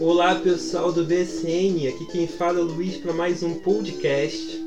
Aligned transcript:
Olá 0.00 0.34
pessoal 0.36 0.90
do 0.90 1.04
BCN, 1.04 1.86
aqui 1.86 2.06
quem 2.06 2.26
fala 2.26 2.58
é 2.58 2.62
o 2.62 2.64
Luiz 2.64 2.96
para 2.96 3.12
mais 3.12 3.42
um 3.42 3.56
podcast. 3.56 4.58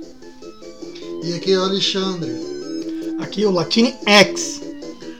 E 1.23 1.33
aqui 1.33 1.53
é 1.53 1.57
o 1.57 1.63
Alexandre. 1.63 2.31
Aqui 3.19 3.43
é 3.43 3.47
o 3.47 3.51
Latine 3.51 3.95
X. 4.05 4.61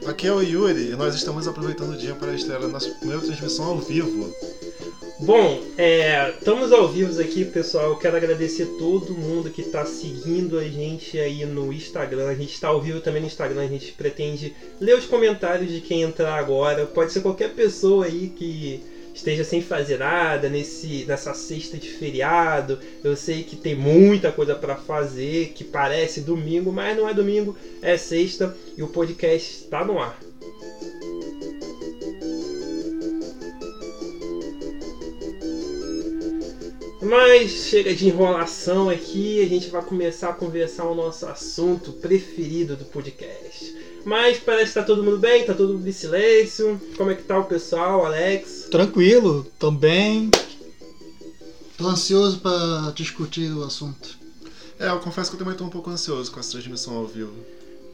Aqui 0.05 0.27
é 0.27 0.31
o 0.31 0.39
Yuri 0.39 0.91
e 0.91 0.95
nós 0.95 1.15
estamos 1.15 1.47
aproveitando 1.47 1.93
o 1.93 1.97
dia 1.97 2.13
para 2.13 2.31
estrear 2.31 2.63
a 2.63 2.67
nossa 2.67 2.91
primeira 2.91 3.23
transmissão 3.23 3.65
ao 3.65 3.79
vivo. 3.79 4.31
Bom, 5.19 5.63
é, 5.79 6.31
estamos 6.37 6.71
ao 6.71 6.87
vivo 6.87 7.19
aqui, 7.19 7.43
pessoal. 7.43 7.89
Eu 7.89 7.95
quero 7.95 8.15
agradecer 8.15 8.67
todo 8.77 9.15
mundo 9.15 9.49
que 9.49 9.61
está 9.61 9.83
seguindo 9.83 10.59
a 10.59 10.63
gente 10.63 11.17
aí 11.17 11.43
no 11.43 11.73
Instagram. 11.73 12.27
A 12.27 12.35
gente 12.35 12.53
está 12.53 12.67
ao 12.67 12.79
vivo 12.79 13.01
também 13.01 13.21
no 13.21 13.27
Instagram. 13.27 13.63
A 13.63 13.67
gente 13.67 13.91
pretende 13.93 14.53
ler 14.79 14.95
os 14.95 15.05
comentários 15.05 15.71
de 15.71 15.81
quem 15.81 16.03
entrar 16.03 16.37
agora. 16.37 16.85
Pode 16.85 17.11
ser 17.11 17.21
qualquer 17.21 17.55
pessoa 17.55 18.05
aí 18.05 18.31
que 18.35 18.92
esteja 19.23 19.45
sem 19.45 19.61
fazer 19.61 19.99
nada 19.99 20.49
nesse 20.49 21.05
nessa 21.05 21.33
sexta 21.33 21.77
de 21.77 21.89
feriado. 21.89 22.77
Eu 23.01 23.15
sei 23.15 23.43
que 23.43 23.55
tem 23.55 23.73
muita 23.73 24.33
coisa 24.33 24.53
para 24.53 24.75
fazer, 24.75 25.53
que 25.55 25.63
parece 25.63 26.19
domingo, 26.19 26.73
mas 26.73 26.95
não 26.95 27.07
é 27.07 27.13
domingo, 27.13 27.55
é 27.81 27.95
sexta 27.95 28.55
e 28.77 28.83
o 28.83 28.89
podcast 28.89 29.63
está 29.63 29.85
no 29.85 29.97
ar. 29.97 30.19
Mas 37.01 37.51
chega 37.51 37.93
de 37.93 38.07
enrolação 38.07 38.89
aqui, 38.89 39.41
a 39.41 39.47
gente 39.47 39.69
vai 39.69 39.81
começar 39.83 40.29
a 40.29 40.33
conversar 40.33 40.85
o 40.85 40.95
nosso 40.95 41.25
assunto 41.25 41.93
preferido 41.93 42.75
do 42.75 42.85
podcast. 42.85 43.82
Mas 44.05 44.37
parece 44.37 44.73
que 44.73 44.79
tá 44.79 44.83
todo 44.83 45.03
mundo 45.03 45.17
bem, 45.17 45.45
tá 45.45 45.53
todo 45.53 45.73
mundo 45.73 45.87
em 45.87 45.91
silêncio. 45.91 46.79
Como 46.97 47.11
é 47.11 47.15
que 47.15 47.23
tá 47.23 47.39
o 47.39 47.45
pessoal, 47.45 48.05
Alex? 48.05 48.67
Tranquilo, 48.69 49.45
também. 49.57 50.29
Tô 51.77 51.87
ansioso 51.87 52.39
para 52.39 52.91
discutir 52.95 53.51
o 53.51 53.63
assunto. 53.63 54.17
É, 54.79 54.89
eu 54.89 54.99
confesso 54.99 55.29
que 55.29 55.35
eu 55.35 55.39
também 55.39 55.55
tô 55.55 55.63
um 55.63 55.69
pouco 55.69 55.89
ansioso 55.89 56.31
com 56.31 56.39
essa 56.39 56.51
transmissão 56.51 56.95
ao 56.95 57.07
vivo. 57.07 57.33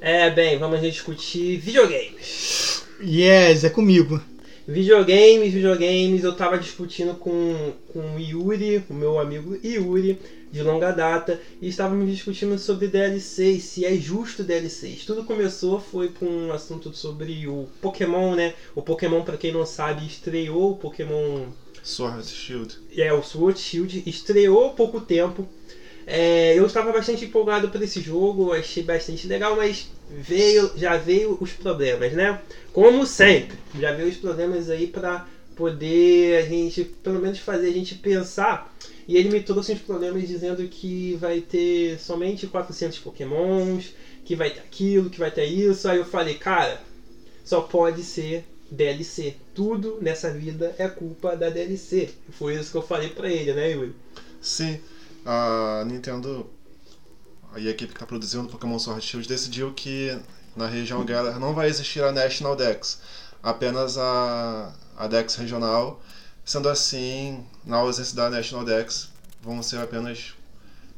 É, 0.02 0.30
bem, 0.30 0.58
vamos 0.58 0.82
discutir 0.82 1.58
videogames. 1.58 2.84
Yes, 3.02 3.64
é 3.64 3.70
comigo. 3.70 4.22
Videogames, 4.68 5.54
videogames, 5.54 6.24
eu 6.24 6.34
tava 6.34 6.58
discutindo 6.58 7.16
com, 7.16 7.74
com 7.92 8.16
o 8.16 8.20
Yuri, 8.20 8.84
o 8.90 8.94
meu 8.94 9.20
amigo 9.20 9.58
Yuri, 9.64 10.20
de 10.52 10.64
longa 10.64 10.92
data, 10.92 11.40
e 11.62 11.68
estávamos 11.68 12.10
discutindo 12.10 12.58
sobre 12.58 12.88
DLCs, 12.88 13.64
se 13.64 13.86
é 13.86 13.94
justo 13.96 14.44
DLCs. 14.44 15.06
Tudo 15.06 15.24
começou 15.24 15.80
foi 15.80 16.10
com 16.10 16.26
um 16.26 16.52
assunto 16.52 16.94
sobre 16.94 17.48
o 17.48 17.68
Pokémon, 17.82 18.36
né? 18.36 18.56
O 18.76 18.82
Pokémon, 18.82 19.24
para 19.24 19.38
quem 19.38 19.52
não 19.52 19.66
sabe, 19.66 20.06
estreou 20.06 20.72
o 20.72 20.78
Pokémon 20.78 21.48
Sword 21.84 22.28
Shield. 22.28 22.78
É, 22.96 23.12
o 23.14 23.22
Sword 23.22 23.60
Shield 23.60 24.04
estreou 24.06 24.68
há 24.68 24.70
pouco 24.72 25.00
tempo. 25.00 25.48
É, 26.06 26.58
eu 26.58 26.66
estava 26.66 26.92
bastante 26.92 27.26
empolgado 27.26 27.70
por 27.70 27.82
esse 27.82 28.02
jogo, 28.02 28.52
achei 28.52 28.82
bastante 28.82 29.28
legal, 29.28 29.56
mas 29.56 29.88
veio, 30.10 30.72
já 30.76 30.98
veio 30.98 31.38
os 31.40 31.52
problemas, 31.52 32.14
né? 32.14 32.40
Como 32.74 33.06
sempre, 33.06 33.58
já 33.80 33.92
veio 33.92 34.10
os 34.10 34.18
problemas 34.18 34.70
aí 34.70 34.88
para 34.88 35.28
poder 35.60 36.38
a 36.38 36.48
gente, 36.48 36.86
pelo 36.86 37.20
menos 37.20 37.38
fazer 37.40 37.68
a 37.68 37.74
gente 37.74 37.96
pensar. 37.96 38.74
E 39.06 39.18
ele 39.18 39.30
me 39.30 39.44
trouxe 39.44 39.74
uns 39.74 39.82
problemas 39.82 40.26
dizendo 40.26 40.66
que 40.70 41.16
vai 41.16 41.42
ter 41.42 42.00
somente 42.00 42.48
400 42.48 43.00
Pokémons, 43.00 43.94
que 44.24 44.38
vai 44.38 44.52
ter 44.52 44.62
aquilo, 44.62 45.10
que 45.10 45.20
vai 45.20 45.30
ter 45.30 45.44
isso. 45.44 45.90
Aí 45.90 45.98
eu 45.98 46.06
falei, 46.06 46.36
cara, 46.36 46.82
só 47.44 47.60
pode 47.60 48.04
ser 48.04 48.46
DLC. 48.72 49.36
Tudo 49.54 49.98
nessa 50.02 50.32
vida 50.32 50.74
é 50.78 50.88
culpa 50.88 51.36
da 51.36 51.50
DLC. 51.50 52.10
Foi 52.32 52.56
isso 52.56 52.72
que 52.72 52.78
eu 52.78 52.82
falei 52.82 53.10
pra 53.10 53.30
ele, 53.30 53.52
né, 53.54 53.72
Yuri? 53.72 53.94
Sim, 54.40 54.80
a 55.26 55.84
Nintendo 55.86 56.50
e 57.58 57.68
a 57.68 57.72
equipe 57.72 57.92
que 57.92 57.98
está 57.98 58.06
produzindo 58.06 58.48
Pokémon 58.48 58.80
Sword 58.80 59.04
Shield 59.04 59.28
decidiu 59.28 59.74
que 59.74 60.18
na 60.56 60.68
região 60.68 61.04
Galar 61.04 61.40
não 61.40 61.54
vai 61.54 61.68
existir 61.68 62.02
a 62.04 62.12
National 62.12 62.56
Dex, 62.56 63.02
apenas 63.42 63.98
a, 63.98 64.74
a 65.00 65.08
Dex 65.08 65.36
regional. 65.36 66.02
Sendo 66.46 66.68
assim, 66.68 67.46
na 67.66 67.78
ausência 67.78 68.16
da 68.16 68.30
National 68.30 68.66
Dex, 68.66 69.10
vão 69.42 69.64
ser 69.64 69.78
apenas 69.78 70.34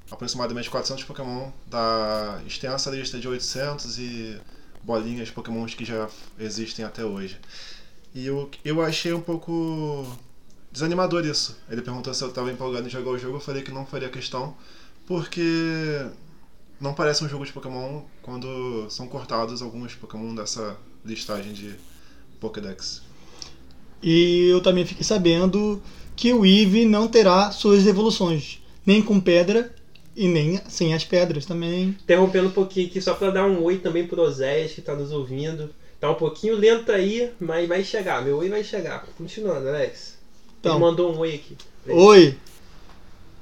aproximadamente 0.09 0.69
400 0.69 1.03
Pokémon 1.05 1.51
da 1.67 2.41
extensa 2.45 2.89
lista 2.89 3.19
de 3.19 3.27
800 3.27 3.99
e 3.99 4.41
bolinhas 4.83 5.27
de 5.27 5.33
Pokémons 5.33 5.75
que 5.75 5.85
já 5.85 6.09
existem 6.39 6.83
até 6.83 7.05
hoje. 7.05 7.39
E 8.13 8.25
eu, 8.25 8.49
eu 8.65 8.81
achei 8.81 9.13
um 9.13 9.21
pouco 9.21 10.05
desanimador 10.71 11.25
isso. 11.25 11.57
Ele 11.69 11.81
perguntou 11.81 12.13
se 12.13 12.23
eu 12.23 12.29
estava 12.29 12.51
empolgado 12.51 12.87
em 12.87 12.89
jogar 12.89 13.11
o 13.11 13.17
jogo, 13.17 13.37
eu 13.37 13.41
falei 13.41 13.61
que 13.61 13.71
não 13.71 13.85
faria 13.85 14.09
questão, 14.09 14.55
porque 15.05 16.05
não 16.79 16.93
parece 16.93 17.23
um 17.23 17.29
jogo 17.29 17.45
de 17.45 17.53
Pokémon 17.53 18.01
quando 18.21 18.89
são 18.89 19.07
cortados 19.07 19.61
alguns 19.61 19.95
Pokémon 19.95 20.33
dessa 20.33 20.75
listagem 21.05 21.53
de 21.53 21.75
Pokédex. 22.39 23.10
E 24.01 24.47
eu 24.49 24.61
também 24.61 24.85
fiquei 24.85 25.03
sabendo 25.03 25.81
que 26.15 26.33
o 26.33 26.45
Eevee 26.45 26.85
não 26.85 27.07
terá 27.07 27.51
suas 27.51 27.85
evoluções, 27.85 28.61
nem 28.85 29.01
com 29.01 29.19
pedra 29.19 29.73
e 30.15 30.27
nem 30.27 30.59
sem 30.67 30.93
as 30.93 31.03
pedras 31.03 31.45
também. 31.45 31.95
Interrompendo 32.03 32.47
um 32.47 32.51
pouquinho 32.51 32.87
aqui, 32.87 33.01
só 33.01 33.13
para 33.13 33.31
dar 33.31 33.45
um 33.45 33.63
oi 33.63 33.77
também 33.77 34.05
pro 34.07 34.21
Osés 34.21 34.73
que 34.73 34.79
está 34.79 34.95
nos 34.95 35.11
ouvindo. 35.11 35.69
Tá 35.99 36.09
um 36.09 36.15
pouquinho 36.15 36.55
lento 36.55 36.91
aí, 36.91 37.31
mas 37.39 37.67
vai 37.67 37.83
chegar. 37.83 38.23
Meu 38.23 38.37
oi 38.37 38.49
vai 38.49 38.63
chegar. 38.63 39.05
Continuando, 39.17 39.67
Alex. 39.67 40.17
Então, 40.59 40.73
Ele 40.73 40.81
mandou 40.81 41.13
um 41.13 41.19
oi 41.19 41.35
aqui. 41.35 41.55
Oi, 41.87 42.37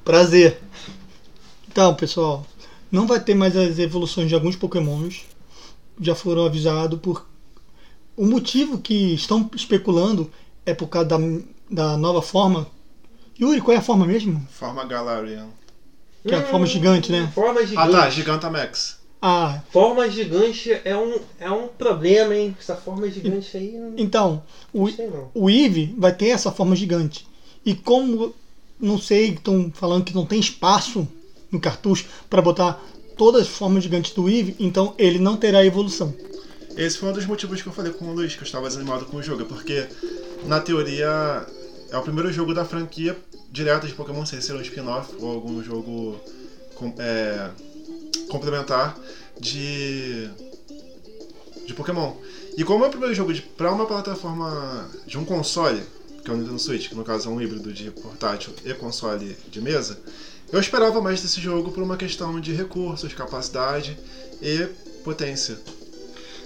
prazer. 0.04 0.60
Então, 1.68 1.94
pessoal, 1.96 2.46
não 2.92 3.08
vai 3.08 3.20
ter 3.20 3.34
mais 3.34 3.56
as 3.56 3.80
evoluções 3.80 4.28
de 4.28 4.36
alguns 4.36 4.56
Pokémons. 4.56 5.26
Já 6.02 6.16
foram 6.16 6.46
avisados 6.46 7.00
por. 7.00 7.28
O 8.16 8.26
motivo 8.26 8.80
que 8.80 9.14
estão 9.14 9.50
especulando 9.56 10.30
é 10.66 10.74
por 10.74 10.88
causa 10.88 11.08
da, 11.10 11.18
da 11.70 11.98
nova 11.98 12.22
forma. 12.22 12.68
Yuri, 13.40 13.62
qual 13.62 13.76
é 13.76 13.78
a 13.78 13.82
forma 13.82 14.06
mesmo? 14.06 14.46
Forma 14.52 14.84
Galarian. 14.86 15.48
Que 16.28 16.34
é 16.34 16.38
a 16.38 16.46
forma 16.46 16.66
gigante, 16.66 17.12
né? 17.12 17.32
Forma 17.34 17.62
Ah 17.62 17.66
gigante. 17.66 17.92
tá, 17.92 18.10
Gigantamax. 18.10 19.00
Ah, 19.22 19.62
Forma 19.72 20.10
gigante 20.10 20.72
é 20.86 20.96
um, 20.96 21.20
é 21.40 21.52
um 21.52 21.68
problema, 21.68 22.36
hein? 22.36 22.56
Essa 22.60 22.76
forma 22.76 23.10
gigante 23.10 23.56
aí. 23.58 23.72
Não 23.78 23.94
então, 23.98 24.42
o, 24.74 24.88
o 25.34 25.50
Eevee 25.50 25.94
vai 25.98 26.14
ter 26.14 26.28
essa 26.28 26.52
forma 26.52 26.76
gigante. 26.76 27.28
E 27.66 27.74
como, 27.76 28.34
não 28.80 28.98
sei, 28.98 29.32
estão 29.32 29.72
falando 29.74 30.06
que 30.06 30.16
não 30.16 30.26
tem 30.26 30.40
espaço 30.40 31.08
no 31.52 31.60
cartucho 31.60 32.06
para 32.30 32.42
botar 32.42 32.82
todas 33.18 33.42
as 33.42 33.48
formas 33.50 33.84
gigantes 33.84 34.14
do 34.14 34.30
Eevee, 34.30 34.56
então 34.60 34.94
ele 34.98 35.20
não 35.20 35.36
terá 35.36 35.66
evolução. 35.66 36.14
Esse 36.78 36.98
foi 36.98 37.10
um 37.10 37.14
dos 37.14 37.26
motivos 37.26 37.62
que 37.62 37.68
eu 37.68 37.74
falei 37.74 37.92
com 37.92 38.06
o 38.06 38.14
Luiz, 38.14 38.36
que 38.36 38.42
eu 38.42 38.46
estava 38.46 38.68
desanimado 38.70 39.06
com 39.06 39.18
o 39.18 39.24
jogo, 39.24 39.44
porque 39.44 39.86
na 40.46 40.60
teoria 40.60 41.46
é 41.92 41.98
o 41.98 42.02
primeiro 42.02 42.32
jogo 42.32 42.54
da 42.54 42.66
franquia 42.66 43.18
direto 43.52 43.88
de 43.88 43.94
Pokémon, 43.94 44.26
sem 44.26 44.40
ser 44.42 44.54
um 44.54 44.62
spin-off 44.62 45.14
ou 45.20 45.32
algum 45.32 45.64
jogo 45.64 46.20
com- 46.76 46.94
é, 46.98 47.50
complementar 48.30 48.98
de 49.40 50.30
de 51.66 51.74
Pokémon. 51.76 52.14
E 52.58 52.64
como 52.64 52.84
é 52.84 52.88
o 52.88 52.90
primeiro 52.90 53.14
jogo 53.14 53.32
para 53.56 53.72
uma 53.72 53.86
plataforma 53.86 54.90
de 55.06 55.20
um 55.20 55.24
console, 55.26 55.84
que 56.24 56.30
é 56.30 56.34
o 56.34 56.38
Nintendo 56.38 56.58
Switch, 56.58 56.90
que 56.90 56.96
no 56.96 57.04
caso 57.04 57.30
é 57.30 57.32
um 57.32 57.40
híbrido 57.40 57.72
de 57.72 57.92
portátil 57.92 58.52
e 58.66 58.74
console 58.74 59.38
de 59.52 59.62
mesa, 59.62 60.00
eu 60.52 60.60
esperava 60.60 61.00
mais 61.00 61.22
desse 61.22 61.40
jogo 61.40 61.72
por 61.72 61.84
uma 61.84 61.96
questão 61.96 62.40
de 62.40 62.54
recursos, 62.54 63.14
capacidade 63.14 63.96
e 64.42 64.68
potência. 65.04 65.60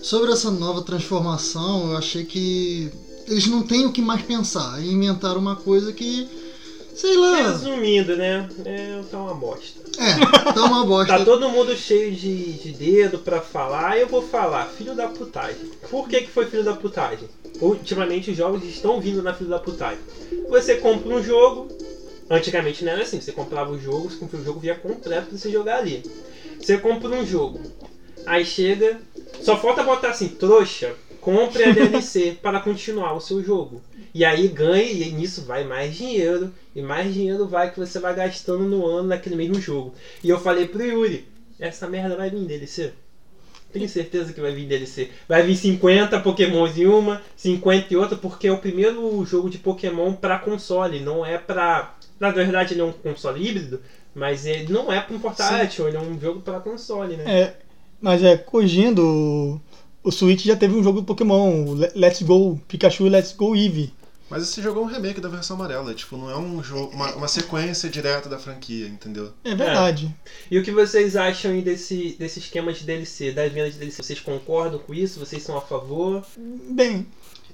Sobre 0.01 0.33
essa 0.33 0.51
nova 0.51 0.81
transformação, 0.81 1.91
eu 1.91 1.97
achei 1.97 2.25
que 2.25 2.91
eles 3.27 3.47
não 3.47 3.63
têm 3.63 3.85
o 3.85 3.91
que 3.91 4.01
mais 4.01 4.21
pensar. 4.21 4.81
E 4.81 4.91
inventaram 4.91 5.39
uma 5.39 5.55
coisa 5.55 5.91
que, 5.93 6.27
sei 6.95 7.15
lá, 7.17 7.51
Resumindo, 7.51 8.15
né? 8.15 8.47
É, 8.65 9.01
tá 9.09 9.17
uma 9.17 9.33
bosta. 9.33 9.79
é, 9.97 10.51
tá 10.53 10.65
uma 10.65 10.85
bosta. 10.85 11.17
Tá 11.17 11.25
todo 11.25 11.49
mundo 11.49 11.75
cheio 11.75 12.11
de, 12.13 12.53
de 12.53 12.71
dedo 12.71 13.19
pra 13.19 13.41
falar, 13.41 13.97
eu 13.97 14.07
vou 14.07 14.21
falar, 14.21 14.65
filho 14.65 14.95
da 14.95 15.07
putagem. 15.07 15.71
Por 15.89 16.07
que, 16.07 16.21
que 16.21 16.29
foi 16.29 16.45
filho 16.45 16.63
da 16.63 16.73
putagem? 16.75 17.27
Ultimamente 17.61 18.31
os 18.31 18.37
jogos 18.37 18.63
estão 18.63 18.99
vindo 18.99 19.21
na 19.21 19.33
filho 19.33 19.49
da 19.49 19.59
putagem. 19.59 19.99
Você 20.49 20.75
compra 20.75 21.13
um 21.13 21.23
jogo, 21.23 21.67
antigamente 22.29 22.83
não 22.83 22.91
era 22.91 23.03
assim, 23.03 23.21
você 23.21 23.31
comprava 23.31 23.71
o 23.71 23.79
jogo, 23.79 24.09
você 24.09 24.17
comprava 24.17 24.41
o 24.41 24.45
jogo 24.45 24.59
via 24.59 24.75
completo 24.75 25.27
pra 25.27 25.37
você 25.37 25.51
jogar 25.51 25.77
ali. 25.77 26.03
Você 26.59 26.77
compra 26.77 27.09
um 27.09 27.25
jogo, 27.25 27.59
aí 28.25 28.43
chega, 28.45 28.99
só 29.41 29.57
falta 29.57 29.83
botar 29.83 30.09
assim, 30.09 30.29
trouxa, 30.29 30.95
compre 31.23 31.63
a 31.63 31.71
DLC 31.71 32.37
para 32.41 32.59
continuar 32.59 33.13
o 33.13 33.21
seu 33.21 33.41
jogo. 33.41 33.81
E 34.13 34.23
aí 34.23 34.47
ganha, 34.49 34.83
e 34.83 35.11
nisso 35.11 35.43
vai 35.45 35.63
mais 35.63 35.95
dinheiro, 35.95 36.53
e 36.75 36.81
mais 36.81 37.13
dinheiro 37.13 37.47
vai 37.47 37.71
que 37.71 37.79
você 37.79 37.97
vai 37.97 38.13
gastando 38.13 38.65
no 38.65 38.85
ano 38.85 39.07
naquele 39.07 39.35
mesmo 39.35 39.59
jogo. 39.59 39.95
E 40.23 40.29
eu 40.29 40.39
falei 40.39 40.67
pro 40.67 40.83
Yuri, 40.83 41.27
essa 41.59 41.87
merda 41.87 42.15
vai 42.15 42.29
vir 42.29 42.45
DLC. 42.45 42.91
Tenho 43.71 43.89
certeza 43.89 44.33
que 44.33 44.41
vai 44.41 44.53
vir 44.53 44.67
DLC. 44.67 45.09
Vai 45.27 45.41
vir 45.41 45.55
50 45.55 46.19
Pokémons 46.19 46.77
em 46.77 46.85
uma, 46.85 47.21
50 47.35 47.91
em 47.91 47.97
outra, 47.97 48.17
porque 48.17 48.47
é 48.47 48.51
o 48.51 48.59
primeiro 48.59 49.25
jogo 49.25 49.49
de 49.49 49.57
Pokémon 49.57 50.13
pra 50.13 50.37
console, 50.37 50.99
não 50.99 51.25
é 51.25 51.39
pra. 51.39 51.95
Na 52.19 52.29
verdade, 52.29 52.73
ele 52.73 52.81
é 52.81 52.83
um 52.83 52.91
console 52.91 53.43
híbrido, 53.43 53.81
mas 54.13 54.45
ele 54.45 54.71
não 54.71 54.93
é 54.93 54.99
pra 54.99 55.15
um 55.15 55.19
portátil, 55.19 55.87
ele 55.87 55.97
é 55.97 55.99
um 55.99 56.19
jogo 56.19 56.41
pra 56.41 56.59
console, 56.59 57.17
né? 57.17 57.23
É, 57.25 57.55
mas 57.99 58.21
é, 58.21 58.37
corrigindo, 58.37 59.59
o- 60.03 60.11
Switch 60.11 60.43
já 60.45 60.55
teve 60.55 60.75
um 60.75 60.83
jogo 60.83 61.01
de 61.01 61.07
Pokémon, 61.07 61.73
Let's 61.95 62.21
Go 62.21 62.59
Pikachu 62.67 63.05
e 63.07 63.09
Let's 63.09 63.33
Go 63.33 63.55
Eevee. 63.55 63.93
Mas 64.29 64.43
esse 64.43 64.61
jogo 64.63 64.79
é 64.79 64.83
um 64.83 64.87
remake 64.87 65.21
da 65.21 65.29
versão 65.29 65.55
amarela, 65.55 65.93
tipo, 65.93 66.17
não 66.17 66.29
é 66.29 66.35
um 66.37 66.63
jogo, 66.63 66.91
uma, 66.93 67.13
uma 67.15 67.27
sequência 67.27 67.87
direta 67.89 68.27
da 68.27 68.39
franquia, 68.39 68.87
entendeu? 68.87 69.31
É 69.43 69.53
verdade. 69.53 70.15
E 70.49 70.57
o 70.57 70.63
que 70.63 70.71
vocês 70.71 71.15
acham 71.15 71.51
aí 71.51 71.61
desse, 71.61 72.15
desse 72.17 72.39
esquema 72.39 72.73
de 72.73 72.83
DLC, 72.83 73.31
das 73.31 73.51
vendas 73.51 73.73
de 73.73 73.79
DLC? 73.79 74.01
Vocês 74.01 74.19
concordam 74.19 74.79
com 74.79 74.93
isso? 74.93 75.19
Vocês 75.19 75.43
são 75.43 75.55
a 75.57 75.61
favor? 75.61 76.25
Bem, 76.71 77.05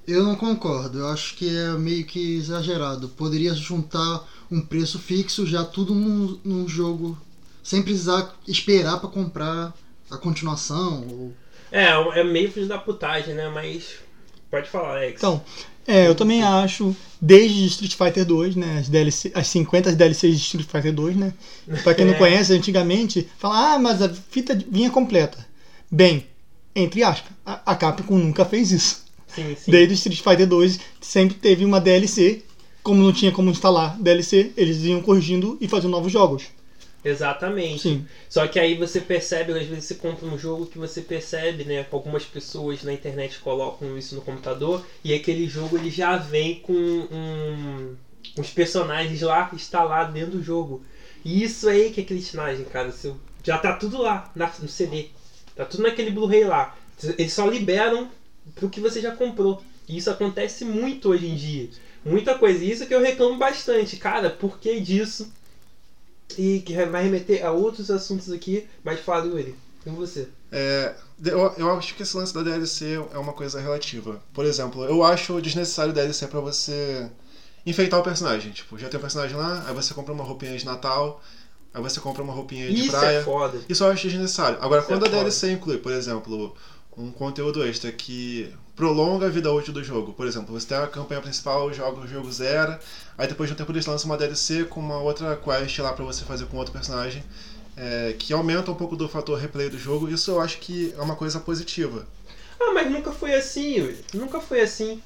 Eu 0.08 0.24
não 0.24 0.36
concordo, 0.36 1.00
eu 1.00 1.08
acho 1.10 1.36
que 1.36 1.50
é 1.54 1.72
meio 1.74 2.06
que 2.06 2.38
exagerado. 2.38 3.10
Poderia 3.10 3.54
juntar 3.54 4.26
um 4.50 4.62
preço 4.62 4.98
fixo 5.00 5.46
já 5.46 5.66
tudo 5.66 5.94
num, 5.94 6.40
num 6.46 6.68
jogo, 6.68 7.18
sem 7.62 7.82
precisar 7.84 8.34
esperar 8.48 9.00
pra 9.00 9.10
comprar 9.10 9.74
a 10.10 10.18
continuação. 10.18 11.06
Ou... 11.10 11.34
É, 11.72 11.86
é 12.20 12.24
meio 12.24 12.52
filho 12.52 12.68
da 12.68 12.78
putagem, 12.78 13.34
né? 13.34 13.50
Mas. 13.50 13.96
Pode 14.50 14.68
falar, 14.70 14.98
Alex. 14.98 15.18
então, 15.18 15.44
é, 15.88 16.08
eu 16.08 16.16
também 16.16 16.42
acho, 16.42 16.96
desde 17.22 17.66
Street 17.68 17.94
Fighter 17.96 18.26
2, 18.26 18.56
né, 18.56 18.78
as, 18.80 18.90
DLC, 18.90 19.32
as 19.36 19.48
50 19.48 19.92
DLCs 19.96 20.38
de 20.40 20.44
Street 20.44 20.68
Fighter 20.68 20.92
2, 20.94 21.16
né, 21.16 21.34
pra 21.84 21.94
quem 21.94 22.06
não 22.06 22.14
É. 22.16 22.18
conhece, 22.18 22.54
antigamente, 22.54 23.28
fala, 23.38 23.76
ah, 23.76 23.80
mas 23.80 24.02
a 24.02 24.10
fita 24.10 24.56
vinha 24.70 24.90
completa. 24.90 25.38
Bem, 25.90 26.26
entre 26.76 27.04
aspas, 27.04 27.32
a, 27.46 27.62
a 27.72 27.76
Capcom 27.76 28.18
nunca 28.18 28.44
fez 28.44 28.72
isso. 28.72 29.04
Sim, 29.28 29.56
sim. 29.58 29.70
Desde 29.72 29.94
Street 29.94 30.22
Fighter 30.22 30.48
2 30.48 30.80
sempre 31.00 31.38
teve 31.38 31.64
uma 31.64 31.80
DLC. 31.80 32.44
Como 32.82 33.04
não 33.04 33.12
tinha 33.14 33.32
como 33.32 33.52
instalar 33.52 33.96
DLC, 34.00 34.52
eles 34.58 34.84
iam 34.84 35.02
corrigindo 35.02 35.58
e 35.62 35.68
fazendo 35.68 35.92
novos 35.92 36.12
jogos. 36.12 36.46
Exatamente. 37.04 37.82
Sim. 37.84 38.06
Só 38.28 38.46
que 38.48 38.60
aí 38.60 38.76
você 38.76 39.00
percebe, 39.00 39.54
às 39.58 39.66
vezes 39.66 39.86
você 39.86 39.96
compra 39.96 40.26
um 40.28 40.38
jogo 40.38 40.66
que 40.66 40.78
você 40.78 41.02
percebe, 41.02 41.64
né? 41.64 41.86
Algumas 41.92 42.26
pessoas 42.26 42.84
na 42.84 42.92
internet 42.94 43.40
colocam 43.40 43.98
isso 43.98 44.16
no 44.16 44.22
computador 44.22 44.86
e 45.04 45.14
aquele 45.14 45.48
jogo 45.48 45.78
ele 45.78 45.90
já 45.90 46.18
vem 46.18 46.60
com 46.60 46.74
um, 46.74 47.96
uns 48.38 48.50
personagens 48.52 49.22
lá 49.22 49.50
instalados 49.54 50.14
dentro 50.14 50.32
do 50.32 50.44
jogo. 50.44 50.84
E 51.24 51.42
isso 51.44 51.68
aí 51.70 51.90
que 51.90 52.02
é 52.02 52.04
critinagem, 52.04 52.66
cara. 52.66 52.92
Você- 52.92 53.14
já 53.44 53.58
tá 53.58 53.74
tudo 53.74 53.98
lá 53.98 54.30
na- 54.36 54.52
no 54.60 54.68
CD. 54.68 55.08
Tá 55.56 55.66
tudo 55.66 55.84
naquele 55.84 56.12
Blu-ray 56.12 56.44
lá. 56.44 56.76
Eles 57.18 57.32
só 57.32 57.48
liberam 57.48 58.10
pro 58.56 58.70
que 58.70 58.82
você 58.82 59.00
já 59.00 59.12
comprou. 59.12 59.62
E 59.88 59.98
isso 59.98 60.10
acontece 60.12 60.66
muito 60.66 61.10
hoje 61.10 61.28
em 61.28 61.36
dia. 61.36 61.70
Muita 62.06 62.38
coisa. 62.38 62.64
E 62.64 62.70
isso 62.72 62.86
que 62.86 62.94
eu 62.94 63.02
reclamo 63.02 63.38
bastante. 63.38 63.96
Cara, 63.98 64.30
por 64.30 64.60
que 64.60 64.80
disso? 64.82 65.32
E 66.38 66.60
que 66.62 66.74
vai 66.86 67.04
remeter 67.04 67.46
a 67.46 67.52
outros 67.52 67.90
assuntos 67.90 68.32
aqui, 68.32 68.68
mas 68.84 69.00
fala, 69.00 69.26
Yuri, 69.26 69.56
com 69.84 69.94
você. 69.94 70.28
É, 70.52 70.94
eu, 71.24 71.54
eu 71.58 71.78
acho 71.78 71.96
que 71.96 72.04
esse 72.04 72.16
lance 72.16 72.34
da 72.34 72.42
DLC 72.44 72.94
é 73.14 73.18
uma 73.18 73.34
coisa 73.34 73.60
relativa. 73.60 74.22
Por 74.34 74.46
exemplo, 74.46 74.84
eu 74.86 75.04
acho 75.04 75.42
desnecessário 75.42 75.94
DLC 75.94 76.28
pra 76.28 76.40
você 76.40 77.10
enfeitar 77.66 78.00
o 78.00 78.04
personagem. 78.04 78.52
Tipo, 78.52 78.78
já 78.78 78.88
tem 78.90 78.98
o 78.98 79.02
personagem 79.02 79.36
lá, 79.36 79.66
aí 79.68 79.74
você 79.74 79.94
compra 79.94 80.14
uma 80.14 80.24
roupinha 80.24 80.58
de 80.58 80.66
Natal, 80.66 81.22
aí 81.74 81.82
você 81.82 82.00
compra 82.00 82.24
uma 82.24 82.34
roupinha 82.34 82.68
de 82.68 82.80
Isso 82.82 82.92
praia. 82.92 83.18
é 83.20 83.24
foda. 83.24 83.60
Isso 83.68 83.84
eu 83.84 83.90
acho 83.90 84.08
desnecessário. 84.08 84.58
Agora, 84.62 84.82
Isso 84.82 84.88
quando 84.90 85.04
é 85.04 85.08
a 85.08 85.12
foda. 85.12 85.22
DLC 85.24 85.52
inclui, 85.52 85.78
por 85.78 85.92
exemplo, 85.92 86.56
um 87.00 87.12
conteúdo 87.12 87.64
extra 87.64 87.92
que 87.92 88.54
prolonga 88.76 89.28
a 89.28 89.30
vida 89.30 89.52
útil 89.52 89.74
do 89.74 89.84
jogo. 89.84 90.14
Por 90.14 90.28
exemplo, 90.28 90.58
você 90.58 90.68
tem 90.68 90.78
a 90.78 90.88
campanha 90.88 91.22
principal, 91.22 91.74
joga 91.74 92.02
o 92.02 92.08
jogo 92.08 92.32
zero, 92.32 92.78
aí 93.18 93.28
depois 93.28 93.50
de 93.50 93.54
um 93.54 93.58
tempo 93.58 93.72
eles 93.72 93.86
lançam 93.86 94.10
uma 94.10 94.18
DLC 94.18 94.66
com 94.66 94.80
uma 94.80 95.00
outra 95.00 95.36
quest 95.36 95.80
lá 95.80 95.94
pra 95.94 96.04
você 96.04 96.26
fazer 96.26 96.46
com 96.46 96.58
outro 96.58 96.74
personagem, 96.74 97.24
é, 97.78 98.14
que 98.20 98.34
aumenta 98.34 98.72
um 98.72 98.76
pouco 98.76 98.96
do 98.96 99.08
fator 99.08 99.38
replay 99.38 99.70
do 99.70 99.80
jogo. 99.80 100.10
Isso 100.10 100.32
eu 100.32 100.42
acho 100.42 100.60
que 100.60 100.94
é 100.98 101.02
uma 101.02 101.16
coisa 101.16 101.40
positiva. 101.40 102.06
Ah, 102.60 102.74
mas 102.74 102.92
nunca 102.92 103.12
foi 103.12 103.34
assim. 103.34 103.96
Nunca 104.14 104.42
foi 104.42 104.62
assim. 104.62 105.02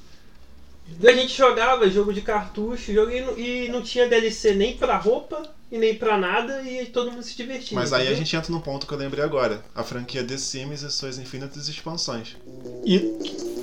A 1.04 1.12
gente 1.12 1.36
jogava 1.36 1.90
jogo 1.90 2.12
de 2.12 2.22
cartucho 2.22 2.92
jogo 2.92 3.12
e, 3.12 3.22
não, 3.22 3.38
e 3.38 3.70
não 3.70 3.82
tinha 3.82 4.10
DLC 4.10 4.54
nem 4.54 4.76
pra 4.76 4.98
roupa 4.98 5.50
e 5.74 5.78
nem 5.80 5.96
pra 5.96 6.20
nada 6.20 6.62
e 6.62 6.86
todo 6.86 7.10
mundo 7.12 7.24
se 7.24 7.36
divertia. 7.36 7.76
Mas 7.76 7.92
aí 7.92 8.08
a 8.08 8.14
gente 8.14 8.36
entra 8.36 8.52
num 8.52 8.60
ponto 8.62 8.86
que 8.86 8.94
eu 8.94 8.98
lembrei 8.98 9.24
agora: 9.24 9.66
a 9.74 9.84
franquia 9.84 10.24
The 10.24 10.38
Sims 10.38 10.84
e 10.84 10.92
suas 10.92 11.18
infinitas 11.18 11.68
expansões. 11.68 12.38
E 12.86 13.00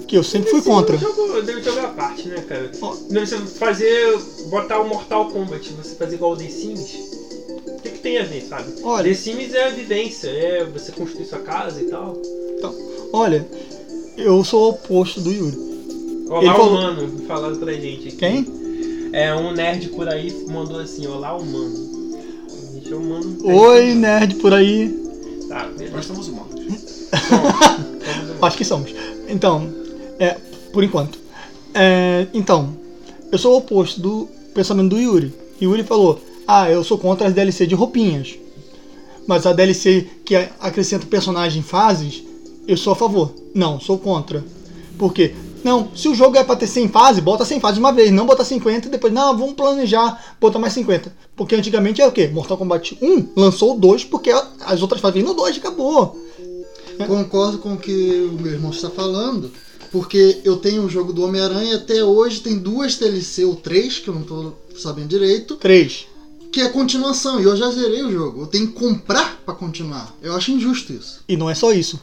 que 0.08 0.16
eu 0.18 0.24
sempre 0.24 0.50
fui 0.50 0.60
contra. 0.62 0.98
Jogo, 0.98 1.40
deve 1.40 1.62
jogar 1.62 1.84
à 1.84 1.88
parte, 1.90 2.26
né, 2.26 2.40
cara? 2.48 2.68
Ó. 2.82 2.96
Não, 3.10 3.24
Você 3.24 3.38
fazer. 3.38 4.18
botar 4.50 4.80
o 4.80 4.88
Mortal 4.88 5.30
Kombat, 5.30 5.72
você 5.72 5.94
fazer 5.94 6.16
igual 6.16 6.32
o 6.32 6.36
The 6.36 6.48
Sims. 6.48 6.94
O 7.68 7.80
que, 7.80 7.90
que 7.90 7.98
tem 8.00 8.18
a 8.18 8.24
ver, 8.24 8.42
sabe? 8.42 8.74
Olha. 8.82 9.04
The 9.04 9.14
Sims 9.14 9.54
é 9.54 9.66
a 9.66 9.70
vivência, 9.70 10.28
é 10.28 10.64
você 10.64 10.90
construir 10.90 11.26
sua 11.26 11.38
casa 11.38 11.80
e 11.80 11.84
tal. 11.84 12.20
Olha, 13.12 13.46
eu 14.16 14.42
sou 14.44 14.64
o 14.64 14.68
oposto 14.70 15.20
do 15.20 15.30
Yuri. 15.32 15.56
Olá, 16.28 16.42
Ele 16.42 16.50
falou- 16.52 16.68
humano, 16.70 17.24
falando 17.26 17.58
pra 17.60 17.72
gente 17.72 18.08
aqui. 18.08 18.16
Quem? 18.16 18.60
É, 19.12 19.34
um 19.34 19.52
nerd 19.52 19.88
por 19.90 20.08
aí 20.08 20.44
mandou 20.48 20.78
assim, 20.80 21.06
olá, 21.06 21.34
humano. 21.36 21.99
Humano. 22.94 23.38
Oi, 23.44 23.94
nerd 23.94 24.34
por 24.36 24.52
aí. 24.52 24.88
Tá, 25.48 25.66
beleza. 25.66 25.96
Nós 25.96 26.06
humanos. 26.08 26.26
Somos 26.26 26.28
humanos. 26.28 27.08
Acho 28.42 28.56
que 28.56 28.64
somos. 28.64 28.94
Então, 29.28 29.72
é, 30.18 30.36
por 30.72 30.82
enquanto. 30.82 31.18
É, 31.74 32.26
então, 32.34 32.76
eu 33.30 33.38
sou 33.38 33.54
o 33.54 33.58
oposto 33.58 34.00
do 34.00 34.28
pensamento 34.54 34.90
do 34.90 34.98
Yuri. 35.00 35.32
Yuri 35.60 35.84
falou: 35.84 36.20
Ah, 36.46 36.70
eu 36.70 36.82
sou 36.82 36.98
contra 36.98 37.28
as 37.28 37.34
DLC 37.34 37.66
de 37.66 37.74
roupinhas. 37.74 38.38
Mas 39.26 39.46
a 39.46 39.52
DLC 39.52 40.08
que 40.24 40.34
acrescenta 40.58 41.06
personagem 41.06 41.60
em 41.60 41.64
fases, 41.64 42.24
eu 42.66 42.76
sou 42.76 42.92
a 42.92 42.96
favor. 42.96 43.32
Não, 43.54 43.78
sou 43.78 43.98
contra. 43.98 44.44
Por 44.98 45.12
quê? 45.12 45.34
Não, 45.62 45.90
se 45.94 46.08
o 46.08 46.14
jogo 46.14 46.36
é 46.36 46.44
pra 46.44 46.56
ter 46.56 46.66
100 46.66 46.88
fases, 46.88 47.22
bota 47.22 47.44
100 47.44 47.60
fases 47.60 47.74
de 47.74 47.80
uma 47.80 47.92
vez, 47.92 48.10
não 48.10 48.26
bota 48.26 48.44
50 48.44 48.88
e 48.88 48.90
depois, 48.90 49.12
não, 49.12 49.36
vamos 49.36 49.54
planejar, 49.54 50.36
botar 50.40 50.58
mais 50.58 50.72
50. 50.72 51.14
Porque 51.36 51.54
antigamente 51.54 52.00
é 52.00 52.06
o 52.06 52.12
quê? 52.12 52.28
Mortal 52.28 52.56
Kombat 52.56 52.96
1 53.00 53.28
lançou 53.36 53.76
o 53.76 53.78
2 53.78 54.04
porque 54.04 54.30
as 54.30 54.82
outras 54.82 55.00
fases 55.00 55.14
vinham 55.14 55.28
no 55.28 55.34
2 55.34 55.58
acabou. 55.58 56.18
Concordo 57.06 57.58
com 57.58 57.74
o 57.74 57.78
que 57.78 58.28
o 58.30 58.40
meu 58.40 58.52
irmão 58.52 58.70
está 58.70 58.90
falando, 58.90 59.50
porque 59.90 60.38
eu 60.44 60.56
tenho 60.56 60.84
o 60.84 60.88
jogo 60.88 61.12
do 61.12 61.24
Homem-Aranha 61.24 61.76
até 61.76 62.04
hoje, 62.04 62.40
tem 62.40 62.58
duas 62.58 62.96
DLC 62.96 63.44
ou 63.44 63.56
três, 63.56 63.98
que 63.98 64.08
eu 64.08 64.14
não 64.14 64.22
tô 64.22 64.52
sabendo 64.76 65.08
direito, 65.08 65.56
3. 65.56 66.06
que 66.52 66.60
é 66.60 66.68
continuação, 66.68 67.40
e 67.40 67.44
eu 67.44 67.56
já 67.56 67.70
zerei 67.70 68.02
o 68.02 68.12
jogo. 68.12 68.42
Eu 68.42 68.46
tenho 68.46 68.66
que 68.68 68.74
comprar 68.74 69.40
pra 69.44 69.54
continuar. 69.54 70.14
Eu 70.22 70.34
acho 70.34 70.50
injusto 70.50 70.92
isso. 70.92 71.20
E 71.28 71.36
não 71.36 71.48
é 71.48 71.54
só 71.54 71.72
isso. 71.72 71.98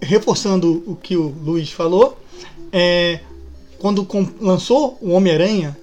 Reforçando 0.00 0.82
o 0.86 0.94
que 0.96 1.16
o 1.16 1.34
Luiz 1.44 1.70
falou, 1.70 2.18
é, 2.72 3.20
quando 3.78 4.06
lançou 4.40 4.96
o 5.00 5.10
Homem-Aranha, 5.10 5.76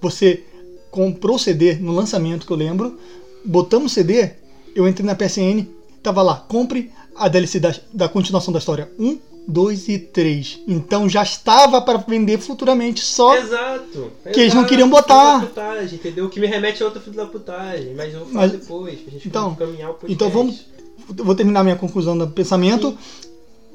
você 0.00 0.42
comprou 0.90 1.36
o 1.36 1.38
CD 1.38 1.74
no 1.76 1.92
lançamento, 1.92 2.46
que 2.46 2.52
eu 2.52 2.56
lembro, 2.56 2.98
botamos 3.44 3.92
o 3.92 3.94
CD, 3.94 4.30
eu 4.74 4.86
entrei 4.88 5.06
na 5.06 5.14
PSN, 5.14 5.66
tava 6.02 6.22
lá, 6.22 6.36
compre 6.48 6.90
a 7.16 7.28
DLC 7.28 7.58
da, 7.60 7.74
da 7.92 8.08
continuação 8.08 8.52
da 8.52 8.58
história 8.58 8.90
1, 8.98 9.18
2 9.46 9.88
e 9.88 9.98
3. 9.98 10.60
Então 10.68 11.08
já 11.08 11.22
estava 11.22 11.80
para 11.80 11.98
vender 11.98 12.38
futuramente, 12.38 13.00
só 13.00 13.36
Exato. 13.36 14.12
Que 14.32 14.40
eles 14.40 14.54
não 14.54 14.64
queriam 14.64 14.88
botar. 14.90 15.40
putagem, 15.40 15.94
entendeu? 15.98 16.26
O 16.26 16.28
que 16.30 16.38
me 16.38 16.46
remete 16.46 16.82
a 16.82 16.86
outro 16.86 17.00
filho 17.00 17.16
da 17.16 17.26
putagem. 17.26 17.94
Mas 17.94 18.12
eu 18.12 18.20
vou 18.20 18.28
falar 18.28 18.46
Mas- 18.48 18.52
depois, 18.60 18.98
pra 19.00 19.12
gente 19.12 19.26
Então, 19.28 19.54
caminhar 19.54 19.90
o 19.90 19.94
podcast. 19.94 20.12
então 20.12 20.30
vamos- 20.30 20.66
vou 21.08 21.34
terminar 21.34 21.64
minha 21.64 21.76
conclusão 21.76 22.16
do 22.16 22.28
pensamento. 22.28 22.96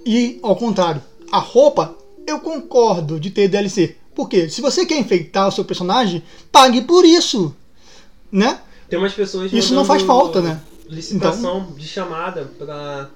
E 0.06 0.40
ao 0.44 0.56
contrário, 0.56 1.02
a 1.32 1.40
roupa, 1.40 1.96
eu 2.28 2.40
concordo 2.40 3.20
de 3.20 3.30
ter 3.30 3.48
DLC. 3.48 3.96
Por 4.16 4.30
quê? 4.30 4.48
Se 4.50 4.62
você 4.62 4.86
quer 4.86 4.98
enfeitar 4.98 5.48
o 5.48 5.52
seu 5.52 5.66
personagem, 5.66 6.24
pague 6.52 6.82
por 6.82 7.04
isso. 7.04 7.56
Né? 8.32 8.60
Tem 8.90 9.00
umas 9.00 9.14
pessoas 9.14 9.52
Isso 9.52 9.74
não 9.74 9.86
faz 9.86 10.04
falta, 10.04 10.42
né? 10.42 10.62
Licitação 10.88 11.72
de 11.78 11.88
chamada 11.88 12.50
pra 12.58 13.10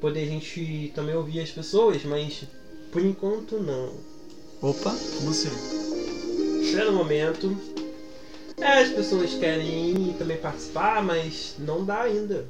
poder 0.00 0.24
a 0.24 0.26
gente 0.26 0.92
também 0.94 1.14
ouvir 1.14 1.40
as 1.40 1.50
pessoas, 1.50 2.04
mas 2.04 2.44
por 2.90 3.02
enquanto 3.02 3.58
não. 3.58 3.92
Opa. 4.60 4.94
Como 5.18 5.30
assim? 5.30 5.48
É 6.76 6.84
no 6.84 6.92
momento. 6.92 7.56
É, 8.58 8.82
as 8.82 8.90
pessoas 8.90 9.34
querem 9.34 10.14
também 10.18 10.36
participar, 10.36 11.02
mas 11.02 11.54
não 11.58 11.84
dá 11.84 12.02
ainda. 12.02 12.46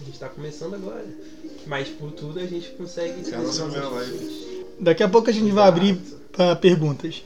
A 0.00 0.04
gente 0.04 0.18
tá 0.18 0.28
começando 0.28 0.74
agora. 0.74 1.06
Mas 1.66 1.88
por 1.88 2.12
tudo 2.12 2.38
a 2.38 2.46
gente 2.46 2.70
consegue 2.70 3.30
É 3.30 3.34
a 3.34 3.38
nossa 3.38 3.66
trazer 3.66 3.80
primeira 3.80 3.88
umas 3.88 4.08
live. 4.08 4.59
Daqui 4.80 5.02
a 5.02 5.08
pouco 5.08 5.28
a 5.30 5.32
gente 5.32 5.50
vai 5.52 5.68
abrir 5.68 5.90
Exato. 5.90 6.20
para 6.32 6.56
perguntas. 6.56 7.22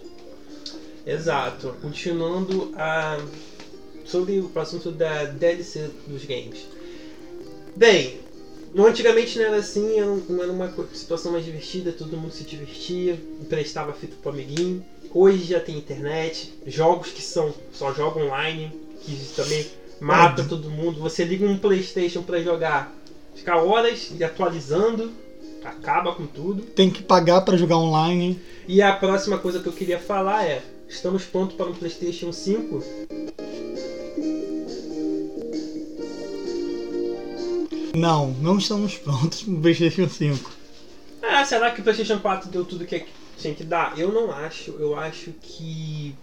Exato. 1.06 1.74
Continuando 1.80 2.72
a 2.76 3.18
sobre 4.04 4.38
o 4.40 4.50
assunto 4.58 4.90
da 4.90 5.24
DLC 5.24 5.90
dos 6.06 6.24
games. 6.24 6.66
Bem, 7.76 8.18
Antigamente 8.76 9.38
não 9.38 9.44
era 9.46 9.56
assim, 9.58 10.00
era 10.00 10.10
um- 10.10 10.50
uma 10.50 10.74
situação 10.92 11.30
mais 11.30 11.44
divertida, 11.44 11.92
todo 11.92 12.16
mundo 12.16 12.32
se 12.32 12.42
divertia, 12.42 13.16
emprestava 13.40 13.92
fita 13.92 14.16
pro 14.20 14.32
amiguinho. 14.32 14.84
Hoje 15.12 15.44
já 15.44 15.60
tem 15.60 15.78
internet, 15.78 16.52
jogos 16.66 17.10
que 17.12 17.22
são 17.22 17.54
só 17.72 17.92
jogo 17.94 18.18
online, 18.18 18.72
que 19.02 19.16
também 19.36 19.64
mata 20.00 20.42
todo 20.42 20.68
mundo. 20.70 20.98
Você 20.98 21.22
liga 21.24 21.46
um 21.46 21.56
Playstation 21.56 22.24
pra 22.24 22.40
jogar, 22.40 22.92
fica 23.36 23.56
horas 23.62 24.10
e 24.18 24.24
atualizando, 24.24 25.12
acaba 25.64 26.14
com 26.14 26.26
tudo. 26.26 26.62
Tem 26.62 26.90
que 26.90 27.02
pagar 27.02 27.40
pra 27.40 27.56
jogar 27.56 27.78
online. 27.78 28.40
E 28.68 28.82
a 28.82 28.94
próxima 28.94 29.38
coisa 29.38 29.60
que 29.60 29.66
eu 29.66 29.72
queria 29.72 29.98
falar 29.98 30.44
é: 30.44 30.62
estamos 30.88 31.24
prontos 31.24 31.56
para 31.56 31.66
um 31.66 31.74
PlayStation 31.74 32.32
5? 32.32 32.82
Não, 37.96 38.30
não 38.40 38.58
estamos 38.58 38.96
prontos 38.98 39.42
pro 39.42 39.60
PlayStation 39.60 40.08
5. 40.08 40.50
Ah, 41.22 41.44
será 41.44 41.70
que 41.70 41.80
o 41.80 41.84
PlayStation 41.84 42.18
4 42.18 42.50
deu 42.50 42.64
tudo 42.64 42.84
que 42.84 43.06
tinha 43.38 43.54
que 43.54 43.64
dar? 43.64 43.98
Eu 43.98 44.12
não 44.12 44.30
acho. 44.30 44.72
Eu 44.72 44.98
acho 44.98 45.32
que 45.40 46.14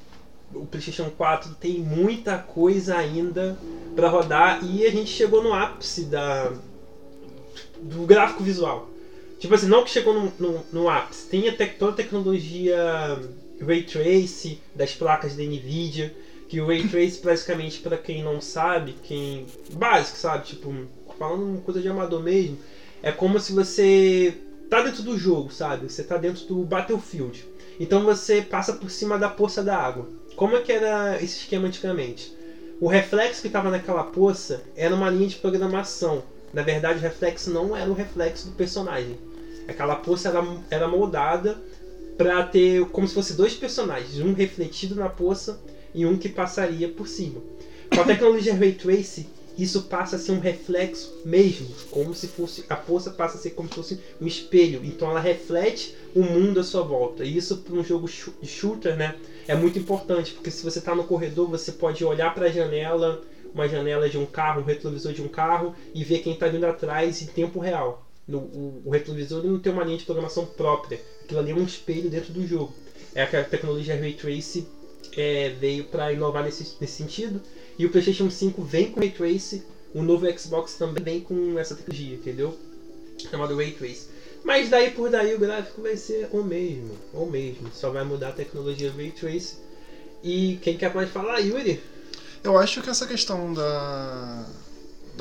o 0.54 0.66
PlayStation 0.66 1.10
4 1.10 1.56
tem 1.56 1.80
muita 1.80 2.38
coisa 2.38 2.98
ainda 2.98 3.58
pra 3.96 4.10
rodar 4.10 4.64
e 4.64 4.86
a 4.86 4.92
gente 4.92 5.10
chegou 5.10 5.42
no 5.42 5.54
ápice 5.54 6.06
da 6.06 6.52
do 7.82 8.06
gráfico 8.06 8.44
visual. 8.44 8.91
Tipo 9.42 9.56
assim, 9.56 9.68
não 9.68 9.84
que 9.84 9.90
chegou 9.90 10.14
no, 10.14 10.32
no, 10.40 10.64
no 10.72 10.88
ápice. 10.90 11.28
Tem 11.28 11.50
a 11.50 11.56
tec- 11.56 11.78
toda 11.80 11.94
a 11.94 11.96
tecnologia 11.96 12.78
Ray 13.60 13.82
Trace 13.84 14.60
das 14.76 14.94
placas 14.94 15.36
da 15.36 15.42
Nvidia. 15.44 16.16
Que 16.48 16.62
o 16.62 16.68
Ray 16.68 16.88
Trace, 16.88 17.20
basicamente, 17.24 17.80
pra 17.80 17.98
quem 17.98 18.22
não 18.22 18.40
sabe, 18.40 18.96
quem. 19.02 19.48
básico, 19.74 20.16
sabe? 20.16 20.46
Tipo, 20.46 20.72
falando 21.18 21.44
uma 21.44 21.62
coisa 21.62 21.82
de 21.82 21.88
amador 21.88 22.22
mesmo, 22.22 22.58
é 23.02 23.12
como 23.12 23.40
se 23.40 23.52
você 23.52 24.36
tá 24.70 24.82
dentro 24.84 25.02
do 25.02 25.18
jogo, 25.18 25.52
sabe? 25.52 25.90
Você 25.90 26.04
tá 26.04 26.18
dentro 26.18 26.46
do 26.46 26.58
Battlefield. 26.64 27.44
Então 27.80 28.04
você 28.06 28.44
passa 28.44 28.74
por 28.74 28.92
cima 28.92 29.18
da 29.18 29.28
poça 29.28 29.64
da 29.64 29.76
água. 29.76 30.08
Como 30.36 30.56
é 30.56 30.62
que 30.62 30.72
era 30.72 31.16
esse 31.16 31.40
esquema 31.40 31.68
antigamente? 31.68 32.32
O 32.80 32.88
reflexo 32.88 33.42
que 33.42 33.48
estava 33.48 33.72
naquela 33.72 34.04
poça 34.04 34.62
era 34.76 34.94
uma 34.94 35.10
linha 35.10 35.30
de 35.30 35.38
programação. 35.38 36.22
Na 36.54 36.62
verdade, 36.62 37.00
o 37.00 37.02
reflexo 37.02 37.50
não 37.50 37.76
era 37.76 37.90
o 37.90 37.94
reflexo 37.94 38.48
do 38.50 38.56
personagem. 38.56 39.18
Aquela 39.68 39.96
poça 39.96 40.30
era, 40.30 40.44
era 40.70 40.88
moldada 40.88 41.62
para 42.18 42.44
ter 42.44 42.86
como 42.88 43.08
se 43.08 43.14
fosse 43.14 43.34
dois 43.34 43.54
personagens, 43.54 44.20
um 44.20 44.34
refletido 44.34 44.96
na 44.96 45.10
poça 45.10 45.60
e 45.94 46.06
um 46.06 46.18
que 46.18 46.30
passaria 46.30 46.90
por 46.90 47.08
cima. 47.08 47.42
Com 47.94 48.02
a 48.02 48.06
tecnologia 48.06 48.54
Ray 48.54 48.74
Trace, 48.74 49.28
isso 49.58 49.84
passa 49.84 50.16
a 50.16 50.20
ser 50.20 50.32
um 50.32 50.40
reflexo 50.40 51.22
mesmo, 51.26 51.68
como 51.90 52.14
se 52.14 52.28
fosse 52.28 52.64
a 52.70 52.76
poça 52.76 53.12
passa 53.12 53.38
a 53.38 53.42
ser 53.42 53.52
como 53.52 53.68
se 53.68 53.76
fosse 53.76 54.00
um 54.20 54.26
espelho. 54.26 54.82
Então 54.84 55.10
ela 55.10 55.20
reflete 55.20 55.96
o 56.16 56.22
mundo 56.22 56.60
à 56.60 56.64
sua 56.64 56.82
volta. 56.82 57.24
E 57.24 57.36
isso 57.36 57.58
para 57.58 57.76
um 57.76 57.84
jogo 57.84 58.08
shooter, 58.08 58.96
né, 58.96 59.16
é 59.48 59.56
muito 59.56 59.78
importante, 59.78 60.32
porque 60.32 60.50
se 60.50 60.64
você 60.64 60.80
está 60.80 60.96
no 60.96 61.04
corredor, 61.04 61.48
você 61.48 61.72
pode 61.72 62.04
olhar 62.04 62.34
para 62.34 62.46
a 62.46 62.52
janela, 62.52 63.22
uma 63.54 63.68
janela 63.68 64.08
de 64.10 64.18
um 64.18 64.26
carro, 64.26 64.62
um 64.62 64.66
retrovisor 64.66 65.12
de 65.12 65.22
um 65.22 65.28
carro 65.28 65.76
e 65.94 66.04
ver 66.04 66.20
quem 66.20 66.34
está 66.34 66.48
vindo 66.48 66.66
atrás 66.66 67.22
em 67.22 67.26
tempo 67.26 67.60
real. 67.60 68.06
No, 68.28 68.40
o, 68.40 68.84
o 68.86 68.90
retrovisor 68.92 69.44
não 69.44 69.60
tem 69.60 69.72
uma 69.72 69.84
linha 69.84 69.98
de 69.98 70.06
programação 70.06 70.46
própria. 70.46 71.00
Aquilo 71.24 71.40
ali 71.40 71.52
é 71.52 71.56
um 71.56 71.64
espelho 71.64 72.10
dentro 72.10 72.32
do 72.32 72.46
jogo. 72.46 72.74
É 73.14 73.26
que 73.26 73.36
a 73.36 73.44
tecnologia 73.44 73.96
Ray 73.96 74.14
Trace 74.14 74.68
é, 75.18 75.50
veio 75.60 75.86
para 75.86 76.14
inovar 76.14 76.44
nesse, 76.44 76.76
nesse 76.80 76.94
sentido. 76.94 77.42
E 77.78 77.86
o 77.86 77.90
PlayStation 77.90 78.30
5 78.30 78.62
vem 78.64 78.92
com 78.92 79.00
Ray 79.00 79.12
Trace, 79.12 79.64
o 79.94 80.02
novo 80.02 80.26
Xbox 80.38 80.76
também 80.76 81.04
vem 81.04 81.22
com 81.22 81.60
essa 81.60 81.76
tecnologia, 81.76 82.16
entendeu? 82.16 82.58
Chamado 83.18 83.56
Ray 83.56 83.72
Trace. 83.72 84.08
Mas 84.44 84.70
daí 84.70 84.92
por 84.92 85.10
daí 85.10 85.36
o 85.36 85.40
gráfico 85.40 85.82
vai 85.82 85.96
ser 85.98 86.30
o 86.32 86.44
mesmo, 86.44 86.98
o 87.14 87.26
mesmo. 87.26 87.70
Só 87.74 87.90
vai 87.92 88.04
mudar 88.04 88.30
a 88.30 88.34
tecnologia 88.34 88.92
Ray 88.92 89.12
Trace. 89.12 89.58
E 90.24 90.60
quem 90.62 90.78
quer 90.78 90.94
mais 90.94 91.10
falar, 91.10 91.40
Yuri? 91.40 91.82
Eu 92.44 92.58
acho 92.58 92.82
que 92.82 92.90
essa 92.90 93.06
questão 93.06 93.54
da, 93.54 94.46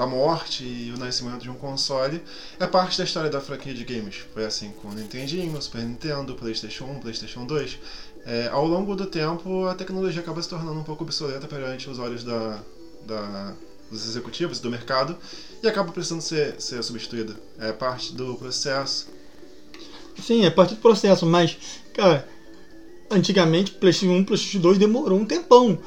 da 0.00 0.07
morte 0.07 0.64
e 0.64 0.90
o 0.97 0.99
nascimento 0.99 1.42
de 1.42 1.50
um 1.50 1.54
console 1.54 2.23
é 2.59 2.66
parte 2.66 2.97
da 2.97 3.04
história 3.04 3.28
da 3.28 3.38
franquia 3.38 3.75
de 3.75 3.85
games. 3.85 4.25
Foi 4.33 4.47
assim 4.47 4.71
com 4.80 4.88
o 4.88 4.95
Nintendinho, 4.95 5.61
Super 5.61 5.83
Nintendo, 5.83 6.35
PlayStation 6.35 6.87
1, 6.87 7.00
PlayStation 7.00 7.45
2. 7.45 7.78
É, 8.25 8.49
ao 8.49 8.66
longo 8.66 8.97
do 8.97 9.04
tempo, 9.04 9.66
a 9.66 9.75
tecnologia 9.75 10.23
acaba 10.23 10.40
se 10.42 10.49
tornando 10.49 10.80
um 10.80 10.83
pouco 10.83 11.04
obsoleta 11.04 11.47
perante 11.47 11.90
os 11.90 11.99
olhos 11.99 12.25
da, 12.25 12.62
da- 13.07 13.52
dos 13.90 14.07
executivos 14.09 14.59
do 14.59 14.71
mercado 14.71 15.19
e 15.62 15.69
acaba 15.69 15.92
precisando 15.92 16.23
ser, 16.23 16.59
ser 16.59 16.83
substituída. 16.83 17.35
É 17.59 17.71
parte 17.71 18.14
do 18.14 18.37
processo. 18.37 19.07
Sim, 20.23 20.47
é 20.47 20.50
parte 20.50 20.75
do 20.76 20.80
processo, 20.80 21.26
mas, 21.26 21.59
cara, 21.92 22.26
antigamente 23.11 23.73
PlayStation 23.73 24.14
1, 24.14 24.25
PlayStation 24.25 24.61
2 24.61 24.78
demorou 24.78 25.19
um 25.19 25.26
tempão. 25.26 25.78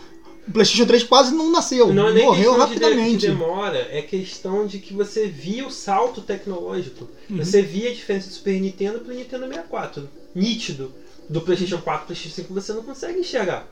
O 0.47 0.51
PlayStation 0.51 0.85
3 0.85 1.03
quase 1.03 1.33
não 1.33 1.50
nasceu, 1.51 1.93
Não 1.93 2.09
é 2.09 2.13
nem 2.13 2.25
morreu 2.25 2.51
questão 2.55 2.67
de 2.67 2.75
de, 2.75 2.81
rapidamente. 2.81 3.17
de 3.19 3.27
demora, 3.27 3.88
é 3.91 4.01
questão 4.01 4.67
de 4.67 4.79
que 4.79 4.93
você 4.93 5.27
via 5.27 5.65
o 5.65 5.71
salto 5.71 6.21
tecnológico. 6.21 7.07
Uhum. 7.29 7.38
Você 7.38 7.62
via 7.62 7.89
a 7.89 7.93
diferença 7.93 8.27
do 8.27 8.33
Super 8.33 8.59
Nintendo 8.59 9.00
pro 9.00 9.13
Nintendo 9.13 9.47
64. 9.47 10.09
Nítido. 10.35 10.91
Do 11.29 11.39
PlayStation 11.41 11.77
4 11.77 12.05
pro 12.05 12.07
PlayStation 12.07 12.41
5 12.41 12.53
você 12.53 12.73
não 12.73 12.83
consegue 12.83 13.19
enxergar. 13.19 13.67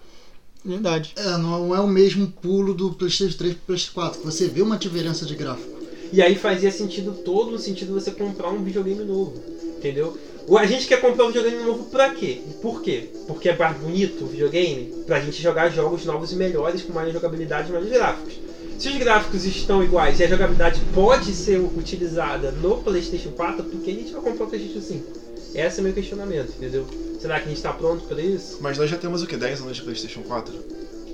Verdade. 0.63 1.13
É, 1.17 1.37
não 1.37 1.75
é 1.75 1.79
o 1.81 1.87
mesmo 1.87 2.27
pulo 2.27 2.73
do 2.73 2.91
PlayStation 2.93 3.37
3 3.37 3.53
pro 3.55 3.63
PlayStation 3.65 3.93
4. 3.93 4.21
Você 4.23 4.47
vê 4.47 4.61
uma 4.61 4.77
diferença 4.77 5.25
de 5.25 5.35
gráfico. 5.35 5.81
E 6.13 6.21
aí 6.21 6.35
fazia 6.35 6.71
sentido 6.71 7.13
todo 7.25 7.51
no 7.51 7.59
sentido 7.59 7.87
de 7.87 7.93
você 7.93 8.11
comprar 8.11 8.49
um 8.49 8.63
videogame 8.63 9.03
novo. 9.03 9.41
Entendeu? 9.77 10.17
A 10.49 10.65
gente 10.65 10.87
quer 10.87 10.99
comprar 10.99 11.25
um 11.25 11.27
videogame 11.27 11.63
novo 11.63 11.85
pra 11.85 12.09
quê? 12.13 12.41
Por 12.61 12.81
quê? 12.81 13.09
Porque 13.27 13.49
é 13.49 13.55
mais 13.55 13.77
bonito 13.77 14.23
o 14.23 14.27
videogame? 14.27 14.93
Pra 15.05 15.19
gente 15.19 15.41
jogar 15.41 15.69
jogos 15.69 16.05
novos 16.05 16.31
e 16.33 16.35
melhores, 16.35 16.81
com 16.81 16.91
mais 16.93 17.13
jogabilidade 17.13 17.69
e 17.69 17.71
mais 17.71 17.87
gráficos. 17.87 18.33
Se 18.77 18.89
os 18.89 18.97
gráficos 18.97 19.45
estão 19.45 19.83
iguais 19.83 20.19
e 20.19 20.23
a 20.23 20.27
jogabilidade 20.27 20.81
pode 20.93 21.33
ser 21.33 21.59
utilizada 21.59 22.51
no 22.51 22.77
PlayStation 22.77 23.31
4, 23.31 23.63
por 23.63 23.79
que 23.81 23.91
a 23.91 23.93
gente 23.93 24.11
vai 24.11 24.21
comprar 24.21 24.45
o 24.45 24.49
PlayStation 24.49 24.81
5? 24.81 25.05
Esse 25.53 25.77
é 25.77 25.81
o 25.81 25.83
meu 25.83 25.93
questionamento, 25.93 26.53
entendeu? 26.57 26.87
Será 27.19 27.35
que 27.39 27.45
a 27.45 27.47
gente 27.47 27.57
está 27.57 27.71
pronto 27.71 28.03
para 28.05 28.19
isso? 28.19 28.57
Mas 28.59 28.77
nós 28.77 28.89
já 28.89 28.97
temos 28.97 29.21
o 29.21 29.27
que? 29.27 29.37
10 29.37 29.61
anos 29.61 29.77
de 29.77 29.83
PlayStation 29.83 30.21
4? 30.23 30.53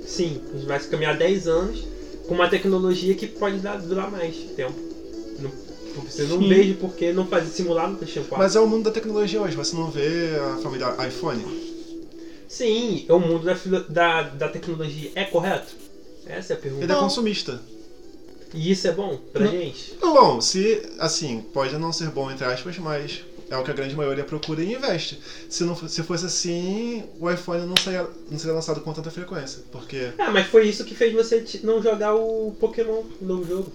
Sim, 0.06 0.40
a 0.52 0.56
gente 0.56 0.66
vai 0.66 0.80
caminhar 0.80 1.16
10 1.16 1.46
anos 1.46 1.84
com 2.26 2.34
uma 2.34 2.48
tecnologia 2.48 3.14
que 3.14 3.26
pode 3.26 3.58
dar, 3.58 3.78
durar 3.78 4.10
mais 4.10 4.34
tempo. 4.56 4.74
Não, 5.38 5.50
você 6.02 6.22
não 6.22 6.38
Sim. 6.38 6.48
vejo 6.48 6.74
por 6.74 6.94
que 6.94 7.12
não 7.12 7.26
fazer 7.26 7.48
simular 7.50 7.88
no 7.88 7.96
PlayStation 7.96 8.28
4. 8.28 8.38
Mas 8.44 8.56
é 8.56 8.60
o 8.60 8.66
mundo 8.66 8.84
da 8.84 8.90
tecnologia 8.90 9.40
hoje. 9.40 9.56
Você 9.56 9.74
não 9.74 9.90
vê 9.90 10.36
a 10.36 10.56
família 10.62 10.94
iPhone? 11.06 11.44
Sim, 12.48 13.04
é 13.08 13.12
o 13.12 13.20
mundo 13.20 13.44
da, 13.44 13.54
da, 13.88 14.22
da 14.22 14.48
tecnologia. 14.48 15.10
É 15.14 15.24
correto? 15.24 15.74
Essa 16.26 16.54
é 16.54 16.56
a 16.56 16.58
pergunta. 16.58 16.84
Ele 16.84 16.92
é 16.92 16.96
consumista. 16.96 17.60
E 18.54 18.70
isso 18.70 18.88
é 18.88 18.92
bom 18.92 19.18
pra 19.32 19.44
Não. 19.44 19.50
gente? 19.50 19.94
Bom, 20.00 20.40
se, 20.40 20.82
assim, 20.98 21.44
pode 21.52 21.76
não 21.76 21.92
ser 21.92 22.08
bom 22.10 22.30
entre 22.30 22.46
aspas, 22.46 22.78
mas 22.78 23.20
é 23.50 23.56
o 23.56 23.62
que 23.62 23.70
a 23.70 23.74
grande 23.74 23.94
maioria 23.94 24.24
procura 24.24 24.62
e 24.62 24.72
investe. 24.72 25.18
Se, 25.48 25.64
não, 25.64 25.74
se 25.74 26.02
fosse 26.02 26.24
assim, 26.26 27.04
o 27.20 27.30
iPhone 27.30 27.66
não 27.66 27.76
seria, 27.76 28.08
não 28.30 28.38
seria 28.38 28.54
lançado 28.54 28.80
com 28.80 28.92
tanta 28.92 29.10
frequência. 29.10 29.62
Porque 29.70 30.12
Ah, 30.18 30.30
mas 30.30 30.46
foi 30.46 30.66
isso 30.66 30.84
que 30.84 30.94
fez 30.94 31.12
você 31.12 31.44
não 31.62 31.82
jogar 31.82 32.14
o 32.14 32.52
Pokémon, 32.58 33.02
o 33.20 33.24
novo 33.24 33.46
jogo. 33.46 33.72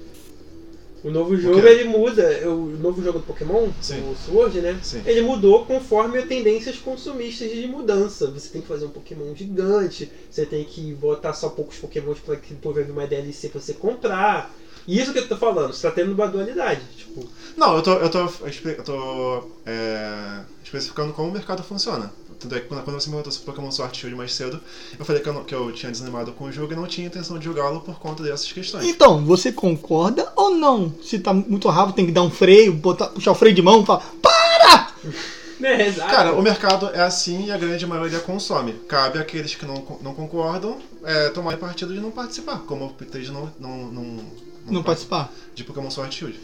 O 1.03 1.12
novo 1.12 1.36
jogo 1.36 1.60
ele 1.67 1.83
muda, 1.83 2.48
o 2.48 2.77
novo 2.77 3.03
jogo 3.03 3.19
do 3.19 3.25
Pokémon, 3.25 3.67
Sim. 3.81 4.10
o 4.10 4.15
Sword, 4.15 4.62
né? 4.62 4.79
Sim. 4.81 5.01
Ele 5.05 5.22
mudou 5.22 5.65
conforme 5.65 6.17
as 6.17 6.27
tendências 6.27 6.77
consumistas 6.77 7.51
de 7.51 7.67
mudança. 7.67 8.31
Você 8.31 8.48
tem 8.48 8.62
que 8.62 8.67
fazer 8.67 8.86
um 8.86 8.89
Pokémon 8.89 9.36
gigante, 9.36 10.10
você 10.31 10.45
tem 10.45 10.63
que 10.63 10.93
botar 10.93 11.33
só 11.33 11.50
poucos 11.50 11.77
Pokémons 11.77 12.19
para 12.19 12.38
que 12.38 12.53
depois 12.53 12.75
vir 12.75 12.91
uma 12.91 13.05
DLC 13.05 13.50
pra 13.50 13.60
você 13.60 13.74
comprar. 13.74 14.55
E 14.88 15.00
isso 15.00 15.12
que 15.12 15.19
eu 15.19 15.27
tô 15.27 15.36
falando, 15.36 15.74
você 15.74 15.88
tá 15.88 15.93
tendo 15.93 16.13
uma 16.13 16.27
dualidade. 16.27 16.81
Tipo, 16.98 17.27
Não, 17.57 17.75
eu 17.75 17.81
tô, 17.81 17.93
eu 17.93 18.10
tô, 18.10 18.19
eu 18.19 18.83
tô 18.83 19.50
é, 19.65 20.41
especificando 20.63 21.13
como 21.13 21.29
o 21.29 21.33
mercado 21.33 21.63
funciona. 21.63 22.12
Tanto 22.43 22.55
é 22.55 22.59
que 22.59 22.67
quando 22.67 22.83
você 22.85 23.07
me 23.07 23.13
perguntou 23.13 23.31
sobre 23.31 23.45
Pokémon 23.51 23.71
Sword 23.71 23.95
e 23.97 24.00
Shield 24.00 24.15
mais 24.15 24.33
cedo, 24.33 24.59
eu 25.00 25.03
falei 25.05 25.21
que 25.21 25.29
eu, 25.29 25.33
não- 25.33 25.43
que 25.43 25.55
eu 25.55 25.71
tinha 25.71 25.91
desanimado 25.91 26.31
com 26.33 26.45
o 26.45 26.51
jogo 26.51 26.73
e 26.73 26.75
não 26.75 26.85
tinha 26.85 27.07
intenção 27.07 27.39
de 27.39 27.45
jogá-lo 27.45 27.81
por 27.81 28.00
conta 28.00 28.21
dessas 28.23 28.51
questões. 28.51 28.85
Então, 28.85 29.23
você 29.25 29.51
concorda 29.51 30.31
ou 30.35 30.51
não? 30.55 30.93
Se 31.03 31.19
tá 31.19 31.33
muito 31.33 31.67
rápido, 31.69 31.95
tem 31.95 32.05
que 32.05 32.12
dar 32.12 32.21
um 32.23 32.29
freio, 32.29 32.73
botar, 32.73 33.07
puxar 33.07 33.31
o 33.31 33.35
freio 33.35 33.55
de 33.55 33.62
mão 33.62 33.81
e 33.81 33.85
falar, 33.85 34.03
para! 34.21 34.91
exato. 35.85 36.12
Cara, 36.12 36.33
o 36.33 36.41
mercado 36.41 36.89
é 36.93 37.01
assim 37.01 37.45
e 37.45 37.51
a 37.51 37.57
grande 37.57 37.85
maioria 37.88 38.19
consome. 38.19 38.73
Cabe 38.88 39.19
àqueles 39.19 39.55
que 39.55 39.65
não, 39.65 39.75
não 40.01 40.13
concordam 40.13 40.77
é, 41.03 41.29
tomarem 41.29 41.57
partido 41.59 41.93
de 41.93 42.00
não 42.01 42.12
participar, 42.12 42.59
como 42.67 42.83
eu 42.83 42.88
optei 42.88 43.21
de 43.21 43.31
não, 43.31 43.50
não, 43.59 43.77
não, 43.91 44.25
Não 44.67 44.83
participar? 44.83 45.31
de 45.55 45.63
Pokémon 45.63 45.89
Sword 45.89 46.13
e 46.13 46.17
Shield. 46.17 46.39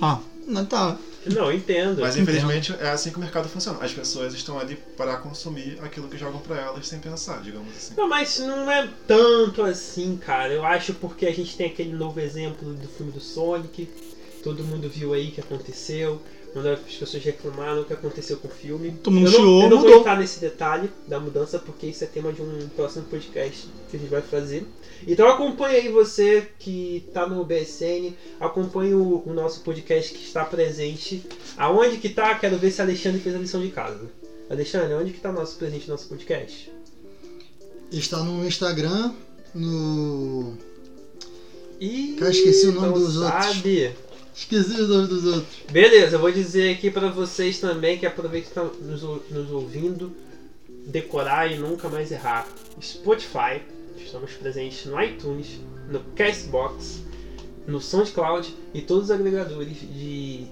Ah, 0.00 0.18
não 0.46 0.64
tá. 0.64 0.96
Não, 1.26 1.52
entendo. 1.52 2.00
Mas 2.00 2.16
Entendo. 2.16 2.22
infelizmente 2.30 2.74
é 2.80 2.88
assim 2.90 3.10
que 3.10 3.16
o 3.16 3.20
mercado 3.20 3.48
funciona. 3.48 3.78
As 3.84 3.92
pessoas 3.92 4.32
estão 4.32 4.58
ali 4.58 4.76
para 4.96 5.16
consumir 5.18 5.78
aquilo 5.82 6.08
que 6.08 6.16
jogam 6.16 6.40
pra 6.40 6.56
elas 6.56 6.86
sem 6.86 6.98
pensar, 6.98 7.42
digamos 7.42 7.76
assim. 7.76 7.94
Não, 7.96 8.08
mas 8.08 8.38
não 8.38 8.70
é 8.70 8.88
tanto 9.06 9.62
assim, 9.62 10.16
cara. 10.16 10.52
Eu 10.52 10.64
acho 10.64 10.94
porque 10.94 11.26
a 11.26 11.34
gente 11.34 11.56
tem 11.56 11.66
aquele 11.66 11.92
novo 11.92 12.18
exemplo 12.20 12.72
do 12.72 12.88
filme 12.88 13.12
do 13.12 13.20
Sonic. 13.20 13.88
Todo 14.42 14.64
mundo 14.64 14.88
viu 14.88 15.12
aí 15.12 15.30
que 15.30 15.40
aconteceu. 15.40 16.22
Quando 16.52 16.68
as 16.68 16.80
pessoas 16.80 17.22
reclamaram 17.22 17.82
o 17.82 17.84
que 17.84 17.92
aconteceu 17.92 18.36
com 18.38 18.48
o 18.48 18.50
filme. 18.50 18.92
Todo 19.02 19.14
mundo 19.14 19.26
eu 19.28 19.32
não, 19.32 19.38
chiou, 19.38 19.62
eu 19.62 19.70
não 19.70 19.76
vou 19.76 19.86
mudou. 19.86 20.00
entrar 20.00 20.18
nesse 20.18 20.40
detalhe 20.40 20.90
da 21.06 21.20
mudança, 21.20 21.58
porque 21.60 21.86
isso 21.86 22.02
é 22.02 22.06
tema 22.08 22.32
de 22.32 22.42
um 22.42 22.68
próximo 22.74 23.04
podcast 23.04 23.68
que 23.88 23.96
a 23.96 24.00
gente 24.00 24.10
vai 24.10 24.20
fazer. 24.20 24.66
Então 25.06 25.28
acompanhe 25.28 25.76
aí 25.76 25.88
você 25.88 26.48
que 26.58 27.04
está 27.06 27.26
no 27.26 27.44
BSN, 27.44 28.14
acompanhe 28.40 28.94
o, 28.94 29.22
o 29.24 29.32
nosso 29.32 29.60
podcast 29.60 30.12
que 30.12 30.24
está 30.24 30.44
presente. 30.44 31.22
Aonde 31.56 31.98
que 31.98 32.08
tá? 32.08 32.34
Quero 32.34 32.58
ver 32.58 32.70
se 32.72 32.82
Alexandre 32.82 33.20
fez 33.20 33.34
a 33.34 33.38
lição 33.38 33.60
de 33.60 33.68
casa. 33.68 34.10
Alexandre, 34.50 34.94
onde 34.94 35.12
que 35.12 35.20
tá 35.20 35.30
nosso 35.30 35.56
presente 35.56 35.86
no 35.86 35.94
nosso 35.94 36.08
podcast? 36.08 36.72
Está 37.92 38.22
no 38.24 38.44
Instagram, 38.44 39.12
no. 39.54 40.54
Ih, 41.80 42.16
Cara, 42.18 42.30
esqueci 42.30 42.66
o 42.66 42.72
nome 42.72 42.88
não 42.88 42.94
dos 42.94 43.16
outros. 43.16 43.62
Esqueci 44.34 44.80
os 44.80 44.88
nomes 44.88 45.08
dos 45.08 45.24
outros. 45.24 45.56
Beleza, 45.70 46.16
eu 46.16 46.20
vou 46.20 46.30
dizer 46.32 46.74
aqui 46.74 46.90
pra 46.90 47.08
vocês 47.10 47.58
também 47.60 47.98
que 47.98 48.06
aproveitem 48.06 48.42
que 48.42 48.48
estão 48.48 48.72
nos, 48.82 49.02
nos 49.30 49.50
ouvindo, 49.50 50.12
decorar 50.86 51.50
e 51.50 51.58
nunca 51.58 51.88
mais 51.88 52.10
errar. 52.10 52.48
Spotify, 52.80 53.60
estamos 53.98 54.32
presentes 54.32 54.86
no 54.86 55.00
iTunes, 55.02 55.58
no 55.90 56.00
Castbox, 56.14 57.02
no 57.66 57.80
SoundCloud 57.80 58.54
e 58.72 58.80
todos 58.80 59.04
os 59.04 59.10
agregadores 59.10 59.76
de 59.80 60.46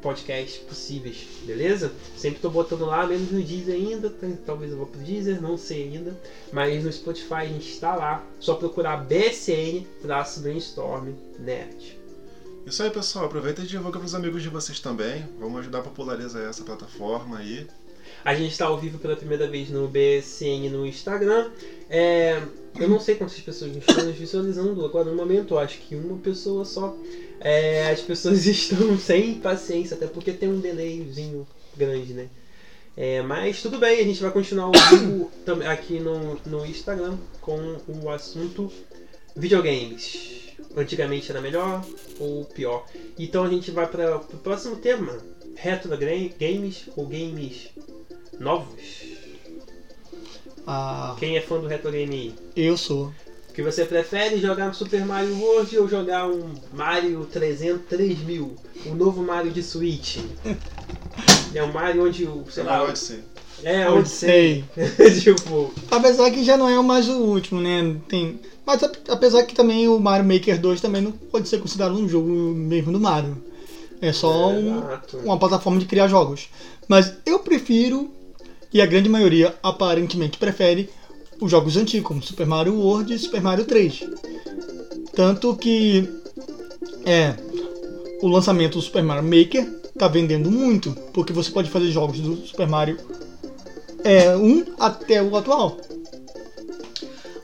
podcast 0.00 0.60
possíveis, 0.60 1.26
beleza? 1.46 1.90
Sempre 2.14 2.40
tô 2.40 2.50
botando 2.50 2.84
lá, 2.84 3.06
menos 3.06 3.30
no 3.30 3.42
Deezer 3.42 3.74
ainda, 3.74 4.10
tá- 4.10 4.28
talvez 4.44 4.70
eu 4.70 4.76
vou 4.76 4.86
pro 4.86 5.00
Deezer, 5.00 5.40
não 5.40 5.56
sei 5.56 5.84
ainda, 5.84 6.14
mas 6.52 6.84
no 6.84 6.92
Spotify 6.92 7.34
a 7.34 7.44
gente 7.46 7.70
está 7.70 7.96
lá, 7.96 8.22
só 8.38 8.54
procurar 8.54 8.98
BSN 8.98 9.86
traço 10.02 10.40
Brainstorm 10.40 11.14
Nerd. 11.38 11.98
Isso 12.66 12.82
aí, 12.82 12.90
pessoal. 12.90 13.26
Aproveita 13.26 13.62
e 13.62 13.66
divulga 13.66 13.98
pros 13.98 14.14
amigos 14.14 14.42
de 14.42 14.48
vocês 14.48 14.80
também. 14.80 15.24
Vamos 15.38 15.60
ajudar 15.60 15.80
a 15.80 15.82
popularizar 15.82 16.42
essa 16.48 16.62
plataforma 16.62 17.38
aí. 17.38 17.66
A 18.24 18.34
gente 18.34 18.52
está 18.52 18.66
ao 18.66 18.78
vivo 18.78 18.98
pela 18.98 19.16
primeira 19.16 19.46
vez 19.46 19.68
no 19.68 19.86
BSN 19.86 20.70
no 20.70 20.86
Instagram. 20.86 21.50
É, 21.90 22.40
eu 22.78 22.88
não 22.88 22.98
sei 22.98 23.16
quantas 23.16 23.38
pessoas 23.40 23.76
estão 23.76 24.04
nos 24.04 24.16
visualizando 24.16 24.82
agora 24.84 25.10
no 25.10 25.14
momento, 25.16 25.58
acho 25.58 25.78
que 25.78 25.94
uma 25.94 26.16
pessoa 26.18 26.64
só. 26.64 26.96
É, 27.40 27.90
as 27.90 28.00
pessoas 28.00 28.44
estão 28.46 28.98
sem 28.98 29.34
paciência, 29.34 29.94
até 29.96 30.06
porque 30.06 30.32
tem 30.32 30.48
um 30.48 30.60
delayzinho 30.60 31.46
grande, 31.76 32.14
né? 32.14 32.28
É, 32.96 33.20
mas 33.22 33.60
tudo 33.60 33.78
bem, 33.78 34.00
a 34.00 34.04
gente 34.04 34.22
vai 34.22 34.30
continuar 34.30 34.70
tam- 35.44 35.60
aqui 35.68 35.98
no, 35.98 36.36
no 36.46 36.64
Instagram 36.64 37.18
com 37.40 37.76
o 37.88 38.08
assunto 38.08 38.72
videogames. 39.36 40.43
Antigamente 40.76 41.30
era 41.30 41.40
melhor 41.40 41.84
ou 42.18 42.44
pior? 42.46 42.86
Então 43.18 43.44
a 43.44 43.48
gente 43.48 43.70
vai 43.70 43.86
para 43.86 44.16
o 44.16 44.38
próximo 44.38 44.76
tema: 44.76 45.18
retro 45.54 45.90
games 46.38 46.88
ou 46.96 47.06
games 47.06 47.68
novos. 48.38 49.14
Ah, 50.66 51.14
Quem 51.18 51.36
é 51.36 51.40
fã 51.40 51.60
do 51.60 51.66
retro 51.66 51.90
game 51.90 52.34
eu 52.56 52.76
sou. 52.76 53.12
O 53.50 53.52
que 53.54 53.62
você 53.62 53.84
prefere 53.84 54.40
jogar 54.40 54.68
um 54.68 54.74
Super 54.74 55.06
Mario 55.06 55.38
World 55.38 55.78
ou 55.78 55.88
jogar 55.88 56.26
um 56.26 56.54
Mario 56.72 57.24
300 57.26 57.86
3000? 57.86 58.56
O 58.86 58.94
novo 58.94 59.22
Mario 59.22 59.52
de 59.52 59.62
Switch? 59.62 60.18
É 61.54 61.62
um 61.62 61.72
Mario 61.72 62.04
onde 62.04 62.24
o, 62.24 62.44
sei 62.50 62.64
lá, 62.64 62.80
Pode 62.80 62.98
ser. 62.98 63.22
É 63.64 64.04
sei. 64.04 64.64
tipo, 65.22 65.72
Apesar 65.90 66.30
que 66.30 66.44
já 66.44 66.56
não 66.56 66.68
é 66.68 66.80
mais 66.82 67.08
o 67.08 67.18
último, 67.18 67.60
né? 67.60 67.96
Tem... 68.08 68.38
Mas 68.66 68.82
ap- 68.82 68.96
apesar 69.08 69.42
que 69.44 69.54
também 69.54 69.88
o 69.88 69.98
Mario 69.98 70.26
Maker 70.26 70.60
2 70.60 70.80
também 70.80 71.02
não 71.02 71.12
pode 71.12 71.48
ser 71.48 71.58
considerado 71.60 71.94
um 71.96 72.08
jogo 72.08 72.28
mesmo 72.28 72.92
do 72.92 73.00
Mario. 73.00 73.36
É 74.00 74.12
só 74.12 74.48
um- 74.50 74.78
Exato. 74.78 75.16
uma 75.18 75.38
plataforma 75.38 75.78
de 75.78 75.86
criar 75.86 76.08
jogos. 76.08 76.48
Mas 76.88 77.12
eu 77.24 77.38
prefiro, 77.40 78.10
e 78.72 78.80
a 78.80 78.86
grande 78.86 79.08
maioria 79.08 79.54
aparentemente 79.62 80.38
prefere, 80.38 80.88
os 81.40 81.50
jogos 81.50 81.76
antigos, 81.76 82.06
como 82.06 82.22
Super 82.22 82.46
Mario 82.46 82.74
World 82.74 83.12
e 83.14 83.18
Super 83.18 83.40
Mario 83.42 83.64
3. 83.64 84.04
Tanto 85.14 85.54
que 85.56 86.08
é 87.04 87.34
o 88.22 88.28
lançamento 88.28 88.74
do 88.78 88.82
Super 88.82 89.02
Mario 89.02 89.24
Maker 89.24 89.68
tá 89.98 90.08
vendendo 90.08 90.50
muito, 90.50 90.90
porque 91.12 91.32
você 91.32 91.50
pode 91.50 91.70
fazer 91.70 91.90
jogos 91.90 92.18
do 92.18 92.36
Super 92.46 92.66
Mario 92.66 92.98
é, 94.04 94.36
1 94.36 94.74
até 94.78 95.22
o 95.22 95.34
atual. 95.34 95.80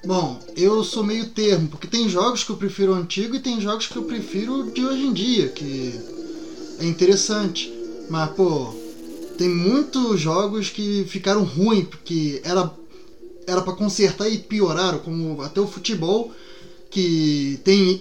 Bom, 0.04 0.38
eu 0.56 0.82
sou 0.84 1.02
meio 1.04 1.30
termo, 1.30 1.68
porque 1.68 1.86
tem 1.86 2.08
jogos 2.08 2.44
que 2.44 2.50
eu 2.50 2.56
prefiro 2.56 2.92
antigo 2.92 3.34
e 3.34 3.40
tem 3.40 3.60
jogos 3.60 3.86
que 3.86 3.96
eu 3.96 4.04
prefiro 4.04 4.70
de 4.70 4.84
hoje 4.84 5.04
em 5.04 5.12
dia, 5.12 5.48
que 5.48 5.98
é 6.78 6.84
interessante. 6.84 7.72
Mas, 8.08 8.30
pô, 8.30 8.72
tem 9.36 9.48
muitos 9.48 10.20
jogos 10.20 10.68
que 10.68 11.04
ficaram 11.06 11.44
ruins, 11.44 11.86
porque 11.86 12.40
era 12.44 12.70
era 13.46 13.62
para 13.62 13.72
consertar 13.72 14.28
e 14.28 14.38
pioraram, 14.38 15.00
como 15.00 15.40
até 15.42 15.60
o 15.60 15.66
futebol, 15.66 16.32
que 16.88 17.58
tem 17.64 18.00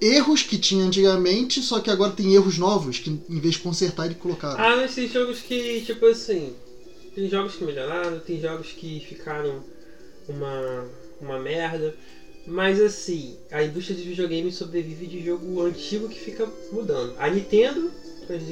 erros 0.00 0.42
que 0.42 0.58
tinha 0.58 0.84
antigamente, 0.84 1.62
só 1.62 1.78
que 1.80 1.90
agora 1.90 2.12
tem 2.12 2.34
erros 2.34 2.58
novos, 2.58 2.98
que 2.98 3.10
em 3.10 3.40
vez 3.40 3.54
de 3.54 3.60
consertar, 3.60 4.06
eles 4.06 4.18
colocaram. 4.18 4.60
Ah, 4.62 4.76
mas 4.76 4.94
tem 4.94 5.08
jogos 5.08 5.40
que, 5.40 5.82
tipo 5.82 6.06
assim, 6.06 6.52
tem 7.18 7.28
jogos 7.28 7.56
que 7.56 7.64
melhoraram, 7.64 8.20
tem 8.20 8.40
jogos 8.40 8.68
que 8.68 9.00
ficaram 9.00 9.64
uma, 10.28 10.84
uma 11.20 11.38
merda. 11.38 11.94
Mas 12.46 12.80
assim, 12.80 13.36
a 13.50 13.62
indústria 13.62 13.96
de 13.96 14.04
videogames 14.04 14.54
sobrevive 14.54 15.06
de 15.06 15.24
jogo 15.24 15.60
antigo 15.60 16.08
que 16.08 16.18
fica 16.18 16.48
mudando. 16.70 17.14
A 17.18 17.28
Nintendo, 17.28 17.90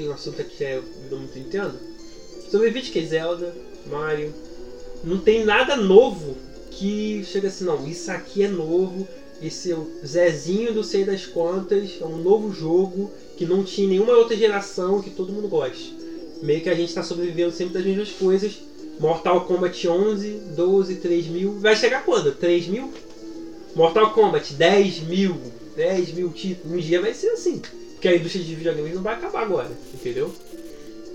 o 0.09 0.11
assunto 0.11 0.41
aqui 0.41 0.65
é 0.65 0.81
muito 1.11 1.39
Nintendo, 1.39 1.79
sobrevive 2.51 2.83
de 2.83 2.91
que 2.91 3.07
Zelda, 3.07 3.55
Mario. 3.87 4.35
Não 5.05 5.19
tem 5.19 5.45
nada 5.45 5.77
novo 5.77 6.37
que 6.71 7.23
chega 7.25 7.49
assim, 7.49 7.65
não, 7.65 7.87
isso 7.87 8.11
aqui 8.11 8.43
é 8.43 8.49
novo, 8.49 9.07
esse 9.41 9.71
é 9.71 9.75
o 9.77 9.89
Zezinho 10.05 10.75
do 10.75 10.83
sei 10.83 11.05
das 11.05 11.25
quantas, 11.25 11.99
é 12.01 12.05
um 12.05 12.19
novo 12.19 12.53
jogo 12.53 13.11
que 13.37 13.47
não 13.47 13.63
tinha 13.63 13.89
nenhuma 13.89 14.15
outra 14.15 14.37
geração 14.37 15.01
que 15.01 15.11
todo 15.11 15.33
mundo 15.33 15.49
gosta. 15.49 15.96
Meio 16.47 16.61
que 16.63 16.71
a 16.71 16.75
gente 16.75 16.89
está 16.89 17.03
sobrevivendo 17.03 17.51
sempre 17.53 17.75
das 17.75 17.85
mesmas 17.85 18.11
coisas. 18.13 18.59
Mortal 19.01 19.45
Kombat 19.45 19.87
11, 19.87 20.31
12, 20.57 20.95
3 20.97 21.27
mil. 21.27 21.59
Vai 21.59 21.75
chegar 21.77 22.05
quando? 22.05 22.33
3 22.33 22.69
mil? 22.69 22.93
Mortal 23.75 24.13
Kombat 24.13 24.55
10 24.55 25.01
mil. 25.01 25.37
10 25.77 26.13
mil 26.15 26.31
títulos. 26.31 26.73
Um 26.73 26.81
dia 26.81 27.01
vai 27.01 27.13
ser 27.13 27.31
assim. 27.31 27.61
Porque 27.93 28.09
a 28.09 28.15
indústria 28.17 28.45
de 28.45 28.55
videogames 28.55 28.95
não 28.95 29.03
vai 29.03 29.15
acabar 29.15 29.43
agora. 29.43 29.71
Entendeu? 29.93 30.33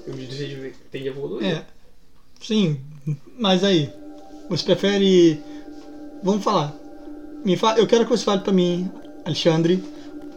A 0.05 0.09
indústria 0.11 0.47
de- 0.47 0.73
tem 0.91 1.01
de 1.03 1.07
evoluir. 1.07 1.45
É. 1.47 1.65
Sim, 2.41 2.79
mas 3.37 3.63
aí, 3.63 3.89
você 4.49 4.63
prefere. 4.65 5.39
Vamos 6.21 6.43
falar. 6.43 6.75
Me 7.45 7.55
fa... 7.55 7.75
Eu 7.77 7.87
quero 7.87 8.03
que 8.03 8.11
você 8.11 8.23
fale 8.25 8.41
pra 8.41 8.51
mim, 8.51 8.91
Alexandre, 9.25 9.81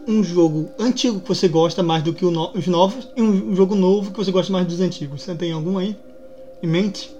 um 0.07 0.23
jogo 0.23 0.69
antigo 0.79 1.19
que 1.19 1.27
você 1.27 1.47
gosta 1.47 1.81
mais 1.81 2.03
do 2.03 2.13
que 2.13 2.23
no- 2.25 2.51
os 2.55 2.67
novos 2.67 3.07
e 3.15 3.21
um 3.21 3.55
jogo 3.55 3.75
novo 3.75 4.11
que 4.11 4.17
você 4.17 4.31
gosta 4.31 4.51
mais 4.51 4.67
dos 4.67 4.79
antigos. 4.79 5.21
Você 5.23 5.35
tem 5.35 5.51
algum 5.51 5.77
aí 5.77 5.95
em 6.61 6.67
mente? 6.67 7.11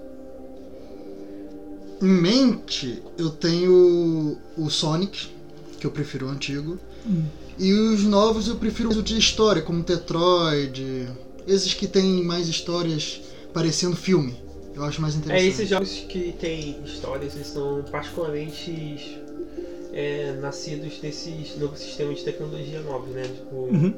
Em 2.01 2.07
mente, 2.07 3.01
eu 3.17 3.29
tenho 3.29 4.37
o 4.57 4.69
Sonic, 4.69 5.29
que 5.79 5.87
eu 5.87 5.91
prefiro 5.91 6.27
o 6.27 6.29
antigo. 6.29 6.77
E 7.57 7.71
os 7.71 8.03
novos 8.03 8.47
eu 8.47 8.55
prefiro 8.57 8.89
o 8.89 9.01
de 9.01 9.17
história, 9.17 9.61
como 9.61 9.81
Tetroid. 9.83 11.07
Esses 11.47 11.73
que 11.73 11.87
tem 11.87 12.23
mais 12.23 12.47
histórias 12.47 13.21
parecendo 13.53 13.95
filme. 13.95 14.35
Eu 14.75 14.83
acho 14.83 15.01
mais 15.01 15.15
É, 15.15 15.17
interessante. 15.19 15.47
esses 15.49 15.69
jogos 15.69 15.89
que 16.09 16.33
tem 16.37 16.75
histórias, 16.83 17.33
eles 17.35 17.47
são 17.47 17.81
particularmente 17.89 19.19
é, 19.95 20.33
nascidos 20.41 20.97
desses 20.99 21.57
novos 21.57 21.79
sistemas 21.79 22.17
de 22.17 22.23
tecnologia 22.25 22.81
novos, 22.81 23.09
né? 23.09 23.23
Tipo, 23.23 23.55
Uhum. 23.55 23.93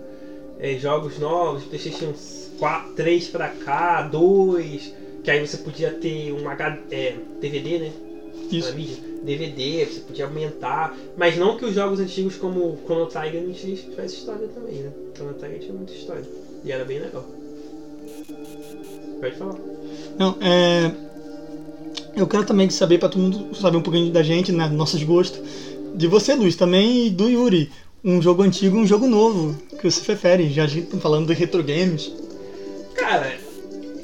é, 0.60 0.76
jogos 0.76 1.18
novos, 1.20 1.64
PlayStation 1.64 2.14
4, 2.60 2.94
3 2.94 3.28
pra 3.28 3.50
cá, 3.50 4.04
2, 4.04 4.94
que 5.24 5.32
aí 5.32 5.46
você 5.46 5.58
podia 5.58 5.92
ter 5.92 6.32
um 6.32 6.48
H, 6.48 6.78
é, 6.92 7.16
DVD, 7.42 7.80
né? 7.80 7.92
Isso. 8.52 8.74
DVD, 9.24 9.86
você 9.86 10.00
podia 10.02 10.26
aumentar. 10.26 10.96
Mas 11.18 11.36
não 11.36 11.58
que 11.58 11.66
os 11.66 11.74
jogos 11.74 12.00
antigos 12.00 12.38
como 12.38 12.78
Chrono 12.86 13.08
Tiger 13.08 13.42
não 13.42 13.52
tivesse 13.52 14.16
história 14.16 14.48
também, 14.48 14.76
né? 14.76 14.92
Chrono 15.16 15.34
Tiger 15.34 15.60
tinha 15.60 15.74
muita 15.74 15.92
história. 15.92 16.24
E 16.64 16.72
era 16.72 16.86
bem 16.86 17.00
legal. 17.00 17.26
Pode 19.20 19.36
falar. 19.36 19.56
Não, 20.18 20.38
é. 20.40 20.92
Eu 22.16 22.26
quero 22.26 22.44
também 22.46 22.70
saber 22.70 22.98
pra 22.98 23.10
todo 23.10 23.22
mundo 23.22 23.56
saber 23.56 23.78
um 23.78 23.82
pouquinho 23.82 24.12
da 24.12 24.24
gente, 24.24 24.52
né? 24.52 24.68
Nossos 24.68 25.04
gostos. 25.04 25.40
De 25.98 26.06
você, 26.06 26.36
Luiz, 26.36 26.56
também 26.56 27.08
e 27.08 27.10
do 27.10 27.28
Yuri. 27.28 27.72
Um 28.04 28.22
jogo 28.22 28.44
antigo 28.44 28.78
e 28.78 28.80
um 28.80 28.86
jogo 28.86 29.08
novo. 29.08 29.58
Que 29.82 29.90
você 29.90 30.00
prefere? 30.02 30.48
Já 30.54 30.66
a 30.66 30.68
gente 30.68 30.90
tá 30.90 30.98
falando 31.00 31.26
de 31.26 31.34
retro 31.34 31.64
games. 31.64 32.14
Cara, 32.94 33.36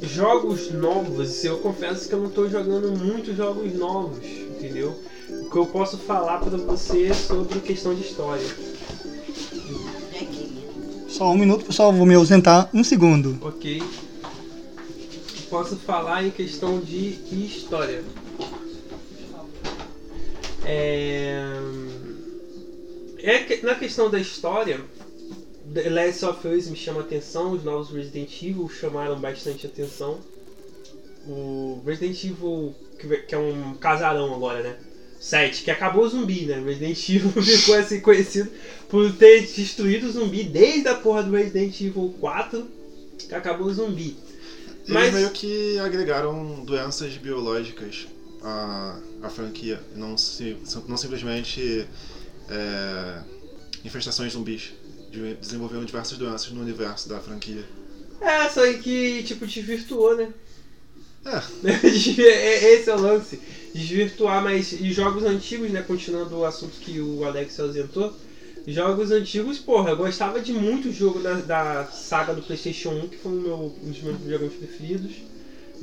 jogos 0.02 0.72
novos, 0.72 1.46
eu 1.46 1.60
confesso 1.60 2.10
que 2.10 2.16
eu 2.16 2.20
não 2.20 2.32
tô 2.32 2.50
jogando 2.50 2.98
muitos 2.98 3.38
jogos 3.38 3.76
novos, 3.76 4.26
entendeu? 4.26 5.00
O 5.30 5.52
que 5.52 5.56
eu 5.56 5.68
posso 5.68 6.00
falar 6.00 6.40
pra 6.40 6.58
você 6.58 7.04
é 7.04 7.14
sobre 7.14 7.60
questão 7.60 7.94
de 7.94 8.02
história. 8.02 8.48
Só 11.08 11.26
Só 11.26 11.32
um 11.32 11.38
minuto, 11.38 11.66
pessoal, 11.66 11.94
vou 11.94 12.08
me 12.08 12.16
ausentar 12.16 12.72
um 12.74 12.84
segundo. 12.84 13.38
Ok. 13.40 13.84
Posso 15.48 15.76
falar 15.76 16.26
em 16.26 16.32
questão 16.32 16.80
de 16.80 17.20
história. 17.32 18.04
É... 20.66 21.46
é 23.20 23.60
na 23.64 23.76
questão 23.76 24.10
da 24.10 24.20
história, 24.20 24.80
The 25.74 25.90
Last 25.90 26.26
of 26.26 26.48
Us 26.48 26.68
me 26.68 26.76
chama 26.76 27.02
atenção, 27.02 27.52
os 27.52 27.64
novos 27.64 27.90
Resident 27.90 28.42
Evil 28.42 28.70
chamaram 28.70 29.20
bastante 29.20 29.66
atenção. 29.66 30.20
O 31.28 31.82
Resident 31.86 32.24
Evil, 32.24 32.76
que 33.28 33.34
é 33.34 33.38
um 33.38 33.76
casarão 33.76 34.34
agora, 34.36 34.62
né? 34.62 34.78
7, 35.20 35.64
que 35.64 35.72
acabou 35.72 36.04
o 36.04 36.10
zumbi, 36.10 36.46
né? 36.46 36.62
Resident 36.64 37.00
Evil 37.10 37.42
ficou 37.42 37.76
assim 37.76 38.02
conhecido 38.02 38.52
por 38.90 39.12
ter 39.14 39.42
destruído 39.42 40.08
o 40.08 40.12
zumbi 40.12 40.44
desde 40.44 40.90
a 40.90 40.96
porra 40.96 41.24
do 41.24 41.32
Resident 41.32 41.80
Evil 41.80 42.14
4, 42.20 42.68
que 43.18 43.34
acabou 43.34 43.68
o 43.68 43.74
zumbi. 43.74 44.18
Eles 44.86 44.90
Mas- 44.90 45.14
meio 45.14 45.30
que 45.32 45.80
agregaram 45.80 46.66
doenças 46.66 47.16
biológicas 47.16 48.08
à, 48.44 49.00
à 49.24 49.30
franquia. 49.30 49.82
Não, 49.96 50.18
se, 50.18 50.58
não 50.88 50.98
simplesmente 50.98 51.88
é, 52.50 53.22
infestações 53.86 54.34
zumbis. 54.34 54.74
De- 55.12 55.36
Desenvolveram 55.36 55.86
diversas 55.86 56.18
doenças 56.18 56.52
no 56.52 56.62
universo 56.62 57.08
da 57.10 57.20
franquia. 57.20 57.64
É, 58.22 58.48
só 58.50 58.62
que 58.74 59.24
tipo 59.24 59.46
desvirtuou, 59.46 60.16
né? 60.16 60.30
É, 61.26 61.38
é- 62.22 62.74
Esse 62.74 62.90
é 62.90 62.96
o 62.96 63.00
lance. 63.00 63.40
Desvirtuar, 63.74 64.44
mas 64.44 64.72
e 64.74 64.92
jogos 64.92 65.24
antigos, 65.24 65.72
né? 65.72 65.82
Continuando 65.82 66.38
o 66.38 66.46
assunto 66.46 66.80
que 66.80 67.00
o 67.00 67.24
Alex 67.24 67.60
ausentou. 67.60 68.14
Jogos 68.66 69.12
antigos, 69.12 69.60
porra, 69.60 69.90
eu 69.92 69.98
gostava 69.98 70.40
de 70.40 70.54
muito 70.54 70.92
jogo 70.92 71.20
da, 71.20 71.34
da 71.42 71.86
saga 71.86 72.34
do 72.34 72.42
Playstation 72.42 72.92
1, 72.92 73.08
que 73.10 73.18
foi 73.18 73.32
meu, 73.34 73.76
um 73.84 73.90
dos 73.90 74.02
meus 74.02 74.18
jogos 74.24 74.54
preferidos. 74.54 75.12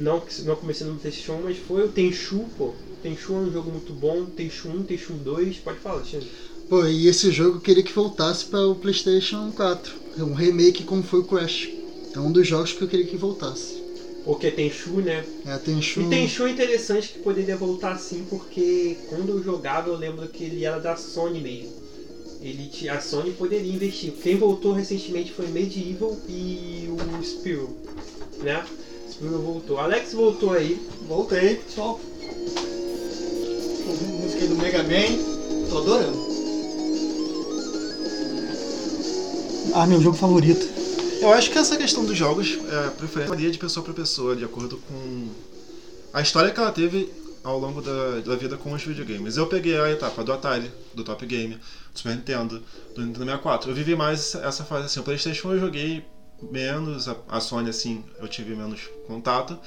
Não, 0.00 0.22
não 0.44 0.56
comecei 0.56 0.86
no 0.86 0.96
Playstation 0.96 1.34
1, 1.34 1.42
mas 1.42 1.58
foi 1.58 1.84
o 1.84 1.88
Tenchu, 1.88 2.46
pô. 2.56 2.72
Tenchu 3.02 3.34
é 3.34 3.36
um 3.36 3.52
jogo 3.52 3.70
muito 3.70 3.92
bom. 3.92 4.24
Tenchu 4.24 4.68
1, 4.68 4.82
Tenchu 4.84 5.12
2, 5.12 5.58
pode 5.58 5.78
falar, 5.78 6.02
Xande. 6.02 6.26
Pô, 6.70 6.86
e 6.86 7.06
esse 7.06 7.30
jogo 7.30 7.56
eu 7.56 7.60
queria 7.60 7.82
que 7.82 7.92
voltasse 7.92 8.46
para 8.46 8.66
o 8.66 8.74
PlayStation 8.74 9.52
4. 9.52 9.92
É 10.18 10.22
um 10.22 10.32
remake 10.32 10.84
como 10.84 11.02
foi 11.02 11.20
o 11.20 11.24
Crash. 11.24 11.68
É 12.14 12.18
um 12.18 12.32
dos 12.32 12.46
jogos 12.46 12.72
que 12.72 12.82
eu 12.82 12.88
queria 12.88 13.04
que 13.04 13.16
voltasse. 13.16 13.80
Porque 14.24 14.50
Tenchu, 14.50 15.00
né? 15.00 15.24
É, 15.44 15.58
Tenchu. 15.58 16.00
E 16.00 16.08
Tenchu 16.08 16.46
é 16.46 16.50
interessante 16.50 17.08
que 17.08 17.18
poderia 17.18 17.56
voltar 17.56 17.98
sim, 17.98 18.24
porque 18.30 18.96
quando 19.08 19.30
eu 19.30 19.42
jogava 19.42 19.88
eu 19.88 19.96
lembro 19.96 20.26
que 20.28 20.44
ele 20.44 20.64
era 20.64 20.78
da 20.78 20.96
Sony 20.96 21.40
mesmo. 21.40 21.72
Ele 22.40 22.88
a 22.88 23.00
Sony 23.00 23.32
poderia 23.32 23.70
investir. 23.70 24.12
Quem 24.12 24.36
voltou 24.36 24.72
recentemente 24.72 25.30
foi 25.30 25.46
Medieval 25.48 26.16
e 26.26 26.88
o 26.88 27.22
Spiro, 27.22 27.76
né? 28.42 28.64
Spiro 29.20 29.38
voltou. 29.38 29.78
Alex 29.78 30.14
voltou 30.14 30.52
aí. 30.54 30.80
Voltei, 31.06 31.56
pessoal. 31.56 32.00
Ouvindo 33.87 34.18
música 34.18 34.40
aí 34.40 34.48
do 34.48 34.56
Mega 34.56 34.83
Man. 34.83 35.68
Tô 35.68 35.76
adorando. 35.76 36.30
Ah, 39.74 39.87
meu 39.87 40.00
jogo 40.00 40.16
favorito. 40.16 40.66
eu 41.20 41.30
acho 41.35 41.50
que 41.50 41.59
essa 41.59 41.76
questão 41.76 42.02
dos 42.06 42.16
jogos 42.16 42.54
é 42.54 42.88
preferência 42.96 43.28
varia 43.28 43.50
de 43.50 43.59
pessoa 43.59 43.85
para 43.85 43.92
pessoa, 43.92 44.35
de 44.35 44.42
acordo 44.42 44.78
com 44.78 45.28
a 46.14 46.22
história 46.22 46.50
que 46.50 46.59
ela 46.59 46.72
teve 46.72 47.12
ao 47.44 47.59
longo 47.59 47.83
da, 47.83 48.20
da 48.20 48.37
vida 48.37 48.56
com 48.56 48.72
os 48.72 48.83
videogames. 48.83 49.37
Eu 49.37 49.46
peguei 49.46 49.78
a 49.78 49.90
etapa 49.90 50.24
do 50.24 50.33
Atari, 50.33 50.72
do 50.94 51.04
Top 51.04 51.24
Game, 51.26 51.56
do 51.56 51.98
Super 51.98 52.16
Nintendo, 52.16 52.62
do 52.94 53.02
Nintendo 53.02 53.26
64. 53.26 53.70
Eu 53.70 53.74
vivi 53.74 53.94
mais 53.94 54.35
essa 54.35 54.64
fase 54.64 54.87
assim. 54.87 55.00
O 55.00 55.02
PlayStation 55.02 55.52
eu 55.52 55.61
joguei 55.61 56.02
menos, 56.42 57.09
a, 57.09 57.16
a 57.29 57.40
Sony 57.40 57.70
assim, 57.70 58.05
eu 58.20 58.29
tive 58.29 58.55
menos 58.55 58.88
contato. 59.07 59.59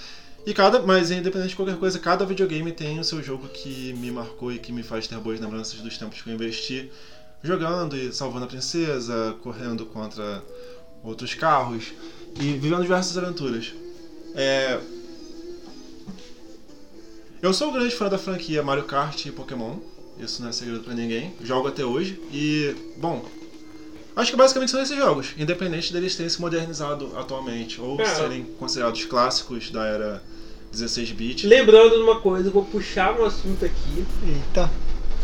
E 0.46 0.54
cada, 0.54 0.82
mas 0.82 1.10
independente 1.10 1.50
de 1.50 1.56
qualquer 1.56 1.78
coisa, 1.78 1.98
cada 2.00 2.26
videogame 2.26 2.72
tem 2.72 3.00
o 3.00 3.04
seu 3.04 3.24
jogo 3.24 3.48
que 3.48 3.94
me 3.94 4.12
marcou 4.12 4.52
e 4.52 4.60
que 4.60 4.72
me 4.72 4.84
faz 4.84 5.08
ter 5.08 5.18
boas 5.18 5.40
lembranças 5.40 5.80
dos 5.80 5.98
tempos 5.98 6.22
que 6.22 6.30
eu 6.30 6.34
investi 6.34 6.92
jogando 7.42 7.96
e 7.96 8.12
salvando 8.12 8.46
a 8.46 8.48
princesa, 8.48 9.36
correndo 9.42 9.86
contra 9.86 10.44
outros 11.04 11.34
carros 11.34 11.94
e 12.40 12.54
vivendo 12.54 12.82
diversas 12.82 13.18
aventuras. 13.18 13.74
É, 14.36 14.80
Eu 17.44 17.54
sou 17.54 17.70
um 17.70 17.74
grande 17.74 17.94
fã 17.94 18.08
da 18.08 18.18
franquia 18.18 18.64
Mario 18.64 18.86
Kart 18.86 19.26
e 19.26 19.32
Pokémon, 19.32 19.78
isso 20.18 20.42
não 20.42 20.48
é 20.48 20.54
segredo 20.54 20.82
pra 20.82 20.94
ninguém. 20.94 21.34
Jogo 21.44 21.68
até 21.68 21.84
hoje 21.84 22.18
e, 22.32 22.74
bom, 22.96 23.26
acho 24.16 24.32
que 24.32 24.38
basicamente 24.38 24.72
são 24.72 24.82
esses 24.82 24.96
jogos, 24.98 25.34
independente 25.38 25.92
deles 25.92 26.16
terem 26.16 26.30
se 26.30 26.40
modernizado 26.42 27.12
atualmente 27.18 27.80
ou 27.82 28.00
É. 28.00 28.06
serem 28.06 28.44
considerados 28.60 29.06
clássicos 29.06 29.70
da 29.72 29.86
era 29.86 30.24
16-bit. 30.74 31.46
Lembrando 31.48 31.96
de 31.98 32.02
uma 32.04 32.20
coisa, 32.20 32.48
eu 32.48 32.52
vou 32.52 32.66
puxar 32.66 33.20
um 33.20 33.26
assunto 33.26 33.64
aqui, 33.66 34.06
Eita. 34.28 34.70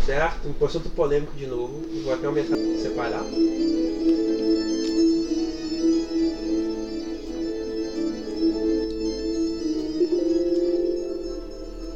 certo? 0.05 0.53
Um 0.59 0.65
assunto 0.65 0.89
polêmico 0.89 1.33
de 1.35 1.47
novo. 1.47 1.83
Vou 2.03 2.13
até 2.13 2.25
aumentar 2.27 2.55
separar. 2.81 3.23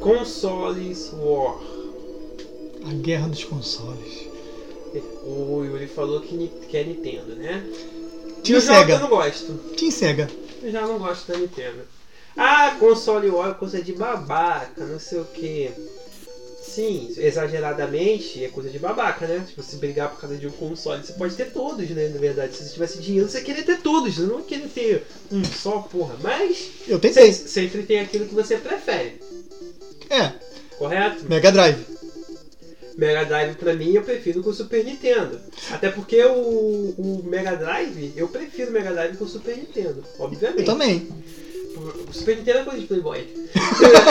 Consoles 0.00 1.12
War. 1.14 1.58
A 2.86 2.92
guerra 2.94 3.28
dos 3.28 3.44
consoles. 3.44 4.28
O 5.24 5.64
Yuri 5.64 5.86
falou 5.88 6.20
que, 6.20 6.48
que 6.68 6.76
é 6.76 6.84
Nintendo, 6.84 7.34
né? 7.36 7.64
Team 8.42 8.60
já 8.60 8.72
eu 8.74 8.78
Sega. 8.80 8.98
não 8.98 9.08
gosto. 9.08 9.52
Team 9.76 9.90
Sega. 9.90 10.28
Eu 10.62 10.70
já 10.70 10.82
não 10.86 10.98
gosto 10.98 11.30
da 11.32 11.38
Nintendo. 11.38 11.80
Ah, 12.36 12.76
console 12.80 13.30
War 13.30 13.50
é 13.50 13.54
coisa 13.54 13.82
de 13.82 13.92
babaca, 13.92 14.84
não 14.84 14.98
sei 14.98 15.20
o 15.20 15.24
que. 15.24 15.70
Sim, 16.62 17.14
exageradamente 17.16 18.42
é 18.44 18.48
coisa 18.48 18.68
de 18.68 18.78
babaca, 18.78 19.26
né? 19.26 19.46
Se 19.46 19.54
você 19.54 19.76
brigar 19.76 20.10
por 20.10 20.20
causa 20.20 20.36
de 20.36 20.46
um 20.46 20.50
console, 20.50 21.04
você 21.04 21.12
pode 21.12 21.36
ter 21.36 21.52
todos, 21.52 21.88
né? 21.90 22.08
Na 22.08 22.18
verdade, 22.18 22.56
se 22.56 22.64
você 22.64 22.72
tivesse 22.72 22.98
dinheiro, 22.98 23.28
você 23.28 23.40
queria 23.42 23.62
ter 23.62 23.78
todos, 23.80 24.18
não 24.18 24.42
queria 24.42 24.66
ter 24.68 25.06
um 25.30 25.44
só, 25.44 25.78
porra. 25.80 26.16
Mas 26.20 26.70
Eu 26.88 26.98
tentei. 26.98 27.32
se- 27.32 27.46
sempre 27.48 27.82
tem 27.84 28.00
aquilo 28.00 28.26
que 28.26 28.34
você 28.34 28.56
prefere, 28.56 29.20
É, 30.10 30.32
correto? 30.76 31.24
Mega 31.28 31.52
Drive. 31.52 31.78
Mega 32.96 33.24
Drive 33.24 33.56
pra 33.56 33.74
mim 33.74 33.92
eu 33.92 34.02
prefiro 34.02 34.42
com 34.42 34.50
o 34.50 34.54
Super 34.54 34.84
Nintendo. 34.84 35.40
Até 35.70 35.90
porque 35.90 36.22
o, 36.24 36.94
o 36.96 37.22
Mega 37.24 37.56
Drive, 37.56 38.12
eu 38.16 38.28
prefiro 38.28 38.70
o 38.70 38.72
Mega 38.72 38.92
Drive 38.92 39.16
com 39.16 39.24
o 39.24 39.28
Super 39.28 39.56
Nintendo, 39.56 40.04
obviamente. 40.18 40.60
Eu 40.60 40.66
também. 40.66 41.08
O 41.76 42.12
Super 42.12 42.36
Nintendo 42.36 42.58
era 42.58 42.64
coisa 42.64 42.80
de 42.80 42.86
Playboy. 42.86 43.28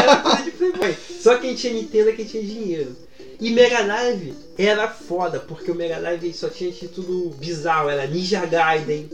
era 0.02 0.16
coisa 0.22 0.44
de 0.44 0.52
Playboy. 0.52 0.96
Só 1.22 1.38
quem 1.38 1.56
tinha 1.56 1.74
Nintendo 1.74 2.10
é 2.10 2.14
quem 2.14 2.26
tinha 2.26 2.44
dinheiro. 2.44 2.96
E 3.40 3.50
Mega 3.50 3.84
Drive 3.84 4.34
era 4.58 4.88
foda, 4.88 5.40
porque 5.40 5.72
o 5.72 5.76
Mega 5.76 6.00
Drive 6.00 6.34
só 6.34 6.50
tinha 6.50 6.72
título 6.72 7.30
bizarro, 7.32 7.90
era 7.90 8.08
Ninja 8.08 8.46
Gaiden. 8.46 9.10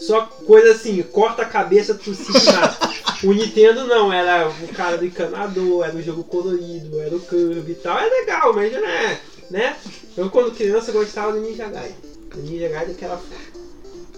Só 0.00 0.26
coisa 0.26 0.72
assim, 0.72 1.00
corta 1.02 1.42
a 1.42 1.46
cabeça 1.46 1.98
e 2.06 2.52
mata. 2.52 2.92
O 3.22 3.32
Nintendo 3.32 3.86
não, 3.86 4.12
era 4.12 4.48
o 4.48 4.68
cara 4.68 4.98
do 4.98 5.06
encanador, 5.06 5.84
era 5.84 5.96
o 5.96 6.02
jogo 6.02 6.24
colorido, 6.24 7.00
era 7.00 7.14
o 7.14 7.20
Kirby 7.20 7.72
e 7.72 7.74
tal. 7.76 7.98
É 7.98 8.08
legal, 8.08 8.52
mas 8.52 8.72
não 8.72 8.84
é, 8.84 9.20
né? 9.50 9.76
Eu 10.16 10.28
quando 10.28 10.54
criança 10.54 10.90
gostava 10.90 11.32
do 11.32 11.40
Ninja 11.40 11.68
Gaiden. 11.68 11.94
O 12.34 12.38
Ninja 12.38 12.68
Gaiden 12.68 12.94
que 12.94 13.04
era 13.04 13.16
foda. 13.16 13.62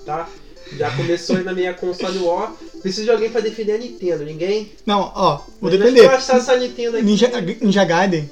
Tá? 0.06 0.28
Já 0.78 0.90
começou 0.96 1.36
aí 1.36 1.44
na 1.44 1.52
minha 1.52 1.74
console 1.74 2.18
War. 2.20 2.54
Preciso 2.80 3.04
de 3.04 3.10
alguém 3.10 3.30
pra 3.30 3.40
defender 3.40 3.72
a 3.72 3.78
Nintendo, 3.78 4.24
ninguém? 4.24 4.72
Não, 4.86 5.12
ó, 5.14 5.36
vou 5.60 5.70
Mas 5.70 5.78
defender. 5.78 6.04
Essa 6.06 6.56
Nintendo 6.56 6.96
aqui. 6.96 7.06
Ninja, 7.06 7.30
Ninja 7.60 7.84
Gaiden 7.84 8.30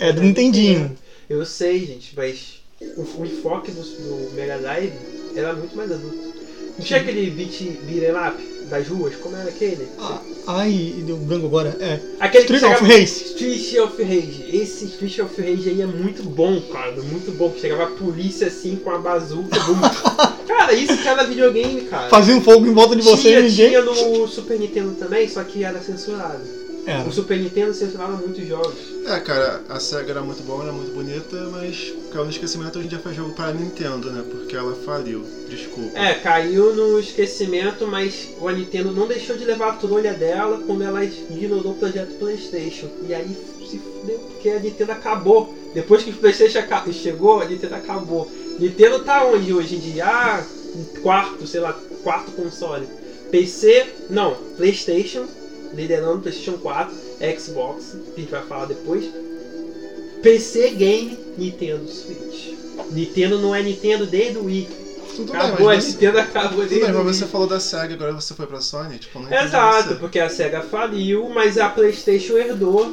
é 0.00 0.12
do 0.12 0.20
Nintendinho. 0.20 0.96
Eu 1.30 1.44
sei, 1.46 1.84
gente, 1.86 2.14
mas 2.16 2.60
o, 2.80 3.20
o 3.20 3.26
enfoque 3.26 3.70
do, 3.70 3.82
do 3.82 4.34
Mega 4.34 4.58
Drive 4.58 4.92
era 5.36 5.52
muito 5.52 5.76
mais 5.76 5.92
adulto. 5.92 6.16
Não 6.76 6.84
tinha 6.84 7.00
aquele 7.00 7.30
beat 7.30 7.62
beat'em 7.82 8.12
up 8.12 8.57
das 8.68 8.86
ruas? 8.88 9.16
Como 9.16 9.36
era 9.36 9.48
aquele? 9.48 9.88
Ah, 9.98 10.20
ai, 10.46 10.94
deu 11.06 11.16
branco 11.16 11.46
agora. 11.46 11.76
É. 11.80 11.98
Aquele 12.20 12.44
que 12.44 12.54
Street 12.54 12.62
of 12.72 12.84
chegava- 12.84 12.98
Rage. 12.98 13.24
Street 13.24 13.74
of 13.78 14.02
Rage. 14.02 14.44
Esse 14.56 14.84
Street 14.86 15.18
of 15.20 15.40
Rage 15.40 15.68
aí 15.70 15.82
é 15.82 15.86
muito 15.86 16.22
bom, 16.22 16.60
cara. 16.72 16.92
Muito 17.02 17.30
bom. 17.36 17.50
Que 17.50 17.60
chegava 17.60 17.84
a 17.84 17.90
polícia 17.90 18.46
assim 18.48 18.76
com 18.76 18.90
a 18.90 18.98
bazuca. 18.98 19.58
cara, 20.46 20.72
isso 20.72 20.96
que 20.96 21.08
era 21.08 21.24
videogame, 21.24 21.82
cara. 21.82 22.08
Fazia 22.08 22.34
um 22.36 22.40
fogo 22.40 22.66
em 22.66 22.72
volta 22.74 22.94
de 22.96 23.02
você 23.02 23.22
tinha, 23.28 23.40
e 23.40 23.48
ninguém. 23.50 23.68
tinha 23.68 23.82
no 23.82 24.28
Super 24.28 24.58
Nintendo 24.58 24.92
também, 24.92 25.28
só 25.28 25.42
que 25.44 25.64
era 25.64 25.80
censurado. 25.80 26.40
Era. 26.88 27.06
O 27.06 27.12
Super 27.12 27.38
Nintendo 27.38 27.74
censurava 27.74 28.16
muitos 28.16 28.48
jogos. 28.48 28.74
É, 29.06 29.20
cara, 29.20 29.60
a 29.68 29.78
SEGA 29.78 30.12
era 30.12 30.22
muito 30.22 30.42
boa, 30.42 30.62
era 30.62 30.72
muito 30.72 30.90
bonita, 30.90 31.36
mas 31.52 31.92
caiu 32.10 32.24
no 32.24 32.30
esquecimento 32.30 32.78
hoje 32.78 32.86
em 32.86 32.88
dia 32.88 32.98
faz 32.98 33.14
jogo 33.14 33.34
para 33.34 33.50
a 33.50 33.52
Nintendo, 33.52 34.10
né? 34.10 34.24
Porque 34.30 34.56
ela 34.56 34.74
faliu. 34.74 35.22
Desculpa. 35.50 35.98
É, 35.98 36.14
caiu 36.14 36.74
no 36.74 36.98
esquecimento, 36.98 37.86
mas 37.86 38.30
a 38.40 38.52
Nintendo 38.52 38.90
não 38.92 39.06
deixou 39.06 39.36
de 39.36 39.44
levar 39.44 39.68
a 39.68 39.72
trolha 39.74 40.14
dela 40.14 40.62
quando 40.66 40.82
ela 40.82 41.04
ignorou 41.04 41.72
o 41.72 41.78
projeto 41.78 42.18
PlayStation. 42.18 42.88
E 43.06 43.12
aí 43.12 43.36
se 43.68 43.78
fudeu, 43.78 44.18
porque 44.20 44.48
a 44.48 44.58
Nintendo 44.58 44.92
acabou. 44.92 45.54
Depois 45.74 46.02
que 46.02 46.10
o 46.10 46.14
PlayStation 46.14 46.62
chegou, 46.90 47.42
a 47.42 47.44
Nintendo 47.44 47.74
acabou. 47.74 48.30
Nintendo 48.58 49.00
tá 49.00 49.26
onde 49.26 49.52
hoje 49.52 49.76
em 49.76 49.80
dia? 49.80 50.06
Ah, 50.06 50.42
quarto, 51.02 51.46
sei 51.46 51.60
lá, 51.60 51.78
quarto 52.02 52.32
console. 52.32 52.86
PC, 53.30 53.86
não, 54.08 54.34
PlayStation, 54.56 55.26
liderando 55.74 56.20
PlayStation 56.20 56.58
4, 56.58 56.94
Xbox, 57.38 57.96
que 58.14 58.20
a 58.20 58.20
gente 58.20 58.30
vai 58.30 58.42
falar 58.42 58.66
depois. 58.66 59.04
PC 60.22 60.70
Game, 60.70 61.16
Nintendo 61.36 61.86
Switch. 61.88 62.54
Nintendo 62.90 63.38
não 63.38 63.54
é 63.54 63.62
Nintendo 63.62 64.06
desde 64.06 64.38
o 64.38 64.44
Wii. 64.44 64.68
Tudo 65.16 65.32
Acabou, 65.32 65.52
a 65.54 65.56
bem, 65.56 65.66
mas 65.66 65.84
você, 65.84 65.90
Nintendo 65.92 66.18
acabou 66.18 66.58
desde 66.60 66.74
bem, 66.80 66.84
o 66.90 66.94
mas 66.98 67.04
Wii. 67.06 67.14
você 67.14 67.26
falou 67.26 67.46
da 67.46 67.58
SEGA, 67.60 67.94
agora 67.94 68.12
você 68.12 68.34
foi 68.34 68.46
pra 68.46 68.60
Sony, 68.60 68.98
tipo, 68.98 69.18
não 69.18 69.32
Exato, 69.32 69.96
porque 69.96 70.18
a 70.20 70.28
SEGA 70.30 70.60
faliu, 70.62 71.28
mas 71.28 71.58
a 71.58 71.68
PlayStation 71.68 72.36
herdou, 72.36 72.86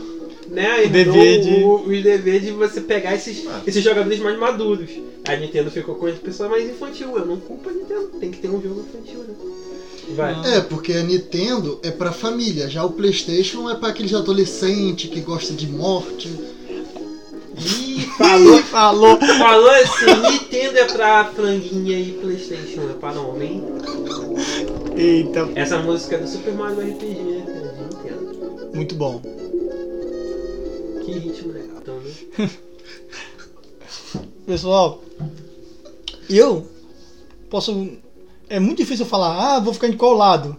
né? 0.49 0.83
Herdou 0.85 1.13
dever 1.13 1.41
de- 1.41 1.63
o, 1.63 1.75
o 1.85 2.01
dever 2.01 2.39
de 2.41 2.51
você 2.51 2.81
pegar 2.81 3.13
esses, 3.15 3.45
Ah. 3.47 3.61
esses 3.67 3.83
jogadores 3.83 4.19
mais 4.19 4.38
maduros. 4.39 4.89
A 5.27 5.35
Nintendo 5.35 5.69
ficou 5.71 5.95
com 5.95 6.05
as 6.07 6.17
pessoas 6.17 6.49
mais 6.49 6.67
infantil. 6.69 7.15
Eu 7.17 7.25
não 7.25 7.38
culpo 7.38 7.69
a 7.69 7.73
Nintendo, 7.73 8.07
tem 8.19 8.31
que 8.31 8.39
ter 8.39 8.49
um 8.49 8.61
jogo 8.61 8.81
infantil, 8.88 9.19
né? 9.19 9.33
Vai. 10.09 10.57
É, 10.57 10.61
porque 10.61 10.93
a 10.93 11.03
Nintendo 11.03 11.79
é 11.83 11.89
pra 11.91 12.11
família, 12.11 12.69
já 12.69 12.83
o 12.83 12.91
PlayStation 12.91 13.69
é 13.69 13.75
pra 13.75 13.89
aqueles 13.89 14.13
adolescentes 14.13 15.09
que 15.09 15.21
gostam 15.21 15.55
de 15.55 15.67
morte. 15.67 16.29
Ih, 17.57 18.01
falou, 18.17 18.61
falou. 18.63 19.17
falou 19.17 19.69
assim, 19.69 20.31
Nintendo 20.31 20.77
é 20.77 20.85
pra 20.85 21.25
franguinha 21.25 21.99
e 21.99 22.11
Playstation 22.13 22.89
é 22.89 22.93
pra 22.93 23.19
homem. 23.19 23.63
Eita, 24.95 25.49
Essa 25.55 25.79
música 25.79 26.15
é 26.15 26.19
do 26.19 26.27
Super 26.27 26.53
Mario 26.53 26.81
RPG, 26.81 27.23
né? 27.23 27.45
Nintendo. 27.89 28.71
muito 28.75 28.95
bom. 28.95 29.21
Que 31.05 31.11
ritmo 31.11 31.51
legal. 31.53 31.77
Então, 31.81 31.99
né? 31.99 32.49
Pessoal, 34.45 35.01
eu 36.29 36.67
posso. 37.49 37.89
É 38.49 38.60
muito 38.60 38.77
difícil 38.77 39.05
eu 39.05 39.10
falar, 39.10 39.55
ah, 39.55 39.60
vou 39.60 39.73
ficar 39.73 39.88
em 39.88 39.97
qual 39.97 40.13
lado? 40.13 40.58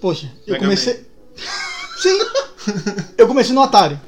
Poxa, 0.00 0.30
eu 0.46 0.52
Mega 0.52 0.64
comecei. 0.64 1.04
Sim! 1.98 2.18
Eu 3.16 3.26
comecei 3.26 3.54
no 3.54 3.62
Atari. 3.62 3.98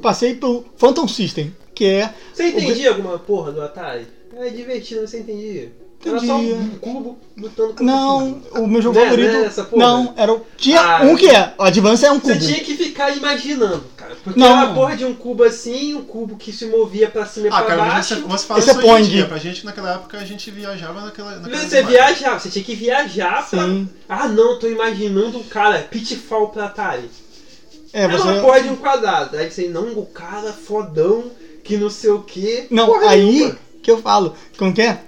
Passei 0.00 0.34
pro 0.34 0.64
Phantom 0.76 1.08
System, 1.08 1.54
que 1.74 1.84
é. 1.84 2.14
Você 2.32 2.48
entendia 2.48 2.90
alguma 2.90 3.18
porra 3.18 3.52
do 3.52 3.62
Atari? 3.62 4.06
É 4.36 4.50
divertido, 4.50 5.06
você 5.06 5.20
entendia. 5.20 5.72
Era 6.04 6.20
só 6.20 6.36
um 6.36 6.68
cubo 6.80 7.18
lutando 7.36 7.74
com 7.74 7.82
Não, 7.82 8.40
o 8.52 8.66
meu 8.68 8.80
jogo 8.80 8.94
Não 8.96 9.02
é- 9.02 9.08
favorito. 9.10 9.32
não 9.32 9.40
é 9.40 9.44
essa 9.46 9.64
porra? 9.64 9.82
não, 9.86 10.14
era 10.16 10.32
o. 10.32 10.46
Tinha 10.56 10.80
Ah, 10.80 11.02
um 11.02 11.16
que 11.16 11.28
é. 11.28 11.52
O 11.58 11.62
Advance 11.64 12.04
é 12.04 12.12
um 12.12 12.20
Você 12.20 12.34
cubo. 12.34 12.46
tinha 12.46 12.60
que 12.60 12.76
ficar 12.76 13.16
imaginando, 13.16 13.84
cara. 13.96 14.14
Porque 14.22 14.38
Não. 14.38 14.46
era 14.46 14.70
a 14.70 14.74
porra 14.74 14.96
de 14.96 15.04
um 15.04 15.14
cubo 15.14 15.42
assim, 15.42 15.94
um 15.94 16.04
cubo 16.04 16.36
que 16.36 16.52
se 16.52 16.66
movia 16.66 17.08
pra 17.10 17.26
cima 17.26 17.46
e 17.46 17.50
Ah, 17.50 17.56
pra 17.56 17.64
cara, 17.64 17.82
mas 17.82 17.92
baixo. 17.94 18.14
você, 18.14 18.20
você 18.28 18.46
fala 18.46 18.60
Esse 18.60 18.70
é 18.70 18.72
isso 18.72 18.80
hoje 18.82 18.88
em 18.88 18.96
Pong. 18.98 19.08
dia. 19.10 19.26
Pra 19.26 19.38
gente, 19.38 19.64
naquela 19.64 19.94
época, 19.94 20.18
a 20.18 20.24
gente 20.24 20.50
viajava 20.50 21.00
naquela... 21.00 21.36
naquela 21.38 21.56
Você 21.62 21.78
imagem. 21.80 21.86
viajava, 21.96 22.38
você 22.38 22.50
tinha 22.50 22.64
que 22.64 22.74
viajar 22.76 23.48
pra. 23.50 23.64
Sim. 23.66 23.88
Ah 24.08 24.28
não, 24.28 24.58
tô 24.60 24.68
imaginando 24.68 25.38
um 25.38 25.42
cara, 25.44 25.78
pitfall 25.90 26.50
pra 26.50 26.66
Atari. 26.66 27.10
É, 27.92 28.02
Era 28.02 28.16
uma 28.22 28.34
você. 28.34 28.40
porra 28.42 28.60
de 28.62 28.68
um 28.68 28.76
quadrado. 28.76 29.36
Aí 29.36 29.50
você, 29.50 29.66
não, 29.68 29.88
o 29.98 30.06
cara 30.06 30.52
fodão, 30.52 31.24
que 31.64 31.76
não 31.76 31.90
sei 31.90 32.10
o 32.10 32.22
que. 32.22 32.66
Não, 32.70 32.94
aí 33.08 33.54
que 33.82 33.90
eu 33.90 33.98
falo, 34.02 34.34
como 34.58 34.72
que 34.74 34.82
é? 34.82 34.98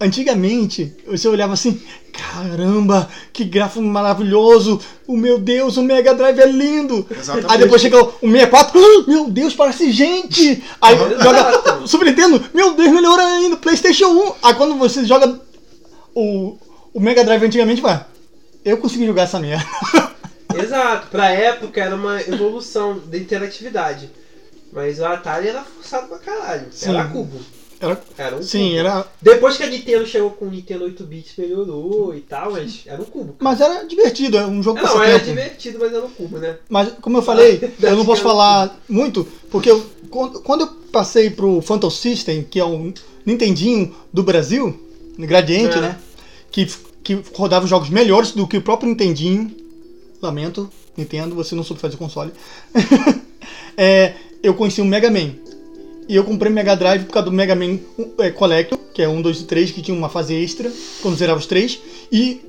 Antigamente, 0.00 0.96
você 1.06 1.28
olhava 1.28 1.52
assim, 1.52 1.78
caramba, 2.10 3.06
que 3.34 3.44
gráfico 3.44 3.82
maravilhoso, 3.82 4.80
o 5.06 5.14
meu 5.14 5.38
Deus, 5.38 5.76
o 5.76 5.82
Mega 5.82 6.14
Drive 6.14 6.38
é 6.40 6.46
lindo. 6.46 7.06
Exatamente. 7.10 7.52
Aí 7.52 7.58
depois 7.58 7.82
chega 7.82 8.02
o 8.02 8.12
64, 8.20 8.80
"Ah, 8.80 9.04
meu 9.06 9.28
Deus, 9.28 9.54
parece 9.54 9.92
gente. 9.92 10.64
Aí 10.80 10.94
Exato. 10.94 11.22
joga 11.22 11.86
Super 11.86 12.06
Nintendo, 12.06 12.42
meu 12.54 12.72
Deus, 12.72 12.90
melhorou 12.90 13.26
ainda, 13.26 13.58
Playstation 13.58 14.06
1. 14.08 14.32
Aí 14.42 14.54
quando 14.54 14.74
você 14.76 15.04
joga 15.04 15.38
o, 16.14 16.56
o 16.94 16.98
Mega 17.00 17.22
Drive 17.22 17.44
antigamente, 17.44 17.82
vai, 17.82 18.02
eu 18.64 18.78
consegui 18.78 19.04
jogar 19.04 19.24
essa 19.24 19.38
merda. 19.38 19.66
Exato, 20.56 21.08
pra 21.08 21.30
época 21.30 21.78
era 21.78 21.94
uma 21.94 22.22
evolução 22.22 22.98
da 23.06 23.18
interatividade. 23.18 24.10
Mas 24.72 24.98
o 24.98 25.04
Atari 25.04 25.48
era 25.48 25.62
forçado 25.62 26.08
pra 26.08 26.18
caralho. 26.18 26.68
Sim. 26.70 26.90
Era 26.90 27.04
cubo. 27.04 27.38
Era, 27.80 28.00
Era 28.18 28.36
um 28.36 28.42
sim, 28.42 28.66
cubo. 28.68 28.76
era, 28.78 29.06
Depois 29.22 29.56
que 29.56 29.62
a 29.62 29.66
Nintendo 29.66 30.06
chegou 30.06 30.30
com 30.32 30.44
o 30.46 30.50
Nintendo 30.50 30.84
8-bits, 30.84 31.32
melhorou 31.38 32.14
e 32.14 32.20
tal, 32.20 32.52
mas 32.52 32.82
era 32.84 33.00
um 33.00 33.04
cubo. 33.06 33.36
mas 33.40 33.58
era 33.60 33.84
divertido, 33.84 34.36
é 34.36 34.46
um 34.46 34.62
jogo 34.62 34.76
não, 34.82 34.84
era 35.02 35.12
passatempo. 35.14 35.24
divertido, 35.26 35.78
mas 35.80 35.92
era 35.94 36.04
um 36.04 36.10
cubo, 36.10 36.38
né? 36.38 36.58
Mas, 36.68 36.92
como 37.00 37.16
eu 37.16 37.22
falei, 37.22 37.58
Ah, 37.82 37.86
eu 37.86 37.96
não 37.96 38.04
posso 38.04 38.22
falar 38.22 38.78
muito, 38.88 39.26
porque 39.50 39.70
eu- 39.70 39.84
quando 40.10 40.40
quando 40.42 40.60
eu 40.62 40.66
passei 40.92 41.30
pro 41.30 41.62
Phantom 41.62 41.88
System, 41.90 42.42
que 42.44 42.60
é 42.60 42.64
um 42.64 42.92
Nintendinho 43.24 43.94
do 44.12 44.22
Brasil, 44.22 44.78
Gradiente, 45.18 45.78
É. 45.78 45.80
né? 45.80 45.98
Que, 46.50 46.66
que 47.02 47.22
rodava 47.34 47.66
jogos 47.66 47.88
melhores 47.88 48.32
do 48.32 48.46
que 48.46 48.56
o 48.58 48.62
próprio 48.62 48.88
Nintendinho. 48.90 49.54
Lamento, 50.20 50.68
Nintendo, 50.96 51.34
você 51.34 51.54
não 51.54 51.62
soube 51.64 51.80
fazer 51.80 51.96
console. 51.96 52.30
É, 53.76 54.14
eu 54.42 54.52
conheci 54.54 54.80
o 54.80 54.84
Mega 54.84 55.10
Man. 55.10 55.32
E 56.10 56.16
eu 56.16 56.24
comprei 56.24 56.50
o 56.50 56.54
Mega 56.54 56.74
Drive 56.74 57.04
por 57.04 57.12
causa 57.12 57.30
do 57.30 57.32
Mega 57.32 57.54
Man 57.54 57.78
é, 58.18 58.32
Collector, 58.32 58.76
que 58.92 59.00
é 59.00 59.08
um, 59.08 59.22
dois 59.22 59.42
e 59.42 59.44
três, 59.44 59.70
que 59.70 59.80
tinha 59.80 59.96
uma 59.96 60.08
fase 60.08 60.34
extra, 60.34 60.68
quando 61.00 61.16
zerava 61.16 61.38
os 61.38 61.46
três. 61.46 61.78
E 62.10 62.40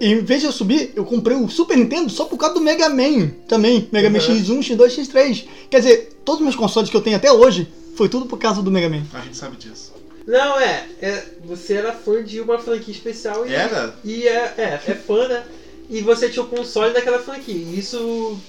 em 0.00 0.20
vez 0.24 0.40
de 0.40 0.46
eu 0.46 0.52
subir, 0.52 0.92
eu 0.96 1.04
comprei 1.04 1.36
o 1.36 1.46
Super 1.46 1.76
Nintendo 1.76 2.08
só 2.08 2.24
por 2.24 2.38
causa 2.38 2.54
do 2.54 2.62
Mega 2.62 2.88
Man 2.88 3.28
também. 3.46 3.86
Mega 3.92 4.08
Man 4.08 4.20
Uhum. 4.20 4.42
X1, 4.42 4.60
X2, 4.60 4.86
X3. 5.04 5.44
Quer 5.68 5.80
dizer, 5.80 6.18
todos 6.24 6.40
os 6.40 6.44
meus 6.46 6.56
consoles 6.56 6.88
que 6.88 6.96
eu 6.96 7.02
tenho 7.02 7.16
até 7.16 7.30
hoje 7.30 7.68
foi 7.94 8.08
tudo 8.08 8.24
por 8.24 8.38
causa 8.38 8.62
do 8.62 8.70
Mega 8.70 8.88
Man. 8.88 9.02
A 9.12 9.20
gente 9.20 9.36
sabe 9.36 9.58
disso. 9.58 9.92
Não, 10.26 10.58
é, 10.58 10.86
é, 11.02 11.22
Você 11.44 11.74
era 11.74 11.92
fã 11.92 12.24
de 12.24 12.40
uma 12.40 12.58
franquia 12.58 12.94
especial 12.94 13.46
e. 13.46 13.52
Era? 13.52 13.94
E 14.02 14.26
é, 14.26 14.54
é, 14.56 14.80
é 14.92 14.94
fã, 14.94 15.28
né? 15.28 15.44
E 15.90 16.00
você 16.00 16.30
tinha 16.30 16.42
o 16.42 16.48
console 16.48 16.94
daquela 16.94 17.18
franquia. 17.18 17.54
E 17.54 17.78
Isso. 17.78 18.40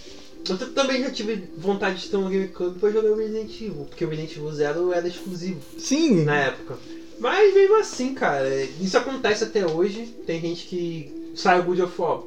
Eu 0.49 0.57
também 0.73 1.01
já 1.01 1.11
tive 1.11 1.43
vontade 1.57 2.01
de 2.01 2.09
ter 2.09 2.17
um 2.17 2.29
GameCube 2.29 2.79
pra 2.79 2.89
jogar 2.89 3.11
o 3.11 3.15
Resident 3.15 3.53
Evil, 3.61 3.85
porque 3.85 4.03
o 4.03 4.09
Resident 4.09 4.37
Evil 4.37 4.51
Zero 4.51 4.91
era 4.91 5.07
exclusivo 5.07 5.61
Sim, 5.77 6.23
na 6.23 6.35
época. 6.35 6.77
Mas 7.19 7.53
mesmo 7.53 7.79
assim, 7.79 8.15
cara, 8.15 8.49
isso 8.81 8.97
acontece 8.97 9.43
até 9.43 9.65
hoje. 9.65 10.07
Tem 10.25 10.41
gente 10.41 10.65
que 10.65 11.31
sai 11.35 11.59
o 11.59 11.63
God 11.63 11.79
of 11.81 12.01
War. 12.01 12.23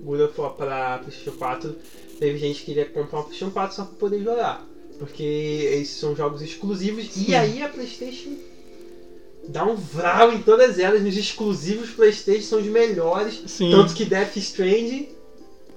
God 0.00 0.20
of 0.20 0.40
War 0.40 0.52
pra 0.52 0.98
PlayStation 0.98 1.38
4. 1.38 1.76
Teve 2.18 2.38
gente 2.38 2.60
que 2.60 2.66
queria 2.66 2.84
comprar 2.84 3.20
um 3.20 3.22
PlayStation 3.22 3.50
4 3.50 3.76
só 3.76 3.84
pra 3.84 3.94
poder 3.96 4.22
jogar. 4.22 4.68
Porque 4.98 5.22
esses 5.22 5.96
são 5.96 6.14
jogos 6.14 6.42
exclusivos. 6.42 7.10
Sim. 7.10 7.24
E 7.28 7.34
aí 7.34 7.62
a 7.62 7.68
PlayStation 7.70 8.36
dá 9.48 9.64
um 9.64 9.76
vral 9.76 10.32
em 10.32 10.42
todas 10.42 10.78
elas. 10.78 11.02
Nos 11.02 11.16
exclusivos 11.16 11.90
PlayStation 11.90 12.46
são 12.46 12.58
os 12.58 12.66
melhores. 12.66 13.42
sim. 13.46 13.70
Tanto 13.70 13.94
que 13.94 14.04
Death 14.04 14.36
Stranding, 14.36 15.08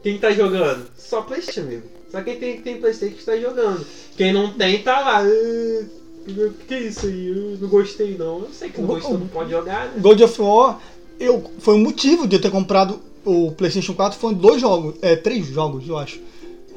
quem 0.03 0.17
tá 0.17 0.31
jogando? 0.31 0.85
Só 0.97 1.21
PlayStation, 1.21 1.61
amigo. 1.61 1.83
Só 2.11 2.21
quem 2.21 2.37
tem, 2.37 2.61
tem 2.61 2.79
PlayStation 2.79 3.15
que 3.15 3.23
tá 3.23 3.37
jogando. 3.37 3.85
Quem 4.17 4.33
não 4.33 4.51
tem, 4.53 4.81
tá 4.83 4.99
lá. 4.99 5.19
"Ah, 5.19 5.85
O 6.27 6.53
que 6.67 6.73
é 6.73 6.79
isso 6.81 7.05
aí? 7.07 7.27
Eu 7.27 7.57
não 7.59 7.67
gostei 7.69 8.15
não. 8.17 8.39
Eu 8.41 8.49
sei 8.51 8.69
que 8.69 8.79
não 8.81 8.87
gostou, 8.87 9.17
não 9.17 9.27
pode 9.27 9.49
jogar, 9.51 9.87
né? 9.87 9.93
God 9.99 10.21
of 10.21 10.41
War, 10.41 10.79
eu, 11.19 11.43
foi 11.59 11.75
o 11.75 11.79
motivo 11.79 12.27
de 12.27 12.35
eu 12.35 12.41
ter 12.41 12.51
comprado 12.51 12.99
o 13.25 13.51
PlayStation 13.51 13.93
4. 13.93 14.19
Foram 14.19 14.33
dois 14.35 14.59
jogos, 14.61 14.95
é, 15.01 15.15
três 15.15 15.47
jogos, 15.47 15.87
eu 15.87 15.97
acho. 15.97 16.19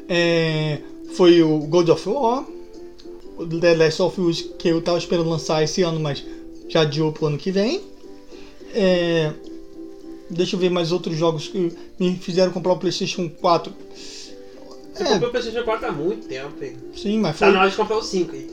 É, 0.09 0.79
foi 1.15 1.43
o 1.43 1.59
God 1.61 1.89
of 1.91 2.09
War, 2.09 2.45
o 3.37 3.47
The 3.47 3.75
Last 3.75 4.03
of 4.03 4.21
Us, 4.21 4.43
que 4.59 4.69
eu 4.69 4.81
tava 4.81 4.99
esperando 4.99 5.29
lançar 5.29 5.63
esse 5.63 5.83
ano, 5.83 5.99
mas 6.01 6.25
já 6.69 6.83
adiou 6.83 7.13
pro 7.13 7.27
ano 7.27 7.39
que 7.39 7.51
vem. 7.51 7.81
É, 8.73 9.33
deixa 10.31 10.57
eu 10.57 10.61
ver 10.61 10.71
mais 10.71 10.93
outros 10.93 11.17
jogos 11.17 11.49
que 11.49 11.77
me 11.99 12.17
fizeram 12.17 12.53
comprar 12.53 12.73
o 12.73 12.79
PlayStation 12.79 13.29
4. 13.29 13.73
Você 14.95 15.03
É. 15.03 15.07
comprou 15.07 15.29
o 15.29 15.33
PlayStation 15.33 15.65
4 15.65 15.87
há 15.89 15.93
muito 15.93 16.29
tempo, 16.29 16.65
hein? 16.65 16.77
Sim, 16.97 17.19
mas 17.19 17.39
Tá 17.39 17.47
foi. 17.47 17.55
na 17.55 17.61
hora 17.63 17.71
de 17.71 17.77
comprar 17.77 17.97
o 17.97 18.03
5 18.03 18.33
aí. 18.33 18.51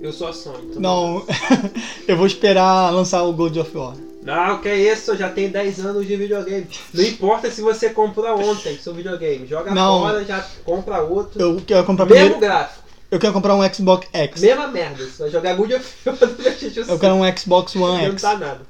Eu 0.00 0.12
sou 0.12 0.28
a 0.28 0.32
Sony. 0.32 0.58
então- 0.70 0.80
Não, 0.82 1.26
eu 2.06 2.16
vou 2.16 2.26
esperar 2.26 2.90
lançar 2.92 3.22
o 3.24 3.32
God 3.32 3.56
of 3.56 3.76
War. 3.76 3.96
Não, 4.22 4.60
que 4.60 4.68
é 4.68 4.76
isso, 4.92 5.12
eu 5.12 5.16
já 5.16 5.30
tenho 5.30 5.50
10 5.50 5.80
anos 5.84 6.06
de 6.06 6.14
videogame. 6.14 6.66
Não 6.92 7.02
importa 7.04 7.50
se 7.50 7.60
você 7.62 7.90
comprou 7.90 8.38
ontem 8.38 8.76
seu 8.76 8.92
videogame. 8.92 9.46
Joga 9.46 9.72
Não. 9.74 10.00
fora, 10.00 10.24
já 10.24 10.46
compra 10.64 11.00
outro. 11.02 11.40
Eu 11.40 11.60
quero 11.66 11.84
comprar 11.84 12.04
Mesmo 12.04 12.20
primeiro. 12.32 12.40
gráfico, 12.40 12.82
Eu 13.10 13.18
quero 13.18 13.32
comprar 13.32 13.54
um 13.56 13.72
Xbox 13.72 14.06
X. 14.12 14.40
mesma 14.42 14.66
merda. 14.68 15.04
Você 15.06 15.22
vai 15.22 15.30
jogar 15.30 15.54
Good 15.54 15.74
of 15.74 15.86
War 16.04 16.16
do 16.16 16.28
PlayStation 16.28 16.74
5. 16.82 16.90
Eu 16.92 16.98
quero 16.98 17.14
um 17.14 17.36
Xbox 17.36 17.74
One 17.74 18.02
Não 18.06 18.12
X. 18.12 18.20
tá 18.22 18.36
nada. 18.36 18.60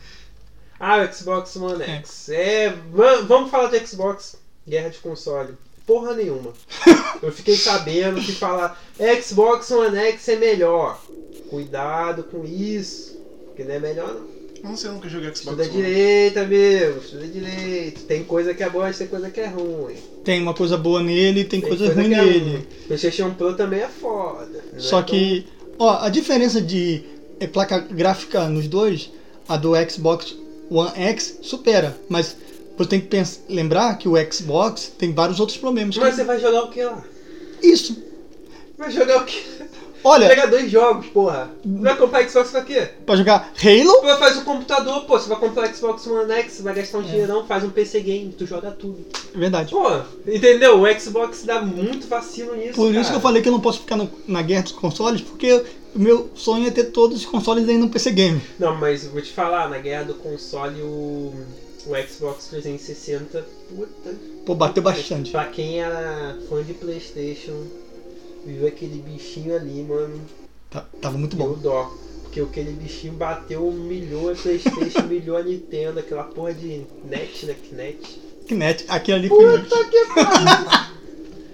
Ah, 0.80 0.98
o 1.02 1.12
Xbox 1.12 1.56
One 1.56 1.82
X. 1.82 2.28
É, 2.28 2.72
va- 2.92 3.22
vamos 3.22 3.50
falar 3.50 3.68
de 3.70 3.84
Xbox, 3.86 4.36
guerra 4.66 4.90
de 4.90 4.98
console. 4.98 5.54
Porra 5.86 6.14
nenhuma. 6.14 6.52
Eu 7.22 7.32
fiquei 7.32 7.56
sabendo 7.56 8.20
que 8.20 8.32
falar 8.32 8.80
Xbox 9.22 9.70
One 9.70 9.96
X 9.98 10.28
é 10.28 10.36
melhor. 10.36 11.00
Cuidado 11.50 12.24
com 12.24 12.44
isso, 12.44 13.18
porque 13.46 13.64
não 13.64 13.74
é 13.74 13.78
melhor 13.80 14.14
não. 14.14 14.38
Não 14.70 14.76
sei, 14.76 14.90
eu 14.90 14.94
nunca 14.94 15.08
joguei 15.08 15.28
Xbox 15.34 15.38
Estuda 15.56 15.62
One. 15.62 15.72
direito, 15.72 16.38
amigo. 16.40 16.98
Estuda 16.98 17.26
direito. 17.28 18.02
Tem 18.06 18.24
coisa 18.24 18.52
que 18.52 18.62
é 18.64 18.68
boa, 18.68 18.92
tem 18.92 19.06
coisa 19.06 19.30
que 19.30 19.40
é 19.40 19.46
ruim. 19.46 19.94
Tem 20.24 20.42
uma 20.42 20.52
coisa 20.52 20.76
boa 20.76 21.00
nele 21.00 21.40
e 21.40 21.44
tem, 21.44 21.60
Tem 21.60 21.68
coisa 21.68 21.84
coisa 21.86 22.00
ruim 22.00 22.10
que 22.12 22.14
é 22.20 22.24
nele. 22.24 22.50
ruim. 22.56 22.66
PlayStation 22.88 23.34
Pro 23.34 23.54
também 23.54 23.80
é 23.80 23.88
foda. 23.88 24.60
Só 24.76 24.98
é 24.98 25.02
que, 25.04 25.46
ó, 25.78 26.00
a 26.04 26.08
diferença 26.08 26.60
de 26.60 27.04
eh, 27.38 27.46
placa 27.46 27.78
gráfica 27.78 28.48
nos 28.48 28.66
dois, 28.66 29.10
a 29.48 29.56
do 29.56 29.74
Xbox 29.88 30.34
One 30.70 30.90
X 30.96 31.38
supera, 31.42 31.96
mas 32.08 32.36
você 32.76 32.88
tem 32.90 33.00
que 33.00 33.06
pens- 33.08 33.40
lembrar 33.48 33.96
que 33.98 34.08
o 34.08 34.14
Xbox 34.32 34.92
tem 34.98 35.12
vários 35.12 35.40
outros 35.40 35.58
problemas. 35.58 35.96
Mas 35.96 36.14
você 36.14 36.24
vai 36.24 36.38
jogar 36.38 36.64
o 36.64 36.70
que 36.70 36.82
lá? 36.82 37.02
Isso. 37.62 38.02
Vai 38.76 38.90
jogar 38.90 39.22
o 39.22 39.24
que? 39.24 39.42
Olha, 40.04 40.28
Pegar 40.28 40.46
dois 40.46 40.70
jogos, 40.70 41.06
porra. 41.06 41.50
Vai 41.64 41.96
comprar 41.96 42.28
Xbox 42.28 42.50
pra 42.50 42.62
quê? 42.62 42.88
pra 43.04 43.16
jogar 43.16 43.52
Halo, 43.62 44.02
Vai 44.02 44.16
fazer 44.18 44.38
um 44.40 44.44
computador, 44.44 45.04
pô. 45.04 45.18
Você 45.18 45.28
vai 45.28 45.38
comprar 45.38 45.74
Xbox 45.74 46.06
One 46.06 46.32
X, 46.32 46.52
você 46.54 46.62
vai 46.62 46.74
gastar 46.74 46.98
um 46.98 47.02
É. 47.02 47.04
dinheirão, 47.04 47.46
faz 47.46 47.64
um 47.64 47.70
PC 47.70 48.00
game, 48.00 48.32
tu 48.32 48.46
joga 48.46 48.70
tudo. 48.70 49.04
verdade. 49.34 49.70
Pô, 49.70 49.86
entendeu? 50.26 50.80
O 50.82 51.00
Xbox 51.00 51.42
dá 51.44 51.60
muito 51.60 52.06
vacilo 52.06 52.54
nisso. 52.56 52.74
Por 52.74 52.86
isso 52.90 52.94
cara. 53.00 53.10
que 53.10 53.16
eu 53.16 53.20
falei 53.20 53.42
que 53.42 53.48
eu 53.48 53.52
não 53.52 53.60
posso 53.60 53.80
ficar 53.80 53.96
no- 53.96 54.10
na 54.26 54.42
guerra 54.42 54.62
dos 54.62 54.72
consoles, 54.72 55.20
porque 55.20 55.64
o 55.94 55.98
meu 55.98 56.30
sonho 56.34 56.66
é 56.66 56.70
ter 56.70 56.84
todos 56.84 57.18
os 57.18 57.26
consoles 57.26 57.68
aí 57.68 57.76
no 57.78 57.88
PC 57.88 58.10
Game. 58.12 58.40
Não, 58.58 58.74
mas 58.76 59.04
eu 59.04 59.10
vou 59.10 59.20
te 59.22 59.32
falar, 59.32 59.68
na 59.68 59.78
guerra 59.78 60.04
do 60.04 60.14
console, 60.14 60.80
o, 60.82 61.32
o 61.86 61.94
Xbox 62.08 62.46
360, 62.48 63.44
puta. 63.68 64.14
Pô, 64.44 64.54
bateu 64.54 64.82
bastante. 64.82 65.30
Pra 65.30 65.44
quem 65.46 65.80
era 65.80 66.36
fã 66.48 66.62
de 66.62 66.72
Playstation, 66.74 67.64
viu 68.52 68.66
aquele 68.68 69.02
bichinho 69.02 69.54
ali, 69.54 69.82
mano, 69.82 70.20
Tá- 70.70 70.84
tava 71.00 71.16
muito 71.18 71.36
deu 71.36 71.46
bom. 71.48 71.54
dó. 71.54 71.92
Porque 72.22 72.40
aquele 72.40 72.72
bichinho 72.72 73.14
bateu, 73.14 73.66
humilhou 73.66 74.30
a 74.30 74.34
Playstation, 74.34 75.00
humilhou 75.00 75.36
a 75.38 75.42
Nintendo, 75.42 75.98
aquela 75.98 76.24
porra 76.24 76.52
de 76.52 76.82
net, 77.04 77.46
né? 77.46 77.54
Kinect. 77.54 78.20
Kinect, 78.46 78.84
aquele 78.88 79.18
ali 79.18 79.28
foi 79.28 79.60
Puta 79.60 79.84
que 79.86 80.04
pariu! 80.14 80.88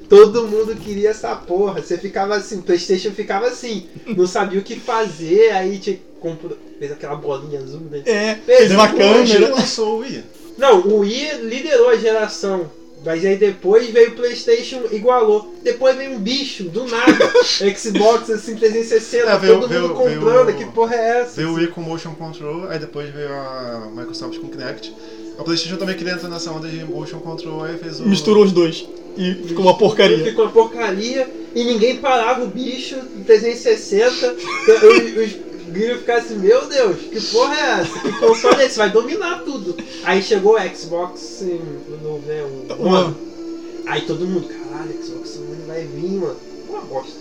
Todo 0.09 0.47
mundo 0.49 0.75
queria 0.77 1.11
essa 1.11 1.35
porra. 1.37 1.81
Você 1.81 1.97
ficava 1.97 2.35
assim, 2.37 2.61
Playstation 2.61 3.11
ficava 3.13 3.47
assim, 3.47 3.87
não 4.17 4.27
sabia 4.27 4.61
o 4.61 4.63
que 4.65 4.79
fazer, 4.79 5.51
aí 5.53 5.79
tinha 5.79 5.99
comprou, 6.21 6.57
fez 6.79 6.91
aquela 6.93 7.17
bolinha 7.17 7.61
azul, 7.61 7.81
né? 7.91 8.03
É, 8.05 8.35
Fez 8.37 8.59
fez 8.59 8.71
uma 8.73 8.85
um 8.93 8.97
câmera. 8.97 9.55
lançou 9.55 9.97
o 9.97 9.99
Wii. 10.01 10.25
Não, 10.59 10.81
o 10.81 10.99
Wii 11.01 11.35
liderou 11.43 11.89
a 11.89 11.97
geração. 11.97 12.71
Mas 13.05 13.25
aí 13.25 13.37
depois 13.37 13.87
veio 13.91 14.11
o 14.11 14.15
Playstation, 14.15 14.83
igualou. 14.91 15.55
Depois 15.63 15.97
veio 15.97 16.13
um 16.13 16.19
bicho, 16.19 16.65
do 16.65 16.87
nada. 16.87 17.13
Xbox 17.77 18.31
assim, 18.31 18.57
360, 18.57 19.31
É, 19.31 19.39
veio- 19.39 19.55
todo 19.61 19.69
veio- 19.69 19.83
mundo 19.83 19.95
comprando. 19.95 20.47
veio- 20.47 20.59
Que 20.59 20.65
porra 20.67 20.95
é 20.95 21.21
essa? 21.21 21.33
Veio 21.37 21.51
o 21.51 21.55
Wii 21.55 21.67
com 21.69 21.81
Motion 21.83 22.15
Control, 22.15 22.69
aí 22.69 22.79
depois 22.79 23.13
veio 23.13 23.33
a 23.33 23.91
Microsoft 23.95 24.39
com 24.39 24.49
Kinect. 24.49 24.95
A 25.39 25.43
PlayStation 25.43 25.77
também 25.77 25.97
queria 25.97 26.13
entrar 26.15 26.29
nessa 26.29 26.51
onda 26.51 26.69
de 26.69 26.85
Motion 26.85 27.19
Control, 27.19 27.65
aí 27.65 27.77
fez 27.77 28.01
o. 28.01 28.05
Misturou 28.09 28.45
os 28.45 28.53
dois. 28.53 28.87
E 29.17 29.35
ficou 29.47 29.65
uma 29.65 29.77
porcaria. 29.77 30.25
Ficou 30.25 30.45
uma 30.47 30.53
porcaria 30.53 31.29
e 31.55 31.65
ninguém 31.65 31.97
parava 31.99 32.43
o 32.45 32.47
bicho 32.49 32.97
em 33.17 33.23
360. 33.23 34.35
os 34.35 35.25
os 35.25 35.54
gringos 35.71 35.99
ficavam 36.01 36.23
assim, 36.23 36.37
meu 36.39 36.67
Deus, 36.67 36.97
que 37.11 37.21
porra 37.21 37.55
é 37.55 37.81
essa? 37.81 37.99
Que 38.01 38.13
console 38.21 38.63
é 38.63 38.67
esse? 38.67 38.79
Vai 38.79 38.91
dominar 38.91 39.43
tudo. 39.45 39.77
Aí 40.05 40.23
chegou 40.23 40.57
o 40.57 40.77
Xbox 40.77 41.43
um, 41.43 41.95
o 41.95 41.99
novo, 42.03 42.23
né? 42.27 42.45
O 42.79 42.87
One. 42.87 43.15
Aí 43.87 44.03
todo 44.03 44.27
mundo, 44.27 44.49
caralho, 44.49 44.93
Xbox 45.05 45.37
One 45.37 45.63
vai 45.67 45.85
vir, 45.85 46.11
mano. 46.13 46.37
Uma 46.69 46.81
bosta. 46.83 47.13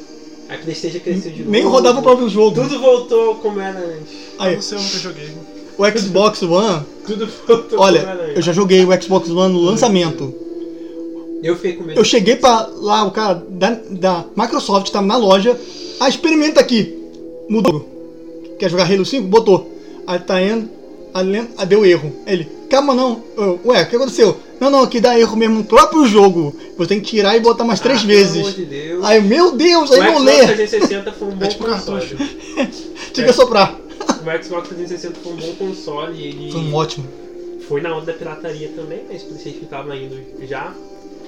Aí 0.49 0.57
a 0.57 0.61
Playstation 0.61 0.99
cresceu 0.99 1.31
de 1.31 1.39
novo. 1.39 1.51
Nem 1.51 1.63
rodava 1.63 1.99
o 1.99 2.03
próprio 2.03 2.29
jogo. 2.29 2.61
Tudo 2.61 2.79
voltou 2.79 3.35
como 3.35 3.59
era 3.59 3.79
antes. 3.79 4.13
Ah, 4.37 4.45
Aí, 4.45 4.55
não 4.55 4.61
sei, 4.61 4.77
eu 4.77 4.81
nunca 4.81 4.97
joguei. 4.97 5.29
o 5.77 5.97
Xbox 5.99 6.41
One, 6.43 6.85
Tudo 7.07 7.29
voltou 7.47 7.79
olha, 7.79 7.99
como 8.01 8.11
era 8.11 8.23
antes. 8.23 8.35
eu 8.37 8.41
já 8.41 8.53
joguei 8.53 8.85
o 8.85 9.01
Xbox 9.01 9.29
One 9.29 9.53
no 9.53 9.61
lançamento. 9.61 10.33
Eu 11.43 11.55
fiquei 11.57 11.73
com 11.73 11.83
medo. 11.83 11.99
Eu 11.99 12.05
cheguei 12.05 12.37
pra 12.37 12.69
lá, 12.77 13.03
o 13.03 13.11
cara 13.11 13.43
da, 13.49 13.71
da 13.89 14.25
Microsoft 14.35 14.89
tava 14.91 15.05
na 15.05 15.17
loja. 15.17 15.59
Ah, 15.99 16.07
experimenta 16.07 16.61
aqui. 16.61 16.97
Mudou. 17.49 17.89
Quer 18.59 18.69
jogar 18.69 18.89
Halo 18.91 19.05
5? 19.05 19.27
Botou. 19.27 19.71
Aí 20.07 20.19
tá 20.19 20.41
indo. 20.41 20.69
Aí 21.13 21.25
lem- 21.25 21.49
aí 21.57 21.65
deu 21.67 21.85
erro. 21.85 22.11
Ele, 22.25 22.47
calma 22.69 22.93
não. 22.95 23.23
Eu, 23.37 23.59
Ué, 23.65 23.83
o 23.83 23.87
que 23.89 23.95
aconteceu? 23.95 24.35
Não, 24.59 24.69
não, 24.71 24.83
aqui 24.83 24.99
dá 24.99 25.19
erro 25.19 25.35
mesmo 25.37 25.55
no 25.59 25.63
próprio 25.63 26.05
jogo. 26.05 26.55
Você 26.77 26.87
tem 26.89 26.99
que 27.01 27.07
tirar 27.07 27.35
e 27.37 27.39
botar 27.39 27.63
mais 27.63 27.79
três 27.79 28.01
Ah, 28.01 28.05
vezes. 28.07 28.33
Pelo 28.33 28.45
amor 28.47 28.53
de 28.55 28.65
Deus. 28.65 29.05
Aí, 29.05 29.21
meu 29.21 29.51
Deus, 29.51 29.91
aí 29.91 29.99
o 29.99 30.03
não 30.03 30.11
Xbox 30.19 30.25
lê. 30.25 30.45
360 30.47 31.11
foi 31.11 31.27
um 31.27 31.31
bom 31.35 31.45
É 31.45 31.47
tipo 31.47 31.65
console. 31.65 32.07
Tinha 33.13 33.27
que 33.27 33.33
soprar. 33.33 33.75
O 33.75 34.43
Xbox 34.43 34.69
360 34.69 35.19
foi 35.21 35.33
um 35.33 35.35
bom 35.35 35.55
console. 35.55 36.23
Ele 36.23 36.51
Foi 36.51 36.61
um 36.61 36.73
ótimo. 36.73 37.07
foi 37.67 37.81
na 37.81 37.95
onda 37.95 38.05
da 38.07 38.13
pirataria 38.13 38.69
também, 38.75 39.01
mas 39.09 39.21
o 39.23 39.25
PlayStation 39.27 39.65
tava 39.69 39.95
indo 39.95 40.17
já 40.47 40.73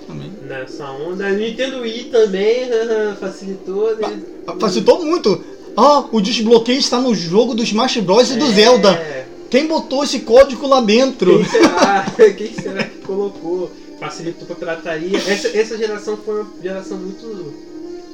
Também. 0.08 0.32
nessa 0.48 0.90
onda. 0.90 1.26
O 1.28 1.34
Nintendo 1.36 1.82
Wii 1.82 2.06
também 2.06 2.68
facilitou, 3.20 3.96
né? 3.98 4.20
Facilitou 4.60 5.04
muito. 5.06 5.42
Ah, 5.78 6.06
o 6.12 6.22
desbloqueio 6.22 6.80
está 6.80 7.00
no 7.00 7.14
jogo 7.14 7.54
do 7.54 7.64
Smash 7.64 7.98
Bros. 7.98 8.32
e 8.32 8.36
do 8.38 8.46
É, 8.46 8.52
Zelda. 8.54 9.26
Quem 9.50 9.68
botou 9.68 10.04
esse 10.04 10.20
código 10.20 10.68
lá 10.68 10.82
dentro? 10.82 11.38
Quem 11.40 11.46
será? 11.46 12.06
Quem 12.38 12.54
será 12.54 12.84
que 12.84 12.98
colocou? 13.00 13.72
Facilitou 14.00 14.46
pra 14.48 14.56
pirataria. 14.56 15.18
Essa, 15.18 15.48
essa 15.58 15.78
geração 15.78 16.18
foi 16.18 16.42
uma 16.42 16.52
geração 16.62 16.98
muito 16.98 17.54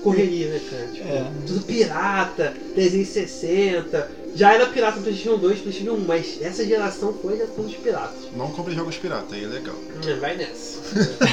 correria, 0.03 0.47
né, 0.49 0.59
cara? 0.69 0.87
Tipo, 0.93 1.07
É. 1.07 1.25
tudo 1.47 1.61
pirata, 1.61 2.53
360. 2.75 4.11
Já 4.35 4.53
era 4.53 4.65
pirata 4.67 4.97
no 4.97 5.03
PlayStation 5.03 5.37
2, 5.37 5.59
PlayStation 5.59 5.93
1, 5.93 5.99
mas 6.07 6.37
essa 6.41 6.65
geração 6.65 7.13
foi 7.21 7.33
a 7.33 7.37
geração 7.37 7.63
dos 7.65 7.73
piratas. 7.75 8.15
Não 8.35 8.47
compre 8.49 8.73
jogos 8.73 8.95
pirata, 8.97 9.35
aí 9.35 9.43
é 9.43 9.47
legal. 9.47 9.75
Hum, 9.75 10.19
vai 10.19 10.37
nessa. 10.37 10.79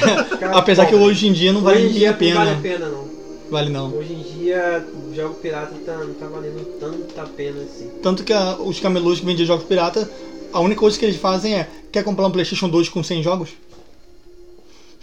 Apesar 0.53 0.85
que 0.85 0.91
pobre. 0.91 1.05
hoje 1.07 1.27
em 1.27 1.33
dia 1.33 1.53
não 1.53 1.61
vale 1.61 1.77
Hoje 1.77 1.85
em 1.85 1.89
nem 1.91 1.99
dia 1.99 2.09
a 2.11 2.13
pena. 2.13 2.39
Não 2.39 2.45
vale 2.45 2.57
a 2.57 2.61
pena, 2.61 2.89
não. 2.89 3.08
Vale 3.49 3.69
não. 3.69 3.93
Hoje 3.95 4.13
em 4.13 4.21
dia, 4.21 4.85
o 5.09 5.13
jogo 5.15 5.35
pirata 5.35 5.73
tá, 5.85 5.97
não 5.97 6.13
tá 6.13 6.27
valendo 6.27 6.79
tanta 6.79 7.25
pena 7.25 7.61
assim. 7.63 7.89
Tanto 8.01 8.23
que 8.23 8.31
a- 8.33 8.57
os 8.57 8.79
camelôs 8.79 9.19
que 9.19 9.25
vendiam 9.25 9.47
jogos 9.47 9.65
pirata, 9.65 10.09
a 10.53 10.59
única 10.59 10.79
coisa 10.79 10.97
que 10.97 11.05
eles 11.05 11.17
fazem 11.17 11.55
é: 11.55 11.67
quer 11.91 12.03
comprar 12.03 12.27
um 12.27 12.31
PlayStation 12.31 12.69
2 12.69 12.89
com 12.89 13.01
100 13.03 13.23
jogos? 13.23 13.49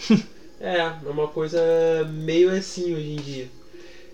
É, 0.58 0.78
é 0.78 1.10
uma 1.10 1.28
coisa 1.28 1.60
meio 2.10 2.50
assim 2.50 2.94
hoje 2.94 3.10
em 3.12 3.16
dia. 3.16 3.48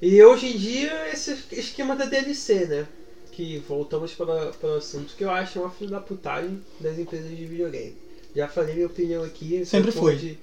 E 0.03 0.21
hoje 0.25 0.47
em 0.49 0.57
dia, 0.57 1.09
esse 1.13 1.37
esquema 1.53 1.95
da 1.95 2.05
DLC, 2.05 2.67
né? 2.67 2.87
Que 3.31 3.59
voltamos 3.69 4.13
para, 4.13 4.47
para 4.47 4.71
o 4.71 4.75
assunto 4.75 5.15
que 5.17 5.23
eu 5.23 5.31
acho 5.31 5.61
uma 5.61 5.71
filha 5.71 5.91
da 5.93 6.01
putagem 6.01 6.61
das 6.81 6.99
empresas 6.99 7.31
de 7.31 7.47
videogame. 7.47 7.95
Já 8.35 8.49
falei 8.49 8.75
minha 8.75 8.89
opinião 8.89 9.23
aqui. 9.23 9.65
Sempre 9.65 9.93
foi. 9.93 10.15
pode- 10.17 10.39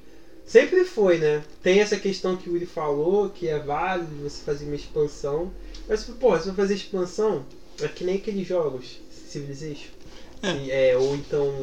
Sempre 0.50 0.84
foi, 0.84 1.20
né? 1.20 1.44
Tem 1.62 1.80
essa 1.80 1.96
questão 1.96 2.36
que 2.36 2.50
o 2.50 2.54
Willi 2.54 2.66
falou, 2.66 3.30
que 3.30 3.48
é 3.48 3.60
válido 3.60 4.10
você 4.24 4.42
fazer 4.44 4.66
uma 4.66 4.76
expansão. 4.76 5.52
Mas, 5.88 6.04
pô, 6.04 6.36
se 6.40 6.46
você 6.46 6.54
fazer 6.54 6.74
expansão, 6.74 7.46
é 7.80 7.88
que 7.88 8.04
nem 8.04 8.16
aqueles 8.16 8.48
jogos, 8.48 8.98
Civilization. 9.12 9.92
É. 10.42 10.90
É, 10.90 10.98
ou 10.98 11.16
então 11.16 11.54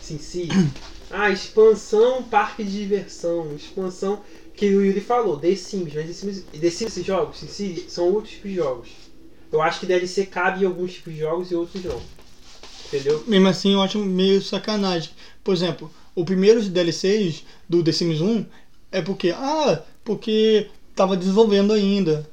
SimCity. 0.00 0.48
Ah, 1.14 1.28
expansão, 1.28 2.22
parque 2.22 2.64
de 2.64 2.70
diversão, 2.70 3.54
expansão 3.54 4.22
que 4.54 4.64
o 4.74 4.80
Yuri 4.80 5.02
falou, 5.02 5.38
The 5.38 5.54
Sims, 5.54 5.92
mas 5.92 6.06
The 6.06 6.12
Sims, 6.14 6.42
The 6.58 6.70
Sims 6.70 6.80
esses 6.80 7.04
jogos, 7.04 7.36
SimCity, 7.36 7.90
são 7.90 8.10
outros 8.10 8.32
tipos 8.32 8.50
de 8.50 8.56
jogos. 8.56 8.88
Eu 9.52 9.60
acho 9.60 9.80
que 9.80 9.84
DLC 9.84 10.24
cabe 10.24 10.62
em 10.62 10.66
alguns 10.66 10.94
tipos 10.94 11.12
de 11.12 11.18
jogos 11.20 11.50
e 11.50 11.54
outros 11.54 11.84
não. 11.84 12.00
Entendeu? 12.86 13.22
Mesmo 13.26 13.46
assim, 13.46 13.74
eu 13.74 13.82
acho 13.82 13.98
meio 13.98 14.40
sacanagem. 14.40 15.10
Por 15.44 15.52
exemplo, 15.52 15.90
o 16.14 16.24
primeiro 16.24 16.62
DLCs 16.62 17.44
do 17.68 17.82
The 17.82 17.92
Sims 17.92 18.20
1 18.20 18.44
é 18.90 19.00
porque, 19.02 19.30
ah, 19.30 19.82
porque 20.04 20.68
tava 20.94 21.16
desenvolvendo 21.16 21.72
ainda. 21.72 22.28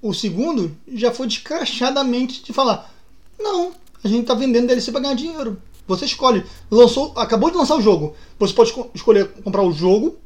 O 0.00 0.12
segundo 0.12 0.76
já 0.92 1.12
foi 1.12 1.26
descrachadamente 1.26 2.42
de 2.42 2.52
falar: 2.52 2.92
não, 3.38 3.72
a 4.02 4.08
gente 4.08 4.26
tá 4.26 4.34
vendendo 4.34 4.66
DLC 4.66 4.90
pra 4.90 5.00
ganhar 5.00 5.14
dinheiro. 5.14 5.60
Você 5.86 6.04
escolhe. 6.04 6.44
Lançou, 6.70 7.12
acabou 7.16 7.50
de 7.50 7.56
lançar 7.56 7.76
o 7.76 7.82
jogo. 7.82 8.14
Você 8.38 8.54
pode 8.54 8.70
esco- 8.70 8.90
escolher 8.94 9.28
comprar 9.28 9.62
o 9.62 9.72
jogo 9.72 10.16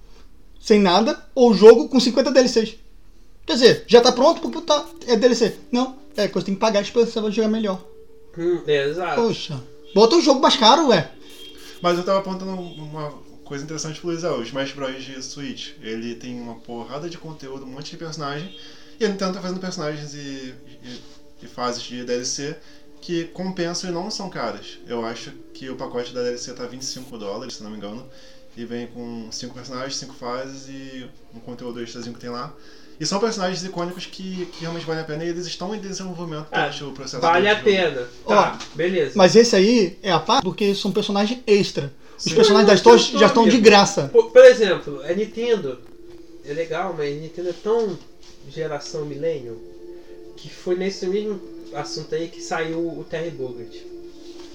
sem 0.60 0.78
nada 0.80 1.20
ou 1.34 1.50
o 1.50 1.54
jogo 1.54 1.88
com 1.88 1.98
50 1.98 2.30
DLCs. 2.30 2.76
Quer 3.46 3.52
dizer, 3.54 3.84
já 3.86 4.00
tá 4.00 4.12
pronto 4.12 4.40
porque 4.40 4.60
tá, 4.60 4.84
é 5.06 5.16
DLC. 5.16 5.56
Não, 5.72 5.96
é 6.16 6.28
que 6.28 6.34
você 6.34 6.46
tem 6.46 6.54
que 6.54 6.60
pagar 6.60 6.80
a 6.80 6.82
expansão 6.82 7.22
pra 7.22 7.30
jogar 7.32 7.48
melhor. 7.48 7.82
Hum, 8.36 8.60
é, 8.66 8.88
exato. 8.88 9.20
Poxa, 9.22 9.62
bota 9.94 10.16
o 10.16 10.20
jogo 10.20 10.40
mais 10.40 10.56
caro, 10.56 10.88
ué. 10.88 11.10
Mas 11.86 11.98
eu 11.98 12.04
tava 12.04 12.18
apontando 12.18 12.50
uma 12.50 13.12
coisa 13.44 13.62
interessante 13.62 14.00
pro 14.00 14.08
Luiz, 14.08 14.24
é, 14.24 14.28
o 14.28 14.42
Smash 14.42 14.72
Bros. 14.72 15.04
de 15.04 15.22
Switch. 15.22 15.74
Ele 15.80 16.16
tem 16.16 16.40
uma 16.40 16.56
porrada 16.56 17.08
de 17.08 17.16
conteúdo, 17.16 17.64
um 17.64 17.68
monte 17.68 17.92
de 17.92 17.96
personagem, 17.96 18.58
e 18.98 19.04
a 19.04 19.08
Nintendo 19.08 19.34
tá 19.34 19.40
fazendo 19.40 19.60
personagens 19.60 20.12
e, 20.12 20.52
e, 20.82 21.00
e 21.44 21.46
fases 21.46 21.84
de 21.84 22.04
DLC 22.04 22.56
que 23.00 23.26
compensam 23.26 23.88
e 23.88 23.92
não 23.92 24.10
são 24.10 24.28
caras. 24.28 24.80
Eu 24.84 25.06
acho 25.06 25.30
que 25.54 25.70
o 25.70 25.76
pacote 25.76 26.12
da 26.12 26.24
DLC 26.24 26.54
tá 26.54 26.66
25 26.66 27.16
dólares, 27.16 27.54
se 27.54 27.62
não 27.62 27.70
me 27.70 27.76
engano, 27.76 28.04
e 28.56 28.64
vem 28.64 28.88
com 28.88 29.30
5 29.30 29.54
personagens, 29.54 29.94
5 29.94 30.12
fases 30.12 30.66
e 30.66 31.08
um 31.32 31.38
conteúdo 31.38 31.80
extrazinho 31.80 32.16
que 32.16 32.20
tem 32.20 32.30
lá. 32.30 32.52
E 32.98 33.04
são 33.04 33.18
personagens 33.20 33.62
icônicos 33.64 34.06
que, 34.06 34.46
que 34.46 34.60
realmente 34.62 34.86
valem 34.86 35.02
a 35.02 35.04
pena 35.04 35.24
e 35.24 35.28
eles 35.28 35.46
estão 35.46 35.74
em 35.74 35.78
desenvolvimento 35.78 36.46
Ah, 36.50 36.62
durante 36.62 36.84
o 36.84 36.92
processo 36.92 37.20
Vale 37.20 37.46
a 37.48 37.52
jogo. 37.52 37.64
pena. 37.64 38.08
Tá, 38.26 38.58
beleza. 38.74 39.12
Mas 39.14 39.36
esse 39.36 39.54
aí 39.54 39.98
é 40.02 40.10
a 40.10 40.18
parte 40.18 40.42
porque 40.42 40.74
são 40.74 40.90
personagens 40.90 41.40
extra. 41.46 41.92
Os 42.16 42.24
Sim. 42.24 42.34
personagens 42.34 42.66
da 42.68 42.74
história 42.74 42.98
já 42.98 43.26
estão 43.26 43.46
de 43.46 43.58
graça. 43.58 44.08
Por, 44.08 44.30
por 44.30 44.44
exemplo, 44.44 45.02
a 45.02 45.12
Nintendo 45.12 45.78
é 46.48 46.52
legal, 46.54 46.94
mas 46.96 47.06
a 47.12 47.20
Nintendo 47.20 47.48
é 47.50 47.54
tão 47.62 47.98
geração 48.48 49.04
milênio 49.04 49.60
que 50.36 50.48
foi 50.48 50.76
nesse 50.76 51.06
mesmo 51.06 51.38
assunto 51.74 52.14
aí 52.14 52.28
que 52.28 52.40
saiu 52.40 52.78
o 52.78 53.04
Terry 53.08 53.30
Bogard. 53.30 53.86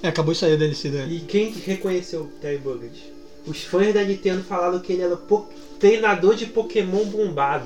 É, 0.02 0.08
acabou 0.08 0.34
de 0.34 0.40
sair 0.40 0.54
a 0.54 0.56
DLC 0.56 0.90
dele. 0.90 1.18
E 1.18 1.20
quem 1.20 1.52
reconheceu 1.52 2.22
o 2.22 2.28
Terry 2.42 2.58
Bogard? 2.58 3.00
Os 3.46 3.64
fãs 3.64 3.94
da 3.94 4.04
Nintendo 4.04 4.42
falaram 4.44 4.80
que 4.80 4.94
ele 4.94 5.04
era 5.04 5.16
po- 5.16 5.48
treinador 5.80 6.36
de 6.36 6.48
Pokémon 6.48 7.06
bombado. 7.06 7.66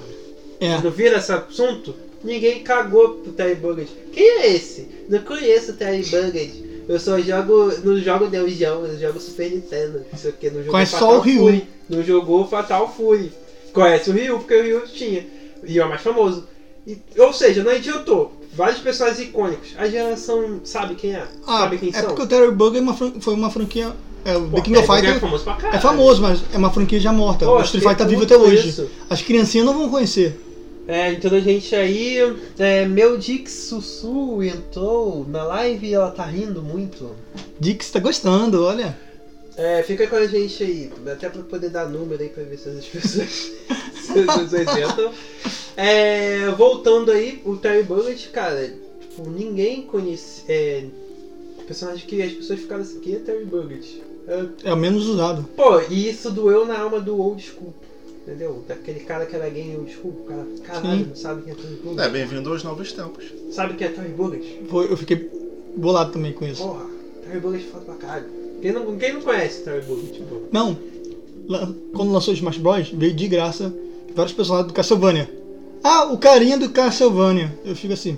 É. 0.60 0.80
Não 0.82 0.92
viram 0.92 1.18
esse 1.18 1.32
assunto? 1.32 1.96
Ninguém 2.24 2.64
cagou 2.64 3.10
pro 3.16 3.32
Terry 3.34 3.56
Bogard. 3.56 3.90
Quem 4.12 4.28
é 4.42 4.54
esse? 4.56 4.88
Não 5.10 5.20
conheço 5.20 5.72
o 5.72 5.76
Terry 5.76 6.04
Bogard. 6.06 6.76
Eu 6.88 7.00
só 7.00 7.20
jogo. 7.20 7.72
Não 7.84 8.00
jogo 8.00 8.28
Neo 8.30 8.50
Geo, 8.50 8.86
eu 8.86 9.00
jogo 9.00 9.20
Super 9.20 9.52
Nintendo. 9.52 10.06
Isso 10.14 10.28
aqui 10.28 10.48
não 10.50 10.58
jogou 10.60 10.72
Conhece 10.72 10.92
Fatal 10.94 11.10
só 11.12 11.18
o 11.18 11.22
Ryu. 11.22 11.40
Fury. 11.40 11.68
Não 11.90 12.04
jogou 12.04 12.48
Fatal 12.48 12.94
Fury. 12.96 13.32
Conhece 13.74 14.10
o 14.10 14.14
Ryu, 14.14 14.38
porque 14.40 14.56
o 14.56 14.62
Ryu 14.64 14.82
tinha. 14.88 15.26
O 15.62 15.66
Ryu 15.66 15.84
é 15.84 15.88
mais 15.88 16.02
famoso. 16.02 16.48
E- 16.88 16.98
ou 17.18 17.34
seja, 17.34 17.64
não 17.64 17.72
adiantou. 17.72 18.34
Vários 18.54 18.80
personagens 18.80 19.28
icônicos. 19.28 19.70
A 19.78 19.88
geração 19.90 20.62
sabe 20.64 20.96
quem 20.96 21.14
é? 21.16 21.24
Ah, 21.46 21.62
sabe 21.62 21.78
quem 21.78 21.90
é 21.90 21.94
são? 21.94 22.06
porque 22.06 22.22
o 22.22 22.28
Terry 22.28 22.52
Bug 22.52 22.78
é 22.78 22.82
uma 22.82 22.94
foi 22.96 23.34
uma 23.34 23.50
franquia. 23.52 23.92
É, 24.24 24.36
o 24.38 24.42
Pô, 24.48 24.56
The 24.58 24.62
King 24.62 24.78
of 24.80 24.88
Terry 24.88 25.02
Bogard 25.02 25.06
Fighter 25.06 25.16
é 25.16 25.20
famoso 25.20 25.44
pra 25.44 25.54
caralho. 25.56 25.78
é 25.78 25.82
famoso, 25.82 26.22
mas 26.22 26.42
é 26.54 26.58
uma 26.58 26.72
franquia 26.72 27.00
já 27.00 27.12
morta. 27.12 27.46
Pô, 27.46 27.58
o 27.58 27.62
Street 27.62 27.84
Fighter 27.84 27.98
tá 27.98 28.06
vivo 28.06 28.24
até 28.24 28.38
hoje. 28.38 28.70
isso. 28.70 28.90
As 29.10 29.22
criancinhas 29.22 29.66
não 29.66 29.74
vão 29.78 29.90
conhecer. 29.90 30.40
É, 30.88 31.14
então 31.14 31.34
a 31.34 31.40
gente 31.40 31.76
aí. 31.76 32.18
É, 32.60 32.86
meu 32.86 33.18
Dix 33.18 33.52
Sussu 33.52 34.44
entrou 34.44 35.26
na 35.28 35.44
live 35.44 35.88
e 35.88 35.94
ela 35.94 36.12
tá 36.12 36.26
rindo 36.26 36.62
muito. 36.62 37.12
Dix 37.60 37.90
tá 37.90 38.00
gostando, 38.00 38.64
olha. 38.64 38.96
É, 39.58 39.82
fica 39.84 40.06
com 40.08 40.18
a 40.18 40.28
gente 40.28 40.62
aí, 40.64 40.92
até 41.12 41.30
pra 41.30 41.42
poder 41.44 41.70
dar 41.70 41.88
número 41.88 42.22
aí 42.22 42.28
pra 42.30 42.44
ver 42.44 42.58
se 42.58 42.68
as 42.70 42.86
pessoas, 42.86 43.30
se 43.96 44.20
as 44.20 44.36
pessoas 44.36 44.54
entram. 44.78 45.14
É, 45.78 46.50
voltando 46.52 47.10
aí, 47.12 47.42
o 47.46 47.56
Terry 47.56 47.84
Bullet, 47.84 48.30
cara, 48.30 48.74
tipo, 49.00 49.30
ninguém 49.30 49.84
conhece. 49.84 50.44
É, 50.50 50.84
personagem 51.66 52.06
que 52.06 52.22
as 52.22 52.34
pessoas 52.34 52.60
ficaram 52.60 52.82
assim, 52.84 53.00
que 53.00 53.16
é 53.16 53.20
Terry 53.20 53.46
Bullet? 53.46 54.04
É, 54.28 54.70
É 54.70 54.74
o 54.74 54.78
menos 54.78 55.08
usado. 55.08 55.44
pô, 55.56 55.80
e 55.90 56.10
isso 56.10 56.32
doeu 56.32 56.66
na 56.66 56.78
alma 56.78 57.00
do 57.00 57.18
old 57.20 57.42
school. 57.42 57.74
Entendeu? 58.28 58.64
Daquele 58.68 59.02
cara 59.02 59.26
que 59.28 59.36
era 59.36 59.48
game 59.50 59.76
old 59.78 59.94
school, 59.94 60.12
o 60.12 60.26
cara, 60.28 60.46
caralho, 60.64 61.00
Sim. 61.00 61.06
não 61.10 61.16
sabe 61.16 61.42
quem 61.44 61.54
é 61.54 61.56
Terry 61.56 61.76
Bullet. 61.84 62.02
É, 62.02 62.10
bem-vindo 62.10 62.50
aos 62.52 62.64
novos 62.64 62.92
tempos. 62.92 63.24
Sabe 63.52 63.76
quem 63.76 63.86
é 63.86 63.90
Terry 63.92 64.10
Bullet? 64.10 64.62
Foi- 64.68 64.92
eu 64.92 64.98
fiquei 64.98 65.30
bolado 65.78 66.12
também 66.12 66.34
com 66.34 66.44
isso. 66.46 66.64
Porra, 66.64 66.86
Terry 67.24 67.40
Bullet 67.40 67.66
é 67.68 67.72
foda 67.72 67.86
pra 67.86 67.96
caralho. 67.96 68.26
Quem 68.62 68.72
não, 68.72 68.98
quem 68.98 69.14
não 69.14 69.22
conhece 69.22 69.62
Terry 69.64 69.82
Bullet, 69.86 70.12
tipo? 70.12 70.42
Não. 70.52 70.76
Quando 71.94 72.12
lançou 72.12 72.34
o 72.34 72.38
Smash 72.38 72.58
Bros, 72.58 72.90
veio 72.90 73.14
de 73.14 73.28
graça 73.28 73.72
vários 74.16 74.34
personagens 74.34 74.72
do 74.72 74.74
Castlevania. 74.74 75.30
Ah, 75.84 76.06
o 76.06 76.18
carinha 76.18 76.58
do 76.58 76.70
Castlevania. 76.70 77.54
Eu 77.64 77.76
fico 77.76 77.94
assim. 77.94 78.18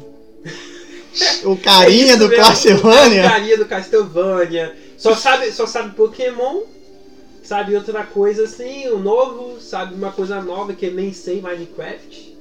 O 1.43 1.58
carinha 1.60 2.14
É 2.14 2.18
do 2.18 2.30
mesmo, 2.30 2.43
Castlevania? 2.45 3.26
O 3.26 3.30
carinha 3.30 3.58
do 3.58 3.66
Castlevania. 3.66 4.74
Só 4.97 5.14
sabe, 5.16 5.51
só 5.51 5.68
sabe 5.68 5.93
Pokémon, 5.95 6.62
sabe 7.48 7.76
outra 7.76 8.04
coisa 8.04 8.43
assim, 8.43 8.88
o 8.89 9.00
novo, 9.00 9.60
sabe 9.62 9.95
uma 9.95 10.12
coisa 10.12 10.41
nova 10.41 10.74
que 10.74 10.86
eu 10.88 10.93
nem 10.93 11.14
sei, 11.14 11.41
Minecraft. 11.41 12.36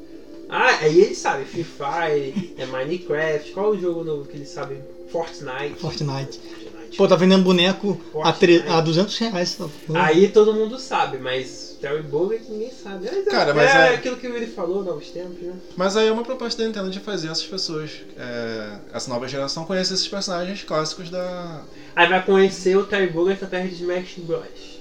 Ah, 0.48 0.78
aí 0.80 1.00
ele 1.00 1.14
sabe, 1.14 1.44
Free 1.44 1.64
Fire, 1.64 2.54
é 2.58 2.66
Minecraft, 2.66 3.52
qual 3.52 3.70
o 3.70 3.80
jogo 3.80 4.04
novo 4.04 4.28
que 4.28 4.36
ele 4.36 4.46
sabe? 4.46 4.78
Fortnite. 5.10 5.76
Fortnite. 5.80 6.38
Fortnite. 6.38 6.96
Pô, 6.96 7.06
tá 7.08 7.16
vendendo 7.16 7.42
boneco 7.44 8.00
a, 8.22 8.32
tre- 8.32 8.58
Fortnite. 8.58 8.76
a 8.76 8.80
200 8.80 9.18
reais. 9.18 9.54
tá? 9.54 9.66
Aí 9.94 10.28
todo 10.28 10.54
mundo 10.54 10.78
sabe, 10.78 11.18
mas 11.18 11.76
Terry 11.80 12.02
Bullet 12.02 12.44
ninguém 12.48 12.70
sabe. 12.70 13.06
Mas 13.06 13.26
é- 13.26 13.30
Cara, 13.30 13.52
mas 13.54 13.70
é, 13.74 13.92
é- 13.92 13.94
aquilo 13.94 14.16
que 14.16 14.26
ele 14.26 14.46
falou 14.46 14.82
novos 14.84 15.10
tempos, 15.10 15.40
né? 15.42 15.52
Mas 15.76 15.96
aí 15.96 16.06
é 16.08 16.12
uma 16.12 16.22
proposta 16.24 16.60
da 16.62 16.66
Nintendo 16.68 16.90
de 16.90 17.00
fazer 17.00 17.28
essas 17.28 17.44
pessoas, 17.44 17.90
é, 18.16 18.78
essa 18.92 19.10
nova 19.10 19.26
geração, 19.28 19.64
conhecer 19.64 19.94
esses 19.94 20.08
personagens 20.08 20.62
clássicos 20.62 21.10
da. 21.10 21.62
Aí 21.94 22.08
vai 22.08 22.22
conhecer 22.24 22.76
o 22.76 22.84
Terry 22.84 23.08
Bullet 23.08 23.42
através 23.44 23.76
de 23.76 23.82
Smash 23.82 24.14
Bros. 24.18 24.75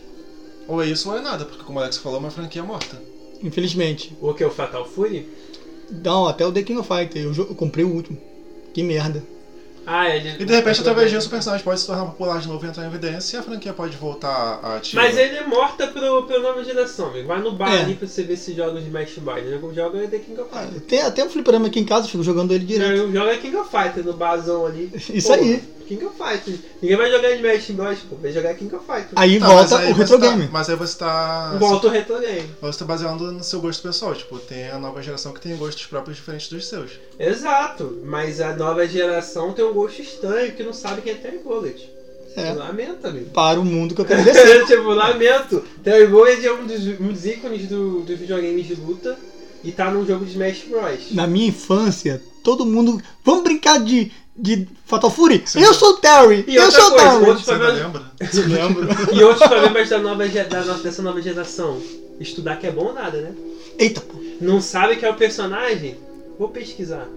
Ou 0.68 0.82
é 0.84 0.88
isso 0.88 1.10
ou 1.10 1.18
é 1.18 1.22
nada, 1.22 1.46
porque 1.46 1.64
como 1.64 1.78
o 1.80 1.82
Alex 1.82 1.98
falou, 1.98 2.18
é 2.18 2.22
uma 2.22 2.32
franquia 2.32 2.64
morta. 2.64 3.02
Infelizmente. 3.44 4.16
O 4.22 4.34
que 4.34 4.44
é 4.44 4.48
o 4.48 4.52
Fatal 4.52 4.86
Fury? 4.86 5.28
Não, 6.04 6.26
até 6.28 6.46
o 6.46 6.52
The 6.52 6.64
King 6.64 6.80
of 6.80 6.88
Fighter. 6.88 7.24
Eu, 7.24 7.34
eu 7.36 7.56
comprei 7.56 7.86
o 7.86 7.94
último. 7.94 8.18
Que 8.74 8.82
merda. 8.82 9.24
Ah, 9.88 10.10
ele. 10.10 10.42
E 10.42 10.46
de 10.46 10.52
repente, 10.52 10.80
através 10.82 11.12
disso, 11.12 11.28
o 11.28 11.30
personagem 11.30 11.64
pode 11.64 11.80
se 11.80 11.86
tornar 11.86 12.06
popular 12.06 12.40
de 12.42 12.48
novo 12.48 12.66
e 12.66 12.68
entrar 12.70 12.84
em 12.84 12.88
evidência 12.88 13.38
e 13.38 13.40
a 13.40 13.44
franquia 13.44 13.72
pode 13.72 13.96
voltar 13.98 14.60
a 14.64 14.78
ativa. 14.78 15.00
Mas 15.04 15.16
ele 15.16 15.36
é 15.36 15.46
morta 15.46 15.86
pro, 15.86 16.24
pra 16.24 16.40
nova 16.40 16.64
geração, 16.64 17.10
amigo. 17.10 17.28
Vai 17.28 17.40
no 17.40 17.52
bar 17.52 17.72
É. 17.72 17.82
ali 17.82 17.94
pra 17.94 18.08
você 18.08 18.24
ver 18.24 18.36
se 18.36 18.56
joga 18.56 18.80
os 18.80 18.84
Smash 18.84 19.20
Bros. 19.20 19.76
Joga 19.76 20.04
é 20.04 20.08
The 20.08 20.18
King 20.18 20.42
of 20.42 20.50
Ah, 20.52 20.62
Fighters. 20.64 20.84
Tem 20.88 21.02
até 21.04 21.24
um 21.24 21.30
fliperama 21.30 21.68
aqui 21.68 21.80
em 21.80 21.86
casa, 21.86 22.08
eu 22.08 22.10
fico 22.10 22.24
jogando 22.24 22.52
ele 22.52 22.66
direto. 22.66 22.90
Eu 22.94 23.12
jogo 23.14 23.28
é 23.30 23.38
King 23.38 23.56
of 23.58 23.70
Fighters 23.70 24.06
no 24.08 24.14
barzão 24.14 24.66
ali. 24.66 24.90
Isso 25.14 25.28
Porra, 25.28 25.40
aí. 25.40 25.62
King 25.88 26.06
of 26.06 26.16
Fighters. 26.18 26.60
Ninguém 26.82 26.98
vai 26.98 27.12
jogar 27.12 27.32
Smash 27.32 27.72
Bros, 27.72 28.00
pô. 28.10 28.16
Vai 28.18 28.32
jogar 28.32 28.54
King 28.56 28.76
of 28.76 28.86
Fighters. 28.86 29.12
Aí 29.16 29.40
Tá, 29.40 29.48
volta 29.48 29.62
mas 29.64 29.74
aí 29.86 29.92
o 29.92 29.96
você 29.96 30.02
retro 30.02 30.20
tá- 30.20 30.28
game. 30.30 30.50
Mas 30.52 30.70
aí 30.70 30.76
você 30.76 30.98
tá. 30.98 31.58
Volta 31.60 31.88
o 31.88 31.90
retro 31.90 32.20
game. 32.20 32.50
Você 32.62 32.80
tá 32.80 32.86
baseando 32.86 33.32
no 33.32 33.44
seu 33.44 33.62
gosto 33.62 33.82
pessoal. 33.84 34.14
Tipo, 34.16 34.40
tem 34.40 34.70
a 34.70 34.78
nova 34.80 35.02
geração 35.02 35.34
que 35.34 35.40
tem 35.42 35.56
gostos 35.56 35.86
próprios 35.86 36.18
diferentes 36.18 36.50
dos 36.50 36.68
seus. 36.68 36.92
Exato. 37.20 38.00
Mas 38.04 38.40
a 38.42 38.56
nova 38.56 38.88
geração 38.88 39.54
tem 39.54 39.64
um 39.66 39.74
gosto 39.74 40.02
estranho 40.02 40.52
que 40.54 40.64
não 40.64 40.74
sabe 40.74 41.02
quem 41.02 41.14
é 41.14 41.16
Terry 41.16 41.40
Bullet. 41.40 41.90
É. 42.36 42.52
Lamento, 42.52 43.08
amigo. 43.08 43.30
Para 43.30 43.60
o 43.60 43.64
mundo 43.66 43.96
que 43.96 44.02
eu 44.02 44.06
quero 44.06 44.22
descer. 44.26 44.66
tipo, 44.66 44.90
lamento. 44.90 45.64
Terry 45.84 46.08
Bullet 46.08 46.46
é 46.46 46.52
um 46.54 46.66
dos, 46.66 46.86
um 47.00 47.08
dos 47.14 47.26
ícones 47.26 47.68
do, 47.70 48.02
dos 48.02 48.20
videogames 48.20 48.66
de 48.68 48.76
luta 48.76 49.18
e 49.64 49.72
tá 49.72 49.90
num 49.90 50.06
jogo 50.06 50.26
de 50.26 50.32
Smash 50.32 50.64
Bros. 50.70 51.12
Na 51.12 51.26
minha 51.26 51.48
infância, 51.48 52.22
todo 52.44 52.66
mundo. 52.66 53.02
Vamos 53.24 53.44
brincar 53.44 53.80
de, 53.80 54.12
de 54.36 54.68
Fatal 54.86 55.10
Fury? 55.10 55.44
Sim. 55.46 55.62
Eu 55.62 55.74
sou 55.74 55.92
o 55.92 55.98
Terry! 55.98 56.44
E 56.48 56.56
eu 56.56 56.70
sou 56.72 56.88
o 56.88 56.92
Terry! 56.92 57.26
outros 57.26 57.46
Você 57.46 57.56
problemas- 57.56 57.82
lembra? 58.48 59.14
E 59.14 59.24
outros 59.24 59.48
problemas 59.48 59.90
da 59.90 59.98
nova, 60.00 60.28
da 60.28 60.74
dessa 60.78 61.02
nova 61.02 61.22
geração. 61.22 61.80
Estudar 62.20 62.58
que 62.58 62.68
é 62.68 62.72
bom 62.72 62.86
ou 62.88 62.94
nada, 62.94 63.20
né? 63.20 63.32
Eita, 63.78 64.02
pô. 64.02 64.18
Não 64.42 64.62
sabe 64.62 64.96
que 64.98 65.06
é 65.06 65.10
o 65.10 65.16
personagem? 65.16 65.96
Vou 66.38 66.50
pesquisar. 66.50 67.08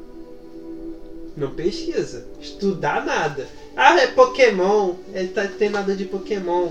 Não 1.37 1.51
pesquisa. 1.51 2.27
Estudar 2.41 3.05
nada. 3.05 3.47
Ah, 3.77 3.99
é 4.01 4.09
Pokémon. 4.09 4.95
Ele 5.15 5.29
tá, 5.29 5.47
tem 5.47 5.71
nada 5.71 5.95
de 5.95 6.05
Pokémon. 6.05 6.71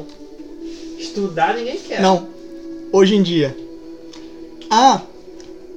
Estudar 0.97 1.55
ninguém 1.55 1.77
quer. 1.77 2.01
Não. 2.01 2.27
Hoje 2.91 3.15
em 3.15 3.23
dia. 3.23 3.55
Ah, 4.69 5.01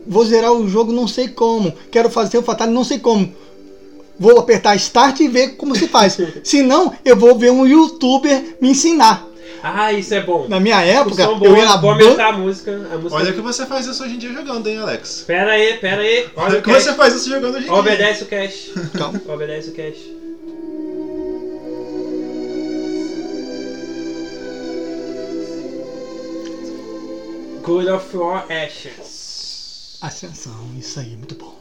vou 0.07 0.25
zerar 0.25 0.53
o 0.53 0.69
jogo 0.69 0.93
não 0.93 1.07
sei 1.07 1.29
como. 1.29 1.73
Quero 1.91 2.11
fazer 2.11 2.39
o 2.39 2.43
Fatal 2.43 2.69
não 2.69 2.83
sei 2.85 2.99
como. 2.99 3.33
Vou 4.21 4.39
apertar 4.39 4.77
Start 4.77 5.21
e 5.21 5.29
ver 5.29 5.57
como 5.57 5.75
se 5.75 5.89
faz. 5.89 6.19
Se 6.45 6.63
não, 6.63 6.95
eu 7.03 7.17
vou 7.17 7.39
ver 7.39 7.51
um 7.51 7.67
youtuber 7.67 8.59
me 8.61 8.69
ensinar. 8.69 9.27
Ah, 9.63 9.93
isso 9.95 10.13
é 10.13 10.21
bom. 10.21 10.47
Na 10.47 10.61
minha 10.61 10.83
época, 10.83 11.23
eu 11.23 11.57
ia 11.57 11.65
na 11.65 11.77
vou 11.79 11.91
aumentar 11.91 12.29
a 12.29 12.33
música. 12.33 12.71
A 12.93 12.99
música... 12.99 13.15
Olha 13.15 13.33
que 13.33 13.41
você 13.41 13.65
faz 13.65 13.87
isso 13.87 14.03
hoje 14.05 14.15
em 14.15 14.19
dia 14.19 14.33
jogando, 14.33 14.67
hein, 14.67 14.79
Alex? 14.79 15.25
Pera 15.27 15.53
aí, 15.53 15.75
pera 15.79 16.03
aí. 16.03 16.29
Olha 16.37 16.47
Olha 16.47 16.59
o 16.59 16.63
que 16.63 16.71
cast. 16.71 16.85
você 16.91 16.95
faz 16.95 17.15
isso 17.15 17.31
jogando 17.31 17.55
hoje 17.55 17.65
em 17.65 17.71
dia. 17.71 17.79
Obedece 17.79 18.25
o 18.25 18.27
cash. 18.27 18.71
Calma. 18.97 19.21
Obedece 19.29 19.71
o 19.71 19.73
cash. 19.73 19.99
God 27.63 27.89
of 27.89 28.17
War 28.17 28.47
Ashes. 28.51 29.99
Ascensão, 30.01 30.71
isso 30.79 31.01
aí, 31.01 31.17
muito 31.17 31.35
bom. 31.35 31.60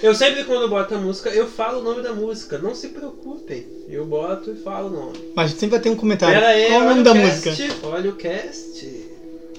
Eu 0.00 0.14
sempre 0.14 0.44
quando 0.44 0.68
boto 0.68 0.94
a 0.94 0.98
música, 0.98 1.28
eu 1.30 1.46
falo 1.48 1.80
o 1.80 1.82
nome 1.82 2.02
da 2.02 2.14
música. 2.14 2.58
Não 2.58 2.74
se 2.74 2.88
preocupem. 2.88 3.66
Eu 3.88 4.06
boto 4.06 4.52
e 4.52 4.56
falo 4.56 4.88
o 4.88 4.90
nome. 4.90 5.32
Mas 5.34 5.50
sempre 5.52 5.70
vai 5.70 5.80
ter 5.80 5.90
um 5.90 5.96
comentário. 5.96 6.38
Pera 6.38 6.48
aí, 6.48 6.68
Qual 6.68 6.82
o 6.82 6.84
nome 6.84 7.02
da 7.02 7.12
cast, 7.12 7.48
música? 7.48 7.86
Olha 7.86 8.10
o 8.10 8.16
cast. 8.16 8.86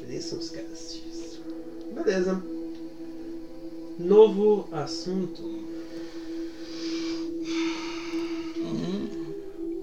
Listen 0.08 0.40
os 0.40 0.50
casts. 0.50 1.02
Beleza. 1.92 2.42
Novo 4.00 4.70
assunto. 4.72 5.68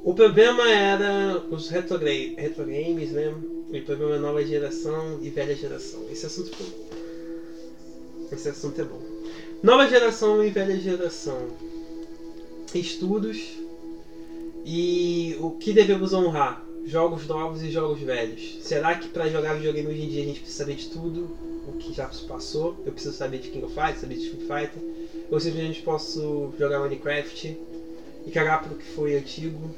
O 0.03 0.15
problema 0.15 0.71
era 0.71 1.43
os 1.51 1.69
retro, 1.69 1.99
retro 1.99 2.65
games, 2.65 3.11
né? 3.11 3.35
O 3.69 3.83
problema 3.83 4.15
é 4.15 4.19
nova 4.19 4.43
geração 4.45 5.19
e 5.21 5.29
velha 5.29 5.55
geração. 5.55 6.01
Esse 6.11 6.25
assunto 6.27 6.51
foi 6.57 6.67
Esse 8.33 8.49
assunto 8.49 8.81
é 8.81 8.85
bom. 8.85 9.16
Nova 9.63 9.89
geração 9.89 10.45
e 10.45 10.51
velha 10.51 10.79
geração. 10.79 11.49
Estudos 12.75 13.55
e 14.65 15.35
o 15.41 15.53
que 15.53 15.73
devemos 15.73 16.13
honrar? 16.13 16.63
Jogos 16.85 17.27
novos 17.27 17.63
e 17.63 17.71
jogos 17.71 17.99
velhos. 18.01 18.59
Será 18.61 18.95
que 18.97 19.09
para 19.09 19.29
jogar 19.29 19.55
videogame 19.55 19.89
hoje 19.89 20.03
em 20.03 20.09
dia 20.09 20.23
a 20.23 20.27
gente 20.27 20.41
precisa 20.41 20.59
saber 20.65 20.77
de 20.77 20.89
tudo? 20.89 21.31
O 21.67 21.73
que 21.79 21.93
já 21.93 22.09
se 22.11 22.25
passou? 22.25 22.77
Eu 22.85 22.93
preciso 22.93 23.17
saber 23.17 23.39
de 23.39 23.49
King 23.49 23.65
of 23.65 23.75
Fighters, 23.75 24.01
saber 24.01 24.15
de 24.17 24.25
Street 24.25 24.43
Fighter? 24.43 24.83
Ou 25.31 25.41
simplesmente 25.41 25.83
posso 25.83 26.53
jogar 26.59 26.81
Minecraft 26.81 27.59
e 28.27 28.31
cagar 28.31 28.63
pro 28.63 28.77
que 28.77 28.85
foi 28.85 29.17
antigo? 29.17 29.75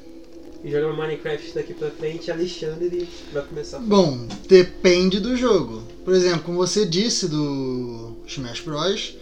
E 0.63 0.69
jogar 0.69 0.91
Minecraft 0.93 1.55
daqui 1.55 1.73
pra 1.73 1.89
frente, 1.89 2.29
Alexandre 2.29 3.07
vai 3.31 3.43
começar 3.43 3.77
a. 3.77 3.79
Bom, 3.79 4.27
depende 4.47 5.21
do 5.21 5.37
jogo. 5.37 5.81
Por 6.03 6.13
exemplo, 6.13 6.43
como 6.43 6.57
você 6.57 6.85
disse 6.85 7.29
do 7.29 8.11
Smash 8.27 8.59
Bros, 8.59 9.15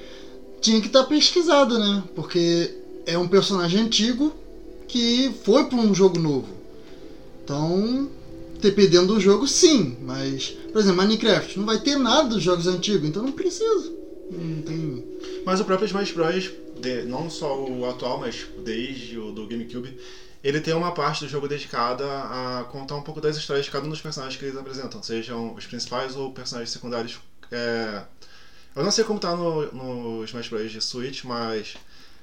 tinha 0.61 0.79
que 0.81 0.87
estar 0.87 1.03
pesquisado, 1.03 1.77
né? 1.77 2.03
Porque 2.15 2.73
é 3.05 3.17
um 3.17 3.27
personagem 3.27 3.81
antigo 3.81 4.33
que 4.87 5.31
foi 5.43 5.65
para 5.65 5.77
um 5.77 5.93
jogo 5.93 6.19
novo. 6.19 6.47
Então, 7.43 8.09
dependendo 8.61 9.13
do 9.13 9.19
jogo, 9.19 9.47
sim. 9.47 9.97
Mas, 10.01 10.49
por 10.71 10.79
exemplo, 10.79 10.97
Minecraft 10.97 11.57
não 11.59 11.65
vai 11.65 11.79
ter 11.79 11.95
nada 11.95 12.29
dos 12.29 12.43
jogos 12.43 12.67
antigos, 12.67 13.07
então 13.07 13.23
não 13.23 13.31
precisa. 13.31 13.91
Não 14.31 14.61
tem. 14.61 15.05
Mas 15.45 15.59
o 15.59 15.65
próprio 15.65 15.85
Smash 15.85 16.11
Bros, 16.11 16.51
não 17.07 17.29
só 17.29 17.57
o 17.63 17.85
atual, 17.85 18.19
mas 18.19 18.45
desde 18.63 19.17
o 19.17 19.31
do 19.31 19.47
GameCube, 19.47 19.97
ele 20.43 20.59
tem 20.59 20.73
uma 20.73 20.91
parte 20.91 21.23
do 21.23 21.29
jogo 21.29 21.47
dedicada 21.47 22.05
a 22.05 22.65
contar 22.69 22.95
um 22.95 23.01
pouco 23.01 23.21
das 23.21 23.37
histórias 23.37 23.65
de 23.65 23.71
cada 23.71 23.85
um 23.85 23.89
dos 23.89 24.01
personagens 24.01 24.37
que 24.37 24.45
eles 24.45 24.57
apresentam, 24.57 25.01
sejam 25.01 25.53
os 25.55 25.65
principais 25.65 26.15
ou 26.15 26.31
personagens 26.31 26.71
secundários. 26.71 27.19
É, 27.51 28.01
Eu 28.77 28.83
não 28.83 28.91
sei 28.91 29.03
como 29.03 29.19
tá 29.19 29.35
no, 29.35 29.71
no 29.71 30.23
Smash 30.23 30.49
Bros 30.49 30.71
de 30.71 30.79
Switch, 30.79 31.23
mas 31.23 31.75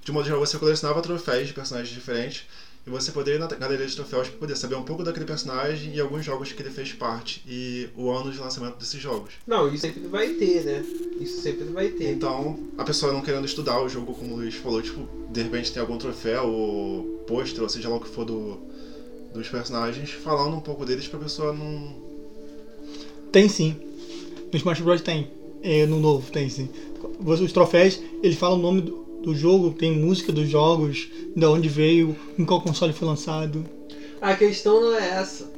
de 0.05 0.13
modo 0.13 0.25
geral 0.25 0.39
você 0.39 0.57
colecionava 0.57 1.03
troféus 1.03 1.49
de 1.49 1.53
personagens 1.53 1.93
diferentes 1.93 2.47
e 2.87 2.91
você 2.91 3.11
poderia 3.11 3.39
ir 3.39 3.41
na 3.41 3.49
galeria 3.49 3.85
de 3.85 3.97
troféus 3.97 4.29
para 4.29 4.39
poder 4.39 4.57
saber 4.57 4.77
um 4.77 4.85
pouco 4.85 5.03
daquele 5.03 5.25
personagem 5.25 5.93
e 5.93 6.01
alguns 6.01 6.25
jogos 6.25 6.53
que 6.53 6.63
ele 6.63 6.71
fez 6.71 6.93
parte 6.93 7.43
e 7.45 7.89
o 7.97 8.09
ano 8.09 8.31
de 8.31 8.39
lançamento 8.39 8.77
desses 8.77 9.01
jogos. 9.01 9.33
Não, 9.45 9.67
isso 9.67 9.79
sempre 9.79 10.07
vai 10.07 10.29
ter, 10.35 10.65
né? 10.65 10.85
Isso 11.21 11.41
sempre 11.41 11.65
vai 11.65 11.89
ter. 11.89 12.13
Então, 12.13 12.57
a 12.79 12.85
pessoa 12.85 13.13
não 13.13 13.21
querendo 13.21 13.47
estudar 13.47 13.81
o 13.83 13.89
jogo, 13.89 14.15
como 14.15 14.35
o 14.35 14.37
Luiz 14.37 14.55
falou, 14.55 14.81
tipo, 14.81 15.09
de 15.33 15.43
repente 15.43 15.73
tem 15.73 15.81
algum 15.81 15.99
troféu 15.99 16.47
ou 16.47 17.25
pôster, 17.27 17.65
ou 17.65 17.69
seja 17.69 17.89
lá 17.89 17.97
o 17.97 18.01
que 18.01 18.09
for 18.09 18.25
do, 18.25 18.61
dos 19.33 19.49
personagens, 19.49 20.11
falando 20.11 20.55
um 20.55 20.61
pouco 20.61 20.87
deles 20.87 21.09
pra 21.09 21.19
pessoa 21.19 21.53
não. 21.53 21.97
Tem 23.33 23.49
sim. 23.49 23.75
No 24.53 24.57
Smash 24.57 24.81
Bros 24.83 25.01
tem. 25.01 25.29
É, 25.65 25.87
no 25.87 25.99
novo 25.99 26.31
tem 26.31 26.49
sim. 26.49 26.69
Os 27.25 27.53
troféus, 27.53 27.99
ele 28.23 28.37
fala 28.37 28.55
o 28.55 28.59
nome 28.59 28.83
do, 28.83 29.05
do 29.23 29.35
jogo, 29.35 29.71
tem 29.73 29.97
música 29.99 30.31
dos 30.31 30.49
jogos, 30.49 31.09
de 31.35 31.45
onde 31.47 31.69
veio, 31.69 32.15
em 32.39 32.45
qual 32.45 32.61
console 32.61 32.93
foi 32.93 33.09
lançado. 33.09 33.65
A 34.21 34.35
questão 34.37 34.81
não 34.81 34.95
é 34.95 35.09
essa. 35.21 35.51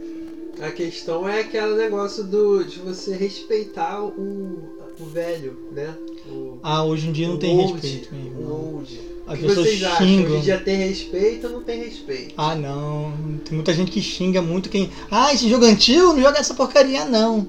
A 0.61 0.71
questão 0.71 1.29
é 1.29 1.41
aquele 1.41 1.75
negócio 1.75 2.25
do, 2.25 2.65
de 2.65 2.79
você 2.79 3.15
respeitar 3.17 4.03
o, 4.03 4.63
o 4.99 5.05
velho, 5.05 5.59
né? 5.73 5.95
O, 6.31 6.59
Ah, 6.63 6.83
hoje 6.85 7.09
em 7.09 7.13
dia 7.13 7.29
não 7.29 7.37
tem 7.37 7.51
old, 7.59 7.73
respeito 7.75 8.09
O 8.11 8.17
mesmo. 8.17 8.53
old. 8.53 9.01
O 9.27 9.31
As 9.33 9.39
que 9.39 9.47
pessoas 9.47 9.67
vocês 9.69 9.83
acham? 9.83 10.07
xingam. 10.07 10.25
Hoje 10.31 10.39
em 10.39 10.43
dia 10.43 10.59
tem 10.61 10.77
respeito 10.77 11.47
ou 11.49 11.53
não 11.55 11.63
tem 11.63 11.81
respeito? 11.85 12.35
Ah, 12.37 12.55
não. 12.55 13.13
Tem 13.45 13.55
muita 13.55 13.75
gente 13.75 13.91
que 13.91 14.01
xinga 14.01 14.41
muito 14.41 14.71
quem. 14.71 14.89
Ah, 15.11 15.35
esse 15.35 15.49
jogo 15.49 15.65
é 15.67 15.71
antigo, 15.71 16.13
não 16.15 16.23
joga 16.23 16.39
essa 16.39 16.55
porcaria, 16.55 17.05
não. 17.05 17.47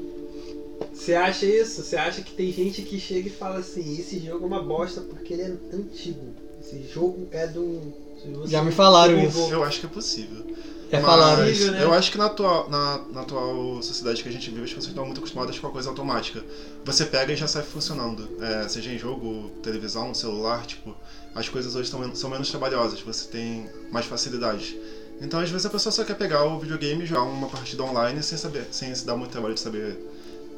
Você 1.08 1.16
acha 1.16 1.46
isso? 1.46 1.82
Você 1.84 1.96
acha 1.96 2.22
que 2.22 2.34
tem 2.34 2.52
gente 2.52 2.82
que 2.82 3.00
chega 3.00 3.30
e 3.30 3.32
fala 3.32 3.60
assim, 3.60 3.98
esse 3.98 4.20
jogo 4.20 4.44
é 4.44 4.48
uma 4.48 4.62
bosta 4.62 5.00
porque 5.00 5.32
ele 5.32 5.42
é 5.44 5.54
antigo. 5.74 6.34
Esse 6.60 6.84
jogo 6.84 7.30
é 7.32 7.48
do. 7.48 7.94
Já 8.46 8.62
me 8.62 8.72
falaram 8.74 9.18
isso. 9.18 9.50
Eu 9.50 9.64
acho 9.64 9.80
que 9.80 9.86
é 9.86 9.90
possível. 9.90 10.46
É 10.92 11.00
falar 11.00 11.48
isso, 11.48 11.72
né? 11.72 11.82
eu 11.82 11.94
acho 11.94 12.12
que 12.12 12.18
na 12.18 12.26
atual, 12.26 12.70
na, 12.70 13.06
na 13.14 13.22
atual 13.22 13.82
sociedade 13.82 14.22
que 14.22 14.28
a 14.28 14.32
gente 14.32 14.50
vive, 14.50 14.64
as 14.64 14.70
pessoas 14.70 14.88
estão 14.88 15.06
muito 15.06 15.20
acostumadas 15.20 15.58
com 15.58 15.68
a 15.68 15.72
coisa 15.72 15.88
automática. 15.88 16.44
Você 16.84 17.06
pega 17.06 17.32
e 17.32 17.38
já 17.38 17.48
sai 17.48 17.64
funcionando. 17.64 18.28
É, 18.42 18.68
seja 18.68 18.92
em 18.92 18.98
jogo, 18.98 19.50
televisão, 19.64 20.14
celular, 20.14 20.66
tipo, 20.66 20.94
as 21.34 21.48
coisas 21.48 21.74
hoje 21.74 21.90
são, 21.90 22.02
men- 22.02 22.16
são 22.16 22.30
menos 22.30 22.50
trabalhosas, 22.50 23.00
você 23.00 23.30
tem 23.30 23.70
mais 23.94 24.06
facilidades. 24.06 24.76
Então, 25.22 25.40
às 25.40 25.50
vezes, 25.50 25.66
a 25.66 25.70
pessoa 25.70 25.92
só 25.92 26.04
quer 26.04 26.16
pegar 26.16 26.44
o 26.44 26.60
videogame 26.60 27.04
e 27.04 27.08
jogar 27.08 27.24
uma 27.24 27.48
partida 27.48 27.82
online 27.84 28.22
sem 28.22 28.38
saber, 28.38 28.68
sem 28.72 28.94
se 28.94 29.06
dar 29.06 29.16
muito 29.16 29.32
trabalho 29.32 29.54
de 29.54 29.60
saber 29.62 29.98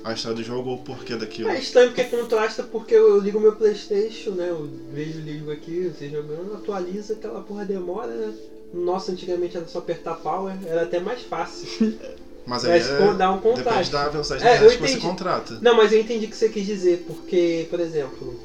a 0.04 0.14
história 0.14 0.38
do 0.38 0.44
jogo 0.44 0.70
ou 0.70 0.76
o 0.78 0.82
porquê 0.82 1.16
daquilo. 1.16 1.50
É 1.50 1.60
estranho 1.60 1.90
porque 1.90 2.04
contrasta 2.06 2.64
porque 2.64 2.94
eu 2.96 3.20
ligo 3.20 3.40
meu 3.40 3.54
Playstation, 3.56 4.32
né? 4.32 4.48
Eu 4.50 4.70
vejo 4.94 5.20
ligo 5.20 5.52
aqui, 5.52 5.90
você 5.94 6.10
jogando, 6.10 6.54
atualiza, 6.56 7.14
aquela 7.14 7.42
porra 7.42 7.66
demora, 7.66 8.08
né? 8.08 8.34
Nossa, 8.74 9.12
antigamente 9.12 9.58
era 9.58 9.68
só 9.68 9.80
apertar 9.80 10.16
power, 10.16 10.56
era 10.66 10.84
até 10.84 11.00
mais 11.00 11.22
fácil. 11.24 11.68
Mas 12.46 12.66
aí 12.66 12.80
Mas 12.80 12.90
é, 12.90 13.14
dá 13.14 13.32
um 13.32 13.38
depende 13.38 13.56
contraste. 13.64 13.92
da 13.94 14.10
velocidade 14.10 14.48
É, 14.48 14.70
que 14.70 14.78
você 14.78 14.98
contrata. 14.98 15.60
Não, 15.62 15.76
mas 15.76 15.94
eu 15.94 16.00
entendi 16.00 16.26
o 16.26 16.30
que 16.30 16.36
você 16.36 16.50
quis 16.50 16.66
dizer, 16.66 17.04
porque, 17.06 17.68
por 17.70 17.80
exemplo, 17.80 18.40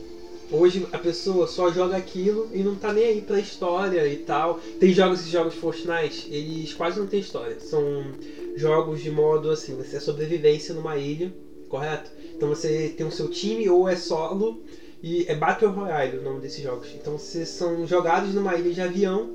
hoje 0.51 0.87
a 0.93 0.99
pessoa 0.99 1.47
só 1.47 1.71
joga 1.73 1.97
aquilo 1.97 2.51
e 2.53 2.63
não 2.63 2.75
tá 2.75 2.93
nem 2.93 3.05
aí 3.07 3.21
pra 3.23 3.39
história 3.39 4.07
e 4.07 4.17
tal. 4.19 4.61
Tem 4.79 4.93
jogos, 4.93 5.21
esses 5.21 5.31
jogos 5.33 5.55
Fortnite, 5.55 6.29
eles 6.31 6.75
quase 6.75 6.99
não 7.01 7.07
tem 7.07 7.21
história. 7.21 7.59
São 7.61 8.05
jogos 8.57 9.01
de 9.01 9.11
modo 9.11 9.51
assim, 9.51 9.75
você 9.75 9.97
é 9.97 10.01
sobrevivência 10.01 10.75
numa 10.75 10.99
ilha, 10.99 11.33
correto? 11.75 12.09
Então 12.37 12.49
você 12.49 12.95
tem 12.97 13.05
o 13.05 13.11
seu 13.11 13.29
time 13.29 13.69
ou 13.69 13.89
é 13.89 13.97
solo 13.97 14.63
e 15.03 15.27
é 15.27 15.35
Battle 15.35 15.73
Royale 15.73 16.19
o 16.19 16.23
nome 16.23 16.41
desses 16.41 16.63
jogos. 16.63 16.89
Então 16.95 17.19
vocês 17.19 17.49
são 17.49 17.85
jogados 17.85 18.33
numa 18.33 18.55
ilha 18.55 18.73
de 18.73 18.81
avião 18.81 19.29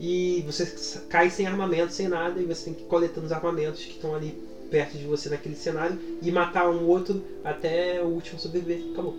e 0.00 0.42
você 0.44 0.66
cai 1.08 1.30
sem 1.30 1.46
armamento, 1.46 1.92
sem 1.92 2.08
nada, 2.08 2.40
e 2.40 2.44
você 2.44 2.64
tem 2.64 2.74
que 2.74 2.82
ir 2.82 2.86
coletando 2.86 3.26
os 3.26 3.32
armamentos 3.32 3.84
que 3.84 3.92
estão 3.92 4.12
ali 4.12 4.36
perto 4.68 4.98
de 4.98 5.04
você 5.04 5.28
naquele 5.28 5.54
cenário 5.54 5.96
e 6.20 6.32
matar 6.32 6.68
um 6.68 6.84
outro 6.84 7.22
até 7.44 8.02
o 8.02 8.06
último 8.06 8.40
sobreviver. 8.40 8.80
Acabou. 8.92 9.16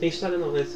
Tem 0.00 0.08
história 0.08 0.38
não, 0.38 0.52
né? 0.52 0.66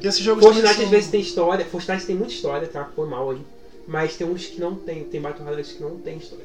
E 0.00 0.06
esses 0.06 0.20
jogos 0.20 0.44
Fortnite 0.44 0.68
também 0.68 0.84
às 0.84 0.90
vezes 0.90 1.10
tem 1.10 1.20
história. 1.20 1.64
Fortnite 1.64 2.06
tem 2.06 2.14
muita 2.14 2.32
história, 2.32 2.68
tá? 2.68 2.84
Foi 2.94 3.08
mal 3.08 3.30
aí. 3.30 3.40
Mas 3.88 4.16
tem 4.16 4.26
uns 4.26 4.46
que 4.46 4.60
não 4.60 4.76
tem. 4.76 5.02
Tem 5.04 5.20
Battle 5.20 5.44
Royale 5.44 5.64
que 5.64 5.82
não 5.82 5.96
tem 5.96 6.18
história. 6.18 6.44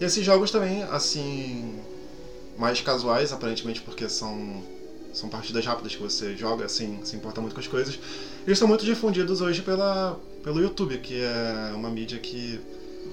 E 0.00 0.04
esses 0.04 0.24
jogos 0.24 0.50
também, 0.50 0.82
assim, 0.84 1.80
mais 2.58 2.80
casuais, 2.80 3.32
aparentemente, 3.32 3.80
porque 3.82 4.08
são, 4.08 4.62
são 5.12 5.28
partidas 5.28 5.64
rápidas 5.64 5.94
que 5.94 6.02
você 6.02 6.36
joga, 6.36 6.64
assim, 6.64 7.00
se 7.04 7.16
importa 7.16 7.40
muito 7.40 7.54
com 7.54 7.60
as 7.60 7.66
coisas. 7.66 7.98
Eles 8.46 8.58
são 8.58 8.68
muito 8.68 8.84
difundidos 8.84 9.40
hoje 9.40 9.62
pela, 9.62 10.18
pelo 10.42 10.60
YouTube, 10.60 10.98
que 10.98 11.20
é 11.20 11.72
uma 11.74 11.90
mídia 11.90 12.18
que 12.18 12.60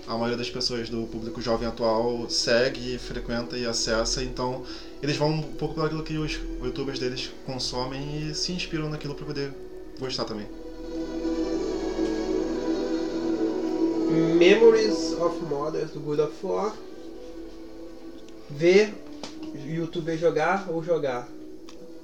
a 0.08 0.14
maioria 0.14 0.38
das 0.38 0.50
pessoas 0.50 0.90
do 0.90 1.06
público 1.08 1.42
jovem 1.42 1.68
atual 1.68 2.30
segue, 2.30 2.98
frequenta 2.98 3.58
e 3.58 3.66
acessa, 3.66 4.24
então 4.24 4.64
eles 5.02 5.16
vão 5.16 5.30
um 5.30 5.42
pouco 5.42 5.76
pelo 5.76 5.86
aquilo 5.86 6.04
que 6.04 6.18
os 6.18 6.40
youtubers 6.62 7.00
deles 7.00 7.32
consomem 7.46 8.30
e 8.30 8.36
se 8.36 8.52
inspiram 8.52 8.90
naquilo 8.90 9.16
para 9.16 9.26
poder 9.26 9.54
gostar 10.00 10.26
também. 10.26 10.48
Memories 14.38 15.14
of 15.14 15.44
Mothers 15.46 15.92
do 15.92 16.00
God 16.00 16.20
of 16.20 16.34
War. 16.44 16.76
Ver 18.50 18.94
youtuber 19.68 20.18
jogar 20.18 20.68
ou 20.70 20.84
jogar. 20.84 21.28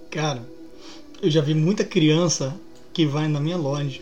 Cara, 0.10 0.42
eu 1.22 1.30
já 1.30 1.42
vi 1.42 1.54
muita 1.54 1.84
criança 1.84 2.56
que 2.94 3.06
vai 3.06 3.28
na 3.28 3.40
minha 3.40 3.58
loja. 3.58 4.02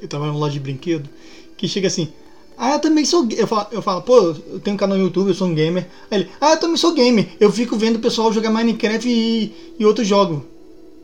Eu 0.00 0.08
trabalho 0.08 0.32
numa 0.32 0.40
loja 0.40 0.54
de 0.54 0.60
brinquedo. 0.60 1.08
Que 1.56 1.68
chega 1.68 1.86
assim. 1.86 2.12
Ah, 2.56 2.74
eu 2.74 2.80
também 2.80 3.04
sou. 3.04 3.24
ga-" 3.24 3.36
Eu 3.36 3.46
falo, 3.46 3.68
eu 3.72 3.82
falo, 3.82 4.02
pô, 4.02 4.18
eu 4.18 4.60
tenho 4.60 4.74
um 4.74 4.78
canal 4.78 4.98
no 4.98 5.04
YouTube, 5.04 5.28
eu 5.28 5.34
sou 5.34 5.48
um 5.48 5.54
gamer. 5.54 5.86
Aí 6.10 6.20
ele, 6.20 6.30
ah, 6.40 6.52
eu 6.52 6.60
também 6.60 6.76
sou 6.76 6.92
gamer. 6.92 7.28
Eu 7.40 7.50
fico 7.50 7.76
vendo 7.76 7.96
o 7.96 8.00
pessoal 8.00 8.32
jogar 8.32 8.50
Minecraft 8.50 9.08
e, 9.08 9.52
e 9.78 9.84
outros 9.84 10.06
jogos. 10.06 10.42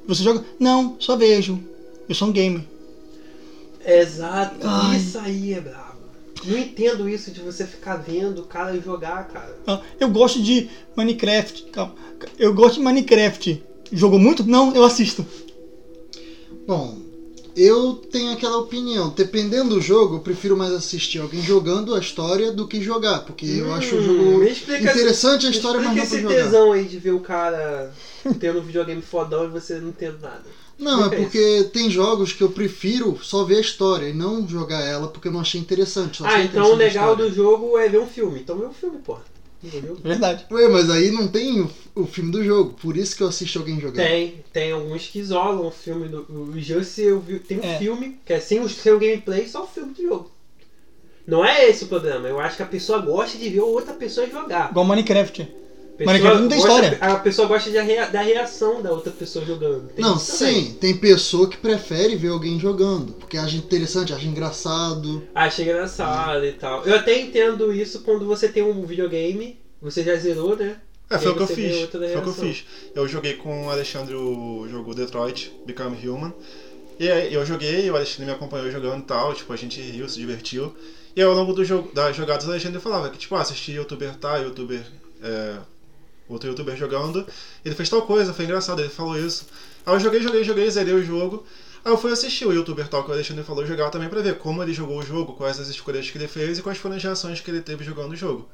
Você 0.06 0.22
joga? 0.22 0.44
Não, 0.58 0.96
só 0.98 1.16
vejo. 1.16 1.58
Eu 2.08 2.14
sou 2.14 2.28
um 2.28 2.32
gamer. 2.32 2.62
Exato. 3.84 4.56
Ai. 4.62 4.96
Isso 4.96 5.18
aí 5.18 5.54
é 5.54 5.60
brabo. 5.60 5.87
Não 6.44 6.56
entendo 6.56 7.08
isso 7.08 7.30
de 7.30 7.40
você 7.40 7.66
ficar 7.66 7.96
vendo 7.96 8.40
o 8.42 8.46
cara 8.46 8.78
jogar, 8.80 9.28
cara. 9.28 9.56
Ah, 9.66 9.80
Eu 9.98 10.08
gosto 10.08 10.40
de 10.42 10.68
Minecraft. 10.96 11.64
Calma. 11.70 11.94
Eu 12.38 12.54
gosto 12.54 12.76
de 12.76 12.80
Minecraft. 12.80 13.62
Jogou 13.92 14.18
muito? 14.18 14.44
Não, 14.44 14.74
eu 14.74 14.84
assisto. 14.84 15.24
Bom, 16.66 16.98
eu 17.60 17.94
tenho 18.10 18.32
aquela 18.32 18.56
opinião. 18.56 19.10
Dependendo 19.10 19.74
do 19.76 19.80
jogo, 19.80 20.16
eu 20.16 20.20
prefiro 20.20 20.56
mais 20.56 20.72
assistir 20.72 21.18
alguém 21.18 21.42
jogando 21.42 21.94
a 21.94 21.98
história 21.98 22.50
do 22.50 22.66
que 22.66 22.80
jogar. 22.80 23.20
Porque 23.20 23.46
eu 23.46 23.72
acho 23.72 23.96
o 23.96 24.00
Hum, 24.00 24.02
jogo 24.02 24.42
explica 24.44 24.90
interessante, 24.90 25.46
a 25.46 25.50
história, 25.50 25.80
mas 25.80 25.94
não 25.96 26.04
esse 26.04 26.20
jogar. 26.20 26.34
tesão 26.36 26.72
aí 26.72 26.84
de 26.84 26.98
ver 26.98 27.12
o 27.12 27.20
cara 27.20 27.90
tendo 28.38 28.58
um 28.58 28.62
videogame 28.62 29.02
fodão 29.02 29.44
e 29.44 29.48
você 29.48 29.80
não 29.80 29.92
tendo 29.92 30.20
nada. 30.20 30.44
Não, 30.78 31.04
é 31.04 31.08
porque 31.10 31.64
tem 31.72 31.90
jogos 31.90 32.32
que 32.32 32.42
eu 32.42 32.48
prefiro 32.48 33.16
só 33.20 33.42
ver 33.42 33.56
a 33.56 33.60
história 33.60 34.08
e 34.08 34.12
não 34.12 34.46
jogar 34.46 34.80
ela 34.82 35.08
porque 35.08 35.26
eu 35.28 35.32
não 35.32 35.40
achei 35.40 35.60
interessante. 35.60 36.22
Ah, 36.22 36.26
achei 36.26 36.44
então 36.44 36.70
o 36.70 36.74
legal 36.76 37.16
do 37.16 37.28
jogo 37.32 37.76
é 37.76 37.88
ver 37.88 37.98
um 37.98 38.06
filme. 38.06 38.38
Então 38.40 38.56
vê 38.56 38.66
um 38.66 38.72
filme, 38.72 38.98
porra. 38.98 39.22
Entendeu? 39.62 39.96
Verdade. 39.96 40.46
Ué, 40.52 40.68
mas 40.68 40.88
aí 40.88 41.10
não 41.10 41.26
tem 41.26 41.60
o, 41.60 41.70
o 41.96 42.06
filme 42.06 42.30
do 42.30 42.44
jogo, 42.44 42.74
por 42.74 42.96
isso 42.96 43.16
que 43.16 43.22
eu 43.22 43.28
assisto 43.28 43.58
alguém 43.58 43.80
jogar. 43.80 44.04
Tem, 44.04 44.44
tem 44.52 44.70
alguns 44.70 45.08
que 45.08 45.18
isolam 45.18 45.66
o 45.66 45.70
filme 45.70 46.08
do. 46.08 46.20
O 46.30 46.60
Just 46.60 46.96
eu 46.98 47.18
vi, 47.18 47.40
tem 47.40 47.58
um 47.58 47.64
É. 47.64 47.78
filme 47.78 48.20
que 48.24 48.32
é 48.32 48.38
sem 48.40 48.60
o 48.60 48.68
seu 48.68 48.98
gameplay, 49.00 49.48
só 49.48 49.64
o 49.64 49.66
filme 49.66 49.92
do 49.94 50.02
jogo. 50.02 50.30
Não 51.26 51.44
é 51.44 51.68
esse 51.68 51.84
o 51.84 51.88
problema. 51.88 52.26
Eu 52.28 52.38
acho 52.40 52.56
que 52.56 52.62
a 52.62 52.66
pessoa 52.66 53.00
gosta 53.00 53.36
de 53.36 53.48
ver 53.50 53.60
outra 53.60 53.92
pessoa 53.94 54.26
jogar. 54.30 54.70
Igual 54.70 54.86
Minecraft. 54.86 55.48
A 55.98 56.04
pessoa 56.04 56.12
Minecraft 56.12 56.42
não 56.42 56.48
tem 56.48 56.58
gosta- 56.60 56.74
história. 56.84 56.98
A 57.00 57.16
pessoa 57.16 57.48
gosta 57.48 57.70
de 57.70 57.78
rea- 57.80 58.06
da 58.06 58.20
reação 58.20 58.80
da 58.80 58.92
outra 58.92 59.10
pessoa 59.10 59.44
jogando. 59.44 59.88
Tem 59.88 60.04
Não, 60.04 60.16
sim, 60.16 60.76
tem 60.80 60.96
pessoa 60.96 61.48
que 61.48 61.56
prefere 61.56 62.14
ver 62.14 62.28
alguém 62.28 62.58
jogando, 62.60 63.14
porque 63.14 63.36
acha 63.36 63.56
interessante, 63.56 64.12
acha 64.12 64.24
engraçado. 64.26 65.26
Achei 65.34 65.64
engraçado 65.64 66.44
e 66.44 66.52
tal. 66.52 66.84
Eu 66.84 66.94
até 66.94 67.18
entendo 67.18 67.72
isso 67.72 68.02
quando 68.02 68.24
você 68.26 68.48
tem 68.48 68.62
um 68.62 68.86
videogame, 68.86 69.58
você 69.82 70.04
já 70.04 70.14
zerou, 70.16 70.56
né? 70.56 70.76
É, 71.10 71.18
foi 71.18 71.32
o 71.32 71.34
que 71.34 71.42
eu 71.42 71.46
fiz. 71.48 71.76
Foi 71.90 72.16
o 72.16 72.22
que 72.22 72.28
eu 72.28 72.32
fiz. 72.34 72.64
Eu 72.94 73.08
joguei 73.08 73.34
com 73.34 73.66
o 73.66 73.70
Alexandre 73.70 74.14
o 74.14 74.68
jogo 74.70 74.94
Detroit, 74.94 75.50
Become 75.66 75.96
Human. 76.06 76.32
E 77.00 77.10
aí 77.10 77.34
eu 77.34 77.44
joguei, 77.44 77.90
o 77.90 77.96
Alexandre 77.96 78.26
me 78.26 78.30
acompanhou 78.32 78.70
jogando 78.70 79.00
e 79.00 79.04
tal, 79.06 79.34
tipo, 79.34 79.52
a 79.52 79.56
gente 79.56 79.80
riu, 79.80 80.08
se 80.08 80.18
divertiu. 80.18 80.72
E 81.16 81.22
ao 81.22 81.32
longo 81.34 81.52
do 81.52 81.64
jogo, 81.64 81.90
das 81.92 82.14
jogadas 82.14 82.48
a 82.48 82.52
legenda 82.52 82.78
falava 82.78 83.08
que, 83.10 83.18
tipo, 83.18 83.34
ah, 83.34 83.40
assisti 83.40 83.72
youtuber 83.72 84.14
tá, 84.16 84.36
youtuber. 84.36 84.82
É, 85.20 85.56
outro 86.28 86.48
youtuber 86.48 86.76
jogando, 86.76 87.26
ele 87.64 87.74
fez 87.74 87.88
tal 87.88 88.02
coisa, 88.02 88.32
foi 88.32 88.44
engraçado, 88.44 88.80
ele 88.80 88.88
falou 88.88 89.18
isso. 89.18 89.46
Aí 89.84 89.94
eu 89.94 90.00
joguei, 90.00 90.22
joguei, 90.22 90.44
joguei, 90.44 90.70
zerei 90.70 90.94
o 90.94 91.04
jogo. 91.04 91.46
Aí 91.84 91.92
eu 91.92 91.96
fui 91.96 92.12
assistir 92.12 92.46
o 92.46 92.52
youtuber 92.52 92.88
tal 92.88 93.04
que 93.04 93.10
o 93.10 93.14
Alexandre 93.14 93.44
falou 93.44 93.64
jogar 93.64 93.90
também 93.90 94.08
pra 94.08 94.20
ver 94.20 94.38
como 94.38 94.62
ele 94.62 94.74
jogou 94.74 94.98
o 94.98 95.02
jogo, 95.02 95.34
quais 95.34 95.58
as 95.58 95.68
escolhas 95.68 96.10
que 96.10 96.18
ele 96.18 96.28
fez 96.28 96.58
e 96.58 96.62
quais 96.62 96.78
foram 96.78 96.96
as 96.96 97.02
reações 97.02 97.40
que 97.40 97.50
ele 97.50 97.60
teve 97.60 97.84
jogando 97.84 98.12
o 98.12 98.16
jogo. 98.16 98.48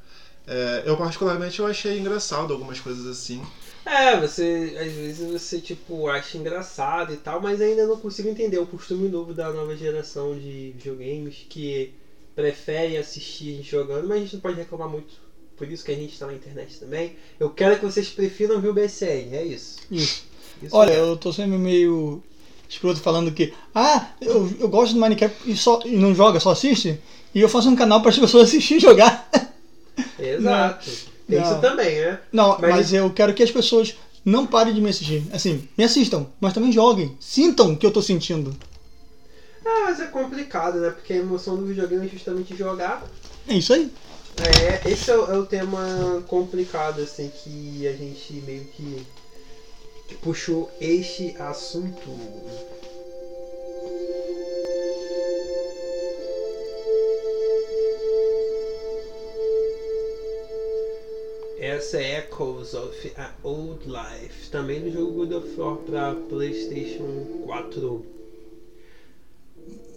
É, 0.46 0.82
eu 0.84 0.96
particularmente 0.96 1.58
eu 1.58 1.66
achei 1.66 1.98
engraçado 1.98 2.52
algumas 2.52 2.78
coisas 2.78 3.06
assim. 3.06 3.42
É, 3.84 4.18
você 4.18 4.76
às 4.78 4.92
vezes 4.92 5.30
você 5.30 5.60
tipo 5.60 6.08
acha 6.08 6.36
engraçado 6.36 7.12
e 7.12 7.16
tal, 7.16 7.40
mas 7.40 7.60
ainda 7.60 7.86
não 7.86 7.96
consigo 7.96 8.28
entender 8.28 8.58
o 8.58 8.66
costume 8.66 9.08
novo 9.08 9.32
da 9.32 9.50
nova 9.52 9.74
geração 9.74 10.38
de 10.38 10.72
videogames 10.76 11.46
que 11.48 11.94
prefere 12.34 12.96
assistir 12.96 13.62
jogando, 13.62 14.06
mas 14.06 14.18
a 14.18 14.20
gente 14.20 14.34
não 14.34 14.40
pode 14.40 14.56
reclamar 14.56 14.88
muito. 14.88 15.23
Por 15.56 15.68
isso 15.70 15.84
que 15.84 15.92
a 15.92 15.94
gente 15.94 16.12
está 16.12 16.26
na 16.26 16.34
internet 16.34 16.78
também. 16.78 17.16
Eu 17.38 17.50
quero 17.50 17.78
que 17.78 17.84
vocês 17.84 18.08
prefiram 18.08 18.60
ver 18.60 18.68
o 18.68 18.74
BSN, 18.74 19.34
é 19.34 19.44
isso. 19.44 19.78
Isso. 19.90 20.24
Isso 20.62 20.74
Olha, 20.76 20.92
mesmo. 20.92 21.06
eu 21.06 21.16
tô 21.16 21.32
sempre 21.32 21.56
meio 21.58 22.22
escroto 22.68 23.00
falando 23.00 23.30
que, 23.32 23.52
ah, 23.74 24.08
eu, 24.20 24.50
eu 24.58 24.68
gosto 24.68 24.94
do 24.94 25.00
Minecraft 25.00 25.50
e, 25.50 25.56
só, 25.56 25.80
e 25.84 25.96
não 25.96 26.14
joga, 26.14 26.40
só 26.40 26.50
assiste. 26.50 26.98
E 27.34 27.40
eu 27.40 27.48
faço 27.48 27.68
um 27.68 27.76
canal 27.76 28.00
para 28.00 28.10
as 28.10 28.18
pessoas 28.18 28.48
assistirem 28.48 28.78
e 28.78 28.80
jogar. 28.82 29.28
Exato. 30.18 30.90
Não. 31.28 31.42
isso 31.42 31.60
também, 31.60 32.00
né? 32.00 32.20
Não, 32.32 32.58
Mas- 32.60 32.70
mas, 32.70 32.92
eu 32.92 33.10
quero 33.10 33.32
que 33.34 33.42
as 33.42 33.50
pessoas 33.50 33.94
não 34.24 34.46
parem 34.46 34.74
de 34.74 34.80
me 34.80 34.90
assistir. 34.90 35.22
Assim, 35.32 35.68
me 35.76 35.84
assistam, 35.84 36.26
mas 36.40 36.52
também 36.52 36.72
joguem. 36.72 37.16
Sintam 37.20 37.72
o 37.72 37.76
que 37.76 37.86
eu 37.86 37.90
tô 37.90 38.02
sentindo. 38.02 38.54
Ah, 39.64 39.84
mas 39.86 40.00
é 40.00 40.06
complicado, 40.06 40.78
né? 40.80 40.90
Porque 40.90 41.12
a 41.14 41.16
emoção 41.16 41.56
do 41.56 41.64
videogame 41.66 42.06
é 42.06 42.10
justamente 42.10 42.54
jogar. 42.56 43.02
É 43.48 43.54
isso 43.54 43.72
aí. 43.72 43.90
É, 44.36 44.90
esse 44.90 45.10
é 45.10 45.16
o, 45.16 45.32
é 45.32 45.38
o 45.38 45.46
tema 45.46 46.22
complicado, 46.26 47.00
assim, 47.00 47.30
que 47.30 47.86
a 47.86 47.92
gente 47.92 48.32
meio 48.46 48.64
que, 48.64 49.06
que 50.08 50.14
puxou 50.16 50.70
este 50.80 51.36
assunto. 51.38 52.00
Essa 61.58 61.98
é 61.98 62.18
Echoes 62.18 62.74
of 62.74 63.12
a 63.16 63.32
Old 63.42 63.86
Life, 63.86 64.50
também 64.50 64.82
do 64.82 64.90
jogo 64.90 65.12
God 65.12 65.32
of 65.32 65.60
War 65.60 65.76
para 65.76 66.14
PlayStation 66.28 67.44
4. 67.46 68.06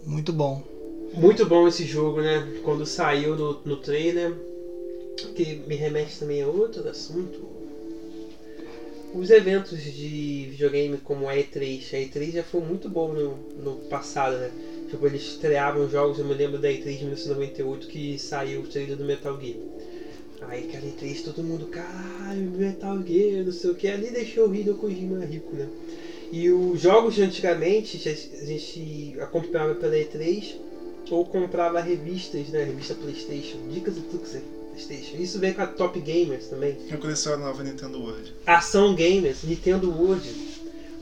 Muito 0.06 0.32
bom. 0.32 0.77
Muito 1.14 1.46
bom 1.46 1.68
esse 1.68 1.86
jogo, 1.86 2.22
né? 2.22 2.46
Quando 2.64 2.86
saiu 2.86 3.36
no, 3.36 3.62
no 3.66 3.78
trailer, 3.78 4.34
que 5.36 5.56
me 5.68 5.76
remete 5.76 6.20
também 6.20 6.42
a 6.42 6.48
outro 6.48 6.88
assunto. 6.88 7.40
Os 9.14 9.30
eventos 9.30 9.82
de 9.82 10.48
videogame 10.52 10.98
como 10.98 11.28
a 11.28 11.34
E3, 11.34 11.94
a 11.94 11.98
E3 11.98 12.32
já 12.34 12.44
foi 12.44 12.62
muito 12.62 12.90
bom 12.90 13.14
no, 13.14 13.38
no 13.58 13.76
passado, 13.88 14.36
né? 14.36 14.52
Tipo, 14.90 15.08
eles 15.08 15.22
estreavam 15.22 15.90
jogos, 15.90 16.20
eu 16.20 16.26
me 16.26 16.34
lembro 16.34 16.60
da 16.60 16.68
E3 16.68 16.84
de 16.84 17.06
1998 17.06 17.88
que 17.88 18.20
saiu 18.20 18.62
o 18.62 18.68
trailer 18.68 18.96
do 18.96 19.06
Metal 19.06 19.40
Gear. 19.40 19.58
Aí 20.42 20.66
aquela 20.66 20.86
E3 20.86 21.24
todo 21.24 21.44
mundo, 21.44 21.66
caralho, 21.68 22.52
Metal 22.52 23.02
Gear, 23.02 23.44
não 23.44 23.52
sei 23.52 23.72
o 23.72 23.76
que, 23.76 23.88
ali 23.88 24.12
deixou 24.12 24.50
o 24.50 24.54
Hideo 24.54 24.76
Kojima 24.76 25.26
rico, 25.26 25.56
né? 25.56 25.68
E 26.32 26.50
os 26.52 26.80
jogos 26.80 27.16
de 27.16 27.24
antigamente, 27.24 27.98
a 28.08 28.46
gente 28.46 29.16
acompanhava 29.20 29.74
pela 29.74 29.96
E3 29.96 30.67
ou 31.10 31.26
comprava 31.26 31.80
revistas, 31.80 32.48
né? 32.50 32.64
Revista 32.64 32.94
Playstation, 32.94 33.58
dicas 33.72 33.96
e 33.98 34.00
da 34.00 34.40
Playstation. 34.72 35.18
Isso 35.18 35.40
veio 35.40 35.56
com 35.56 35.62
a 35.62 35.68
Top 35.68 36.00
Gamers 36.00 36.48
também. 36.48 36.78
Eu 36.90 36.98
colecionava 36.98 37.64
Nintendo 37.64 38.00
World. 38.00 38.34
Ação 38.46 38.94
Gamers, 38.96 39.44
Nintendo 39.44 39.90
World, 39.90 40.30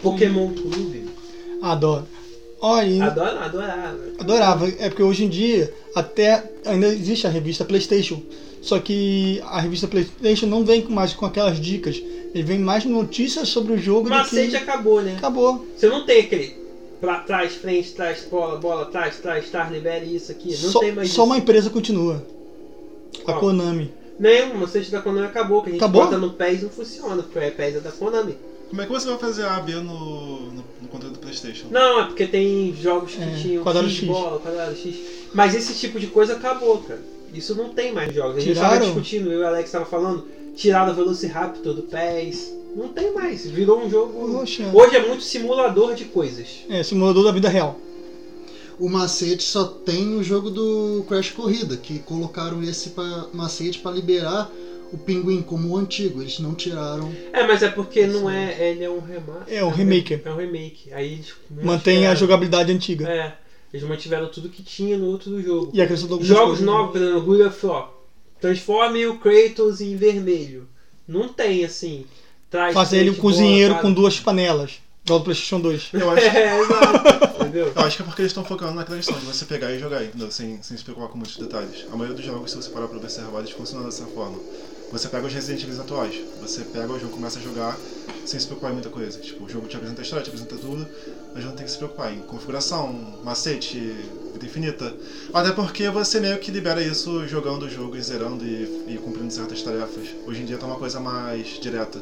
Pokémon 0.02 0.54
Clube. 0.54 1.10
Adoro. 1.62 2.08
Olha, 2.62 3.06
Adoro, 3.06 3.38
adorava. 3.40 4.00
adorava. 4.18 4.70
É 4.80 4.90
porque 4.90 5.04
hoje 5.04 5.26
em 5.26 5.30
dia 5.30 5.74
até 5.94 6.52
ainda 6.66 6.88
existe 6.88 7.28
a 7.28 7.30
revista 7.30 7.66
PlayStation. 7.66 8.22
Só 8.62 8.80
que 8.80 9.40
a 9.46 9.60
revista 9.62 9.88
PlayStation 9.88 10.48
não 10.48 10.66
vem 10.66 10.84
mais 10.86 11.14
com 11.14 11.26
aquelas 11.26 11.60
dicas. 11.60 12.02
Ele 12.34 12.44
vem 12.44 12.60
mais 12.60 12.84
notícias 12.86 13.50
sobre 13.50 13.74
o 13.74 13.78
jogo 13.78 14.02
O 14.02 14.04
do 14.04 14.10
macete 14.10 14.50
que... 14.52 14.56
acabou, 14.58 15.02
né? 15.02 15.16
Acabou. 15.18 15.66
Você 15.78 15.88
não 15.88 16.06
tem 16.06 16.22
aquele 16.22 16.65
pra 17.00 17.20
trás, 17.20 17.56
frente, 17.56 17.94
trás, 17.94 18.26
bola, 18.30 18.58
bola, 18.58 18.86
trás, 18.86 19.18
trás, 19.18 19.50
trás, 19.50 19.72
libere 19.72 20.16
isso 20.16 20.32
aqui. 20.32 20.50
Não 20.50 20.72
só 20.72 20.80
tem 20.80 20.92
mais 20.94 21.10
só 21.10 21.14
isso. 21.14 21.24
uma 21.24 21.38
empresa 21.38 21.70
continua. 21.70 22.24
A 23.22 23.24
Qual? 23.24 23.40
Konami. 23.40 23.94
Não, 24.20 24.64
o 24.64 24.92
da 24.92 25.02
Konami 25.02 25.26
acabou, 25.26 25.62
que 25.62 25.70
a 25.70 25.72
gente 25.74 25.82
Acabou? 25.84 26.04
bota 26.06 26.18
no 26.18 26.32
PES 26.32 26.64
não 26.64 26.70
funciona, 26.70 27.22
porque 27.22 27.38
o 27.38 27.52
PES 27.52 27.76
é 27.76 27.80
da 27.80 27.92
Konami. 27.92 28.38
Como 28.70 28.82
é 28.82 28.86
que 28.86 28.92
você 28.92 29.08
vai 29.08 29.18
fazer 29.18 29.46
A 29.46 29.60
B 29.60 29.74
no, 29.74 29.84
no, 29.84 30.64
no 30.82 30.88
controle 30.90 31.14
do 31.14 31.20
Playstation? 31.20 31.68
Não, 31.70 32.02
é 32.02 32.06
porque 32.06 32.26
tem 32.26 32.74
jogos 32.82 33.14
que 33.14 33.22
É, 33.22 33.36
tinham 33.36 33.64
quadrado 33.64 33.88
X, 33.90 34.00
X. 34.00 34.08
bola, 34.08 34.40
quadrado 34.40 34.76
X. 34.76 34.96
Mas 35.34 35.54
esse 35.54 35.74
tipo 35.76 36.00
de 36.00 36.08
coisa 36.08 36.34
acabou, 36.34 36.78
cara. 36.80 37.02
Isso 37.34 37.56
não 37.56 37.70
tem 37.70 37.94
mais 37.94 38.14
jogos. 38.14 38.38
A 38.38 38.40
gente 38.40 38.54
Tiraram? 38.54 38.70
tava 38.74 38.86
discutindo, 38.86 39.32
eu 39.32 39.40
e 39.40 39.44
o 39.44 39.48
Alex 39.48 39.70
tava 39.72 39.86
falando, 39.86 40.26
tiraram 40.56 40.94
o 40.94 40.96
Velociraptor 40.96 41.74
do 41.74 41.84
PES. 41.84 42.54
Não 42.76 42.90
tem 42.90 43.14
mais. 43.14 43.50
Virou 43.50 43.80
um 43.80 43.90
jogo. 43.90 44.38
Poxa. 44.38 44.70
Hoje 44.74 44.98
é 44.98 45.08
muito 45.08 45.24
simulador 45.24 45.96
de 45.96 46.06
coisas. 46.06 46.66
É, 46.70 46.84
simulador 46.84 47.24
da 47.24 47.32
vida 47.32 47.48
real. 47.48 47.80
O 48.78 48.90
macete 48.90 49.44
só 49.44 49.64
tem 49.64 50.16
o 50.16 50.24
jogo 50.24 50.50
do 50.50 51.06
Crash 51.08 51.32
Corrida, 51.32 51.78
que 51.78 52.00
colocaram 52.00 52.62
esse 52.62 52.90
pra, 52.90 53.28
macete 53.34 53.80
para 53.80 53.92
liberar 53.92 54.52
o 54.92 54.98
pinguim 54.98 55.42
como 55.42 55.70
o 55.70 55.78
antigo. 55.78 56.22
Eles 56.22 56.40
não 56.40 56.54
tiraram. 56.54 57.10
É, 57.32 57.48
mas 57.48 57.64
é 57.64 57.70
porque 57.70 58.06
não 58.06 58.30
é. 58.30 58.72
Ele 58.72 58.84
é 58.84 58.90
um 58.90 59.00
remaster. 59.00 59.58
É 59.58 59.64
um 59.64 59.70
remake. 59.70 60.22
É 60.26 60.30
um 60.30 60.36
remake. 60.36 60.94
Aí 60.94 61.14
eles 61.14 61.34
Mantém 61.50 62.06
a 62.06 62.14
jogabilidade 62.14 62.74
antiga. 62.74 63.10
É. 63.10 63.38
Eles 63.74 63.88
mantiveram 63.88 64.30
tudo 64.30 64.50
que 64.50 64.62
tinha 64.62 64.98
no 64.98 65.08
outro 65.08 65.42
jogo. 65.42 65.72
E 65.74 65.82
acrescentou 65.82 66.22
Jogos 66.22 66.60
novos, 66.60 66.92
por 66.92 67.02
exemplo, 67.02 67.22
God 67.22 67.42
of 67.48 67.66
War. 67.66 67.92
Transforme 68.40 69.08
o 69.08 69.18
Kratos 69.18 69.80
em 69.80 69.96
vermelho. 69.96 70.68
Não 71.08 71.30
tem 71.30 71.64
assim. 71.64 72.06
Traz 72.56 72.74
Fazer 72.74 73.00
ele 73.00 73.10
um 73.10 73.16
cozinheiro 73.16 73.74
para- 73.74 73.82
com 73.82 73.92
duas 73.92 74.18
panelas. 74.18 74.80
Igual 75.04 75.20
do 75.20 75.26
PlayStation 75.26 75.60
2. 75.60 75.90
Eu 75.94 76.10
acho, 76.10 76.26
É, 76.26 76.62
exato. 76.62 77.42
Entendeu? 77.42 77.72
eu 77.76 77.82
acho 77.84 77.98
que 77.98 78.02
é 78.02 78.06
porque 78.06 78.22
eles 78.22 78.32
estão 78.32 78.46
focando 78.46 78.74
naquela 78.74 78.98
questão 78.98 79.20
de 79.20 79.26
você 79.26 79.46
pegar 79.46 79.72
e 79.72 79.78
jogar, 79.80 80.04
entendeu? 80.04 80.32
Sem, 80.32 80.60
sem 80.64 80.76
se 80.78 80.84
preocupar 80.84 81.10
com 81.10 81.18
muitos 81.18 81.38
detalhes. 81.38 81.86
A 81.92 81.96
maioria 81.96 82.16
dos 82.16 82.26
jogos, 82.26 82.50
se 82.52 82.58
você 82.58 82.70
parar 82.70 82.88
pra 82.88 82.98
observar, 82.98 83.40
eles 83.40 83.52
funcionam 83.52 83.86
dessa 83.86 84.06
forma. 84.06 84.40
Você 84.92 85.08
pega 85.10 85.28
os 85.28 85.34
Resident 85.34 85.62
Evil 85.64 85.82
atuais, 85.82 86.16
você 86.42 86.62
pega 86.62 86.88
o 86.94 86.98
jogo 87.00 87.12
e 87.12 87.16
começa 87.16 87.38
a 87.38 87.42
jogar 87.42 87.78
sem 88.26 88.40
se 88.40 88.46
preocupar 88.46 88.72
em 88.72 88.76
muita 88.76 88.90
coisa. 88.90 89.20
Tipo, 89.20 89.44
o 89.44 89.50
jogo 89.50 89.68
te 89.68 89.76
apresenta 89.76 90.02
a 90.02 90.04
história, 90.04 90.24
te 90.24 90.30
apresenta 90.30 90.56
tudo, 90.56 90.88
mas 91.36 91.44
não 91.44 91.52
tem 91.52 91.66
que 91.66 91.72
se 91.72 91.78
preocupar 91.78 92.14
em 92.14 92.20
configuração, 92.22 93.14
macete, 93.24 93.78
vida 94.34 94.46
infinita. 94.46 94.94
Até 95.34 95.52
porque 95.52 95.90
você 95.90 96.20
meio 96.20 96.38
que 96.40 96.50
libera 96.52 96.82
isso 96.82 97.28
jogando 97.28 97.64
o 97.64 97.70
jogo 97.70 97.96
e 97.98 98.02
zerando 98.02 98.46
e, 98.46 98.86
e 98.94 98.98
cumprindo 99.04 99.32
certas 99.34 99.62
tarefas. 99.62 100.08
Hoje 100.26 100.42
em 100.42 100.46
dia 100.46 100.58
tá 100.58 100.66
uma 100.66 100.78
coisa 100.78 101.00
mais 101.00 101.60
direta. 101.60 102.00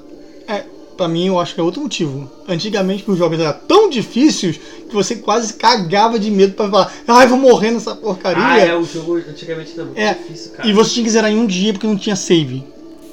É, 0.48 0.64
pra 0.98 1.08
mim 1.08 1.28
eu 1.28 1.40
acho 1.40 1.54
que 1.56 1.60
é 1.60 1.64
outro 1.64 1.82
motivo. 1.82 2.30
Antigamente 2.48 3.04
os 3.10 3.18
jogos 3.18 3.40
eram 3.40 3.58
tão 3.68 3.90
difíceis 3.90 4.58
que 4.58 4.94
você 4.94 5.16
quase 5.16 5.54
cagava 5.54 6.20
de 6.20 6.30
medo 6.30 6.54
pra 6.54 6.70
falar, 6.70 6.94
ai, 7.08 7.28
vou 7.28 7.38
morrer 7.38 7.72
nessa 7.72 7.96
porcaria. 7.96 8.44
Ah, 8.44 8.60
é, 8.60 8.76
o 8.76 8.84
jogo 8.84 9.16
antigamente 9.18 9.72
era 9.74 9.86
muito 9.86 9.98
É, 9.98 10.14
difícil, 10.14 10.52
cara. 10.52 10.68
E 10.70 10.74
você 10.74 10.94
tinha 10.94 11.04
que 11.04 11.10
zerar 11.10 11.32
em 11.32 11.38
um 11.38 11.46
dia 11.48 11.74
porque 11.74 11.88
não 11.88 11.98
tinha 11.98 12.16
save. 12.16 12.64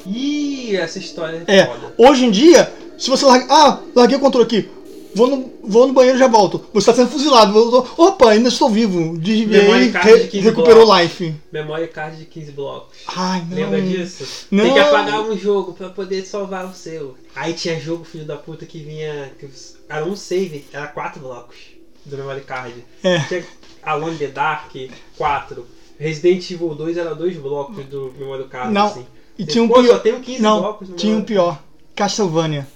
Ih, 0.07 0.77
essa 0.77 0.99
história 0.99 1.43
É, 1.47 1.67
foda. 1.67 1.95
hoje 1.99 2.25
em 2.25 2.31
dia, 2.31 2.73
se 2.99 3.09
você 3.11 3.25
larga. 3.25 3.47
Ah, 3.51 3.81
larguei 3.95 4.17
o 4.17 4.21
controle 4.21 4.47
aqui. 4.47 4.69
Vou 5.15 5.27
no, 5.27 5.53
vou 5.65 5.87
no 5.87 5.93
banheiro 5.93 6.17
e 6.17 6.21
já 6.21 6.29
volto. 6.29 6.65
Você 6.73 6.91
está 6.91 6.95
sendo 6.95 7.11
fuzilado. 7.11 7.53
Voltou. 7.53 7.89
Opa, 7.97 8.31
ainda 8.31 8.49
estou 8.49 8.71
vivo. 8.71 9.17
Desviei 9.19 9.63
Memory 9.63 9.85
e 9.87 9.93
card 9.93 10.09
de 10.09 10.15
re, 10.23 10.29
15 10.29 10.45
recuperou 10.45 10.87
blocos. 10.87 11.03
life. 11.05 11.35
Memory 11.53 11.89
card 11.89 12.17
de 12.19 12.25
15 12.27 12.53
blocos. 12.53 12.99
Ai, 13.09 13.45
não. 13.49 13.57
Lembra 13.57 13.83
disso? 13.83 14.47
Não. 14.51 14.65
Tem 14.65 14.73
que 14.75 14.79
apagar 14.81 15.21
um 15.23 15.37
jogo 15.37 15.73
pra 15.73 15.89
poder 15.91 16.25
salvar 16.25 16.67
o 16.67 16.75
seu. 16.75 17.17
Aí 17.35 17.53
tinha 17.55 17.79
jogo, 17.81 18.05
filho 18.05 18.25
da 18.25 18.37
puta, 18.37 18.65
que 18.67 18.79
vinha. 18.79 19.33
Que 19.39 19.49
era 19.89 20.05
um 20.05 20.15
save, 20.15 20.65
era 20.73 20.87
4 20.87 21.21
blocos 21.21 21.57
do 22.05 22.17
memory 22.17 22.43
card. 22.43 22.75
É. 23.03 23.19
Tinha 23.21 23.45
Alone 23.83 24.17
the 24.17 24.29
Dark, 24.29 24.73
4. 25.17 25.67
Resident 25.99 26.51
Evil 26.51 26.75
2 26.75 26.97
era 26.97 27.15
2 27.15 27.37
blocos 27.37 27.85
do 27.87 28.15
memory 28.19 28.45
card. 28.45 28.73
Não, 28.73 28.87
Assim. 28.87 29.07
E 29.39 29.45
tinha 29.45 29.65
um 29.65 29.69
Pô, 29.69 29.83
pior. 29.83 29.95
só 29.95 29.99
tem 29.99 30.21
15 30.21 30.43
Não, 30.43 30.61
blocos 30.61 30.89
no 30.89 30.97
tinha 30.97 31.17
um 31.17 31.23
pior. 31.23 31.59
Castlevania. 31.97 32.67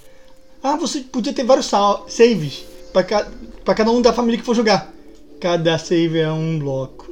Ah, 0.67 0.77
você 0.77 1.01
podia 1.01 1.31
ter 1.31 1.43
vários 1.43 1.67
saves 1.67 2.65
pra, 2.91 3.03
ca, 3.03 3.31
cada 3.75 3.91
um 3.91 4.01
da 4.01 4.11
família 4.11 4.39
que 4.39 4.43
for 4.43 4.55
jogar. 4.55 4.91
Cada 5.39 5.77
save 5.77 6.17
é 6.17 6.31
um 6.31 6.57
bloco. 6.57 7.07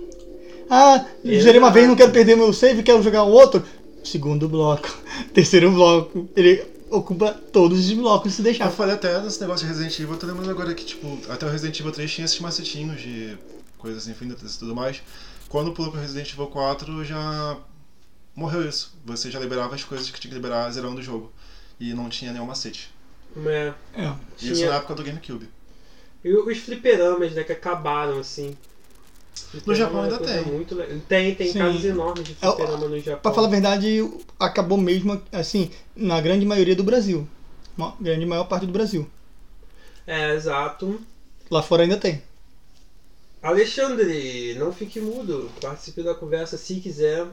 Ah, 0.68 1.06
zerei 1.24 1.60
uma 1.60 1.70
vez, 1.70 1.88
não 1.88 1.96
quero 1.96 2.12
perder 2.12 2.36
meu 2.36 2.52
save, 2.52 2.82
quero 2.82 3.04
jogar 3.04 3.22
outro. 3.22 3.64
Segundo 4.04 4.50
bloco. 4.50 4.90
Terceiro 5.36 5.72
bloco. 5.72 6.28
Ele 6.36 6.66
ocupa 6.90 7.32
todos 7.32 7.78
os 7.78 7.94
blocos 7.94 8.34
se 8.34 8.42
Eu 8.42 8.46
deixar. 8.46 8.72
falei 8.72 8.96
até 8.96 9.22
nesse 9.22 9.40
negócio 9.40 9.68
de 9.68 9.72
Resident 9.72 10.00
Evil, 10.00 10.14
eu 10.14 10.20
tô 10.20 10.26
lembrando 10.26 10.50
agora 10.50 10.74
que, 10.74 10.84
tipo, 10.84 11.20
até 11.30 11.46
o 11.46 11.50
Resident 11.50 11.80
Evil 11.80 11.92
3 11.92 12.12
tinha 12.12 12.26
esses 12.26 12.40
macetinhos 12.40 13.00
de 13.00 13.38
coisas 13.78 14.08
infinitas 14.08 14.56
e 14.56 14.58
tudo 14.58 14.76
mais. 14.76 15.00
Quando 15.48 15.72
pulou 15.74 15.92
pro 15.92 16.02
Resident 16.02 16.34
Evil 16.34 16.48
4 16.48 17.06
já 17.06 17.56
morreu 18.36 18.68
isso. 18.68 18.96
Você 19.06 19.30
já 19.30 19.40
liberava 19.40 19.76
as 19.76 19.84
coisas 19.84 20.10
que 20.10 20.20
tinha 20.20 20.30
que 20.32 20.36
liberar 20.36 20.72
zerando 20.72 21.00
o 21.02 21.04
jogo. 21.04 21.32
E 21.80 21.94
não 21.94 22.10
tinha 22.10 22.34
nenhum 22.34 22.48
macete. 22.48 22.92
É, 23.36 23.74
É. 23.96 24.14
Isso 24.40 24.54
Tinha- 24.56 24.70
na 24.70 24.76
época 24.78 24.96
do 24.96 25.04
GameCube. 25.04 25.50
E 26.24 26.34
os 26.34 26.58
fliperamas, 26.60 27.34
né, 27.34 27.44
que 27.44 27.52
acabaram, 27.52 28.20
assim. 28.20 28.56
No 29.66 29.74
Japão 29.76 30.02
é 30.02 30.04
ainda 30.06 30.20
tem. 30.20 30.42
Muito 30.46 30.76
le- 30.76 31.02
Tem, 31.08 31.34
tem 31.36 31.52
Sim. 31.52 31.60
casas 31.60 31.84
enormes 31.84 32.24
de 32.26 32.34
É, 32.34 32.36
fliperama 32.36 32.88
no 32.88 33.00
Japão. 33.00 33.22
Pra 33.22 33.34
falar 33.34 33.48
a 33.48 33.52
verdade, 33.52 34.10
acabou 34.40 34.78
mesmo, 34.78 35.22
assim, 35.32 35.72
na 35.96 36.22
grande 36.22 36.46
maioria 36.46 36.76
do 36.76 36.84
Brasil. 36.84 37.28
Uma 37.76 37.96
grande 38.00 38.26
maior 38.26 38.44
parte 38.46 38.66
do 38.66 38.72
Brasil. 38.72 39.10
É, 40.06 40.34
exato. 40.36 41.02
Lá 41.50 41.62
fora 41.64 41.84
ainda 41.84 41.98
tem. 41.98 42.22
Alexandre, 43.42 44.56
não 44.58 44.72
fique 44.72 45.00
mudo. 45.02 45.50
Participe 45.62 46.02
da 46.04 46.14
conversa 46.14 46.58
se 46.58 46.76
quiser. 46.80 47.28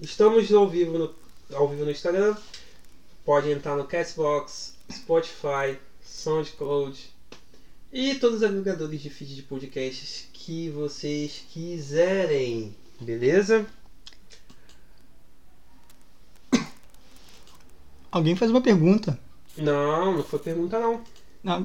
Estamos 0.00 0.52
ao 0.52 0.68
vivo 0.68 0.98
no, 0.98 1.14
ao 1.54 1.68
vivo 1.68 1.84
no 1.84 1.90
Instagram. 1.90 2.36
Pode 3.24 3.50
entrar 3.50 3.74
no 3.76 3.84
Castbox, 3.84 4.74
Spotify, 4.90 5.78
SoundCloud 6.02 6.98
e 7.92 8.14
todos 8.16 8.38
os 8.38 8.42
agregadores 8.42 9.00
de 9.00 9.10
feed 9.10 9.34
de 9.34 9.42
podcasts 9.42 10.28
que 10.32 10.70
vocês 10.70 11.44
quiserem. 11.50 12.74
Beleza? 13.00 13.66
Alguém 18.10 18.36
faz 18.36 18.50
uma 18.50 18.60
pergunta. 18.60 19.18
Não, 19.56 20.16
não 20.16 20.22
foi 20.22 20.38
pergunta 20.38 20.78
não. 20.78 21.02
Ah, 21.44 21.64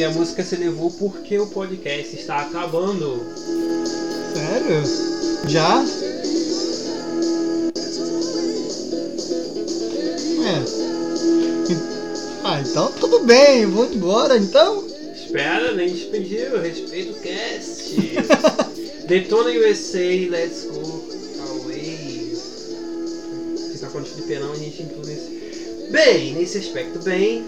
E 0.00 0.02
a 0.02 0.10
música 0.10 0.42
se 0.42 0.56
levou 0.56 0.90
porque 0.92 1.38
o 1.38 1.46
podcast 1.48 2.16
está 2.16 2.38
acabando. 2.38 3.22
sério? 4.32 4.82
Já? 5.46 5.84
É. 10.46 10.64
Ah, 12.42 12.62
então 12.62 12.90
tudo 12.92 13.26
bem, 13.26 13.66
vou 13.66 13.92
embora 13.92 14.38
então. 14.38 14.86
Espera, 15.14 15.74
nem 15.74 15.92
despedir, 15.92 16.50
eu 16.50 16.62
respeito 16.62 17.12
o 17.12 17.20
cast. 17.20 17.94
Detona 19.06 19.50
USA, 19.50 20.30
let's 20.30 20.64
go 20.64 21.10
away. 21.50 22.38
Ficar 23.70 23.90
com 23.90 23.98
o 23.98 24.04
fliperão, 24.06 24.50
a 24.50 24.56
gente 24.56 24.82
inclui 24.82 25.12
isso. 25.12 25.90
Bem, 25.90 26.32
nesse 26.32 26.56
aspecto, 26.56 27.00
bem. 27.00 27.44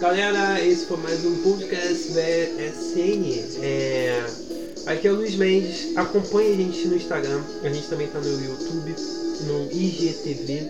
Galera, 0.00 0.60
esse 0.64 0.86
foi 0.86 0.96
mais 0.98 1.24
um 1.24 1.36
podcast 1.42 2.08
BSN. 2.12 3.62
É, 3.62 4.26
aqui 4.86 5.06
é 5.08 5.12
o 5.12 5.16
Luiz 5.16 5.36
Mendes. 5.36 5.96
Acompanhe 5.96 6.52
a 6.52 6.56
gente 6.56 6.88
no 6.88 6.96
Instagram. 6.96 7.40
A 7.62 7.68
gente 7.68 7.86
também 7.88 8.08
tá 8.08 8.18
no 8.18 8.44
YouTube, 8.44 8.94
no 9.42 9.72
IGTV. 9.72 10.68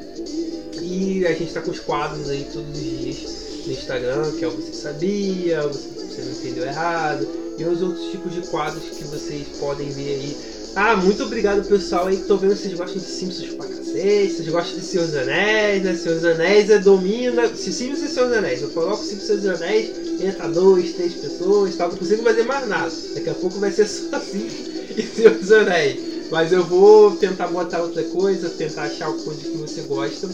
E 0.81 1.27
a 1.27 1.33
gente 1.33 1.53
tá 1.53 1.63
com 1.63 1.71
os 1.71 1.81
quadros 1.81 2.29
aí 2.29 2.47
todos 2.53 2.71
os 2.71 2.83
dias 2.83 3.45
no 3.67 3.73
Instagram, 3.73 4.31
que 4.33 4.45
é 4.45 4.49
o 4.49 4.51
Você 4.51 4.73
Sabia, 4.73 5.63
Você, 5.63 6.23
Não 6.23 6.33
Entendeu 6.33 6.65
Errado, 6.67 7.27
e 7.59 7.65
os 7.65 7.83
outros 7.83 8.11
tipos 8.11 8.33
de 8.33 8.43
quadros 8.43 8.85
que 8.85 9.05
vocês 9.05 9.49
podem 9.59 9.89
ver 9.89 10.15
aí. 10.15 10.37
Ah, 10.77 10.97
muito 10.97 11.23
obrigado 11.23 11.67
pessoal 11.67 12.09
aí 12.09 12.17
tô 12.19 12.37
vendo 12.37 12.55
que 12.55 12.63
vocês 12.63 12.75
gostam 12.75 13.01
de 13.01 13.07
Simpsons 13.07 13.55
pra 13.55 13.67
cacete, 13.95 14.35
vocês 14.35 14.49
gostam 14.49 14.79
de 14.79 14.85
Senhor 14.85 15.07
dos 15.07 15.17
Anéis, 15.17 15.83
né? 15.85 15.95
Senhor 15.95 16.15
dos 16.17 16.25
Anéis 16.25 16.71
é 16.71 16.79
domina. 16.79 17.55
Se 17.55 17.73
Simpsons 17.73 18.11
e 18.11 18.13
Senhor 18.13 18.29
dos 18.29 18.39
Anéis, 18.39 18.63
eu 18.63 18.69
coloco 18.71 19.03
Simpsons 19.03 19.23
e 19.23 19.27
Senhor 19.27 19.41
dos 19.41 19.63
Anéis, 19.63 19.91
entra 20.21 20.49
dois, 20.49 20.93
três 20.95 21.15
pessoas, 21.15 21.77
tal, 21.77 21.91
não 21.91 21.97
consigo 21.97 22.23
fazer 22.23 22.43
mais 22.45 22.69
nada. 22.69 22.93
Daqui 23.15 23.31
a 23.31 23.35
pouco 23.35 23.59
vai 23.59 23.71
ser 23.71 23.87
só 23.87 24.19
Simpsons 24.21 24.69
e 24.97 25.03
Senhor 25.03 25.35
dos 25.35 25.53
Anéis. 25.53 26.01
Mas 26.31 26.53
eu 26.53 26.65
vou 26.65 27.15
tentar 27.17 27.49
botar 27.49 27.83
outra 27.83 28.03
coisa, 28.05 28.49
tentar 28.51 28.83
achar 28.83 29.09
uma 29.11 29.23
coisa 29.23 29.41
que 29.41 29.57
você 29.57 29.83
gosta. 29.83 30.29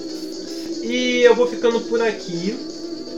E 0.83 1.23
eu 1.23 1.35
vou 1.35 1.47
ficando 1.47 1.81
por 1.81 2.01
aqui. 2.01 2.57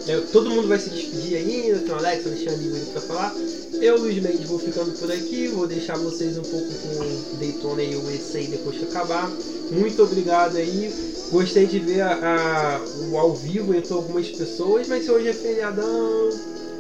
Eu- 0.09 0.27
todo 0.27 0.51
mundo 0.51 0.67
vai 0.67 0.81
se 0.81 0.91
despedir 0.91 1.37
ainda, 1.37 1.79
tem 1.79 1.93
o 1.93 1.99
Alex, 1.99 2.27
Alexandre 2.27 2.67
e 2.67 2.87
pra 2.93 3.01
falar. 3.03 3.35
Eu, 3.83 3.99
Luiz 3.99 4.23
Mendes, 4.23 4.47
vou 4.49 4.59
ficando 4.61 4.93
por 4.93 5.11
aqui. 5.11 5.49
Vou 5.49 5.67
deixar 5.67 5.97
vocês 5.99 6.39
um 6.39 6.43
pouco 6.43 6.69
com 6.73 7.37
Daytona 7.39 7.83
e 7.83 7.97
o 7.97 8.01
USA 8.09 8.39
depois 8.43 8.79
que 8.79 8.85
acabar. 8.85 9.29
Muito 9.73 10.01
obrigado 10.03 10.57
aí. 10.57 10.93
Gostei 11.31 11.67
de 11.67 11.81
ver 11.81 12.03
a, 12.03 12.13
a- 12.15 12.81
o 13.11 13.19
ao 13.19 13.35
vivo 13.35 13.75
entre 13.75 13.93
algumas 13.93 14.29
pessoas, 14.29 14.87
mas 14.87 15.09
hoje 15.09 15.29
é 15.29 15.33
feriadão, 15.33 16.31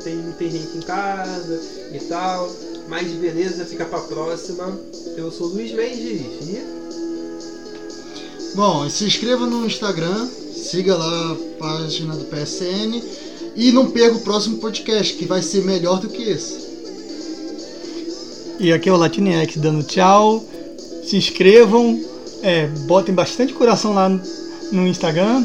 tem, 0.05 0.23
tem 0.39 0.51
gente 0.51 0.77
em 0.77 0.81
casa 0.83 1.61
e 1.93 1.99
tal. 2.01 2.49
Mas 2.89 3.09
beleza, 3.13 3.65
fica 3.65 3.85
pra 3.85 3.99
próxima. 4.01 4.79
Eu 5.17 5.33
sou 5.33 5.49
Luiz 5.49 5.73
Mendes 5.73 6.23
e 6.49 6.83
Bom, 8.55 8.89
se 8.89 9.05
inscreva 9.05 9.47
no 9.47 9.65
Instagram, 9.67 10.29
siga 10.55 10.95
lá 10.97 11.33
a 11.33 11.37
página 11.59 12.15
do 12.15 12.27
PSN 12.27 13.03
e 13.57 13.73
não 13.73 13.91
perca 13.91 14.17
o 14.19 14.21
próximo 14.21 14.59
podcast, 14.59 15.15
que 15.15 15.25
vai 15.25 15.43
ser 15.43 15.65
melhor 15.65 15.99
do 16.01 16.09
que 16.09 16.23
esse. 16.23 16.62
E 18.63 18.73
aqui 18.73 18.89
é 18.89 18.93
o 18.93 18.97
Latinex 18.97 19.57
dando 19.57 19.83
tchau. 19.83 20.41
Se 21.03 21.17
inscrevam, 21.17 22.01
é, 22.45 22.69
botem 22.87 23.13
bastante 23.13 23.53
coração 23.53 23.93
lá 23.93 24.09
no, 24.09 24.87
Instagram. 24.87 25.45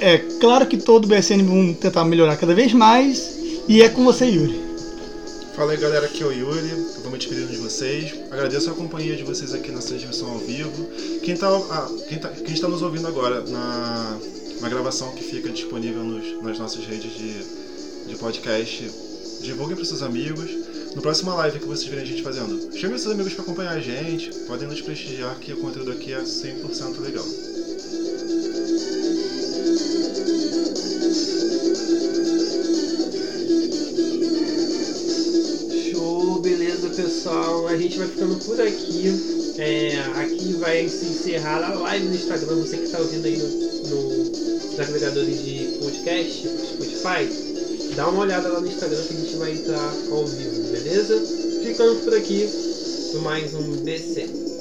É 0.00 0.18
claro 0.38 0.66
que 0.66 0.76
todo 0.76 1.06
o 1.06 1.08
BSN 1.08 1.42
vão 1.42 1.72
tentar 1.72 2.04
melhorar 2.04 2.36
cada 2.36 2.54
vez 2.54 2.74
mais. 2.74 3.38
E 3.66 3.80
é 3.80 3.88
com 3.88 4.04
você, 4.04 4.26
Yuri. 4.26 4.60
Fala 5.56 5.72
aí 5.72 5.78
galera, 5.78 6.04
aqui 6.04 6.22
é 6.22 6.26
o 6.26 6.30
Yuri, 6.30 6.68
eu 6.68 7.00
vou 7.00 7.10
me 7.10 7.16
despedindo 7.16 7.52
de 7.52 7.56
vocês. 7.56 8.14
Agradeço 8.30 8.70
a 8.70 8.74
companhia 8.74 9.16
de 9.16 9.24
vocês 9.24 9.54
aqui 9.54 9.72
nessa 9.72 9.88
transmissão 9.88 10.30
ao 10.30 10.38
vivo. 10.40 10.88
Quem 11.22 11.32
está 11.32 11.48
quem 12.06 12.18
tá, 12.18 12.30
está 12.48 12.68
nos 12.68 12.82
ouvindo 12.82 13.06
agora 13.06 13.42
na, 13.48 14.18
na 14.60 14.68
gravação 14.68 15.12
que 15.12 15.24
fica 15.24 15.48
disponível 15.48 16.04
nos, 16.04 16.42
nas 16.42 16.58
nossas 16.58 16.84
redes 16.84 17.16
de, 17.16 18.08
de 18.08 18.16
podcast, 18.16 18.90
divulguem 19.40 19.74
para 19.74 19.86
seus 19.86 20.02
amigos. 20.02 20.69
No 20.94 21.02
próximo 21.02 21.32
live 21.36 21.60
que 21.60 21.66
vocês 21.66 21.88
verem 21.88 22.04
a 22.04 22.06
gente 22.06 22.22
fazendo, 22.22 22.76
chame 22.76 22.98
seus 22.98 23.14
amigos 23.14 23.32
para 23.34 23.44
acompanhar 23.44 23.76
a 23.76 23.80
gente, 23.80 24.30
podem 24.46 24.66
nos 24.66 24.80
prestigiar 24.80 25.38
que 25.38 25.52
o 25.52 25.56
conteúdo 25.58 25.92
aqui 25.92 26.12
é 26.12 26.20
100% 26.20 26.98
legal. 26.98 27.24
Show, 35.90 36.40
beleza 36.40 36.88
pessoal. 36.88 37.68
A 37.68 37.76
gente 37.76 37.96
vai 37.96 38.08
ficando 38.08 38.36
por 38.44 38.60
aqui. 38.60 39.54
É, 39.58 40.00
aqui 40.16 40.54
vai 40.54 40.88
se 40.88 41.04
encerrar 41.04 41.70
a 41.70 41.74
live 41.74 42.06
no 42.06 42.14
Instagram. 42.16 42.56
Você 42.56 42.78
que 42.78 42.84
está 42.84 42.98
ouvindo 42.98 43.26
aí 43.26 43.36
no, 43.36 43.46
no, 43.88 44.24
nos 44.24 44.80
agregadores 44.80 45.44
de 45.44 45.78
podcast, 45.78 46.48
Spotify, 46.48 47.49
dá 48.00 48.08
uma 48.08 48.22
olhada 48.22 48.48
lá 48.48 48.60
no 48.60 48.66
Instagram 48.66 48.96
que 49.02 49.12
a 49.12 49.16
gente 49.18 49.36
vai 49.36 49.52
entrar 49.52 49.94
ao 50.10 50.26
vivo, 50.26 50.72
beleza? 50.72 51.20
Ficando 51.62 52.02
por 52.02 52.14
aqui 52.14 52.48
mais 53.22 53.54
um 53.54 53.72
BC. 53.84 54.59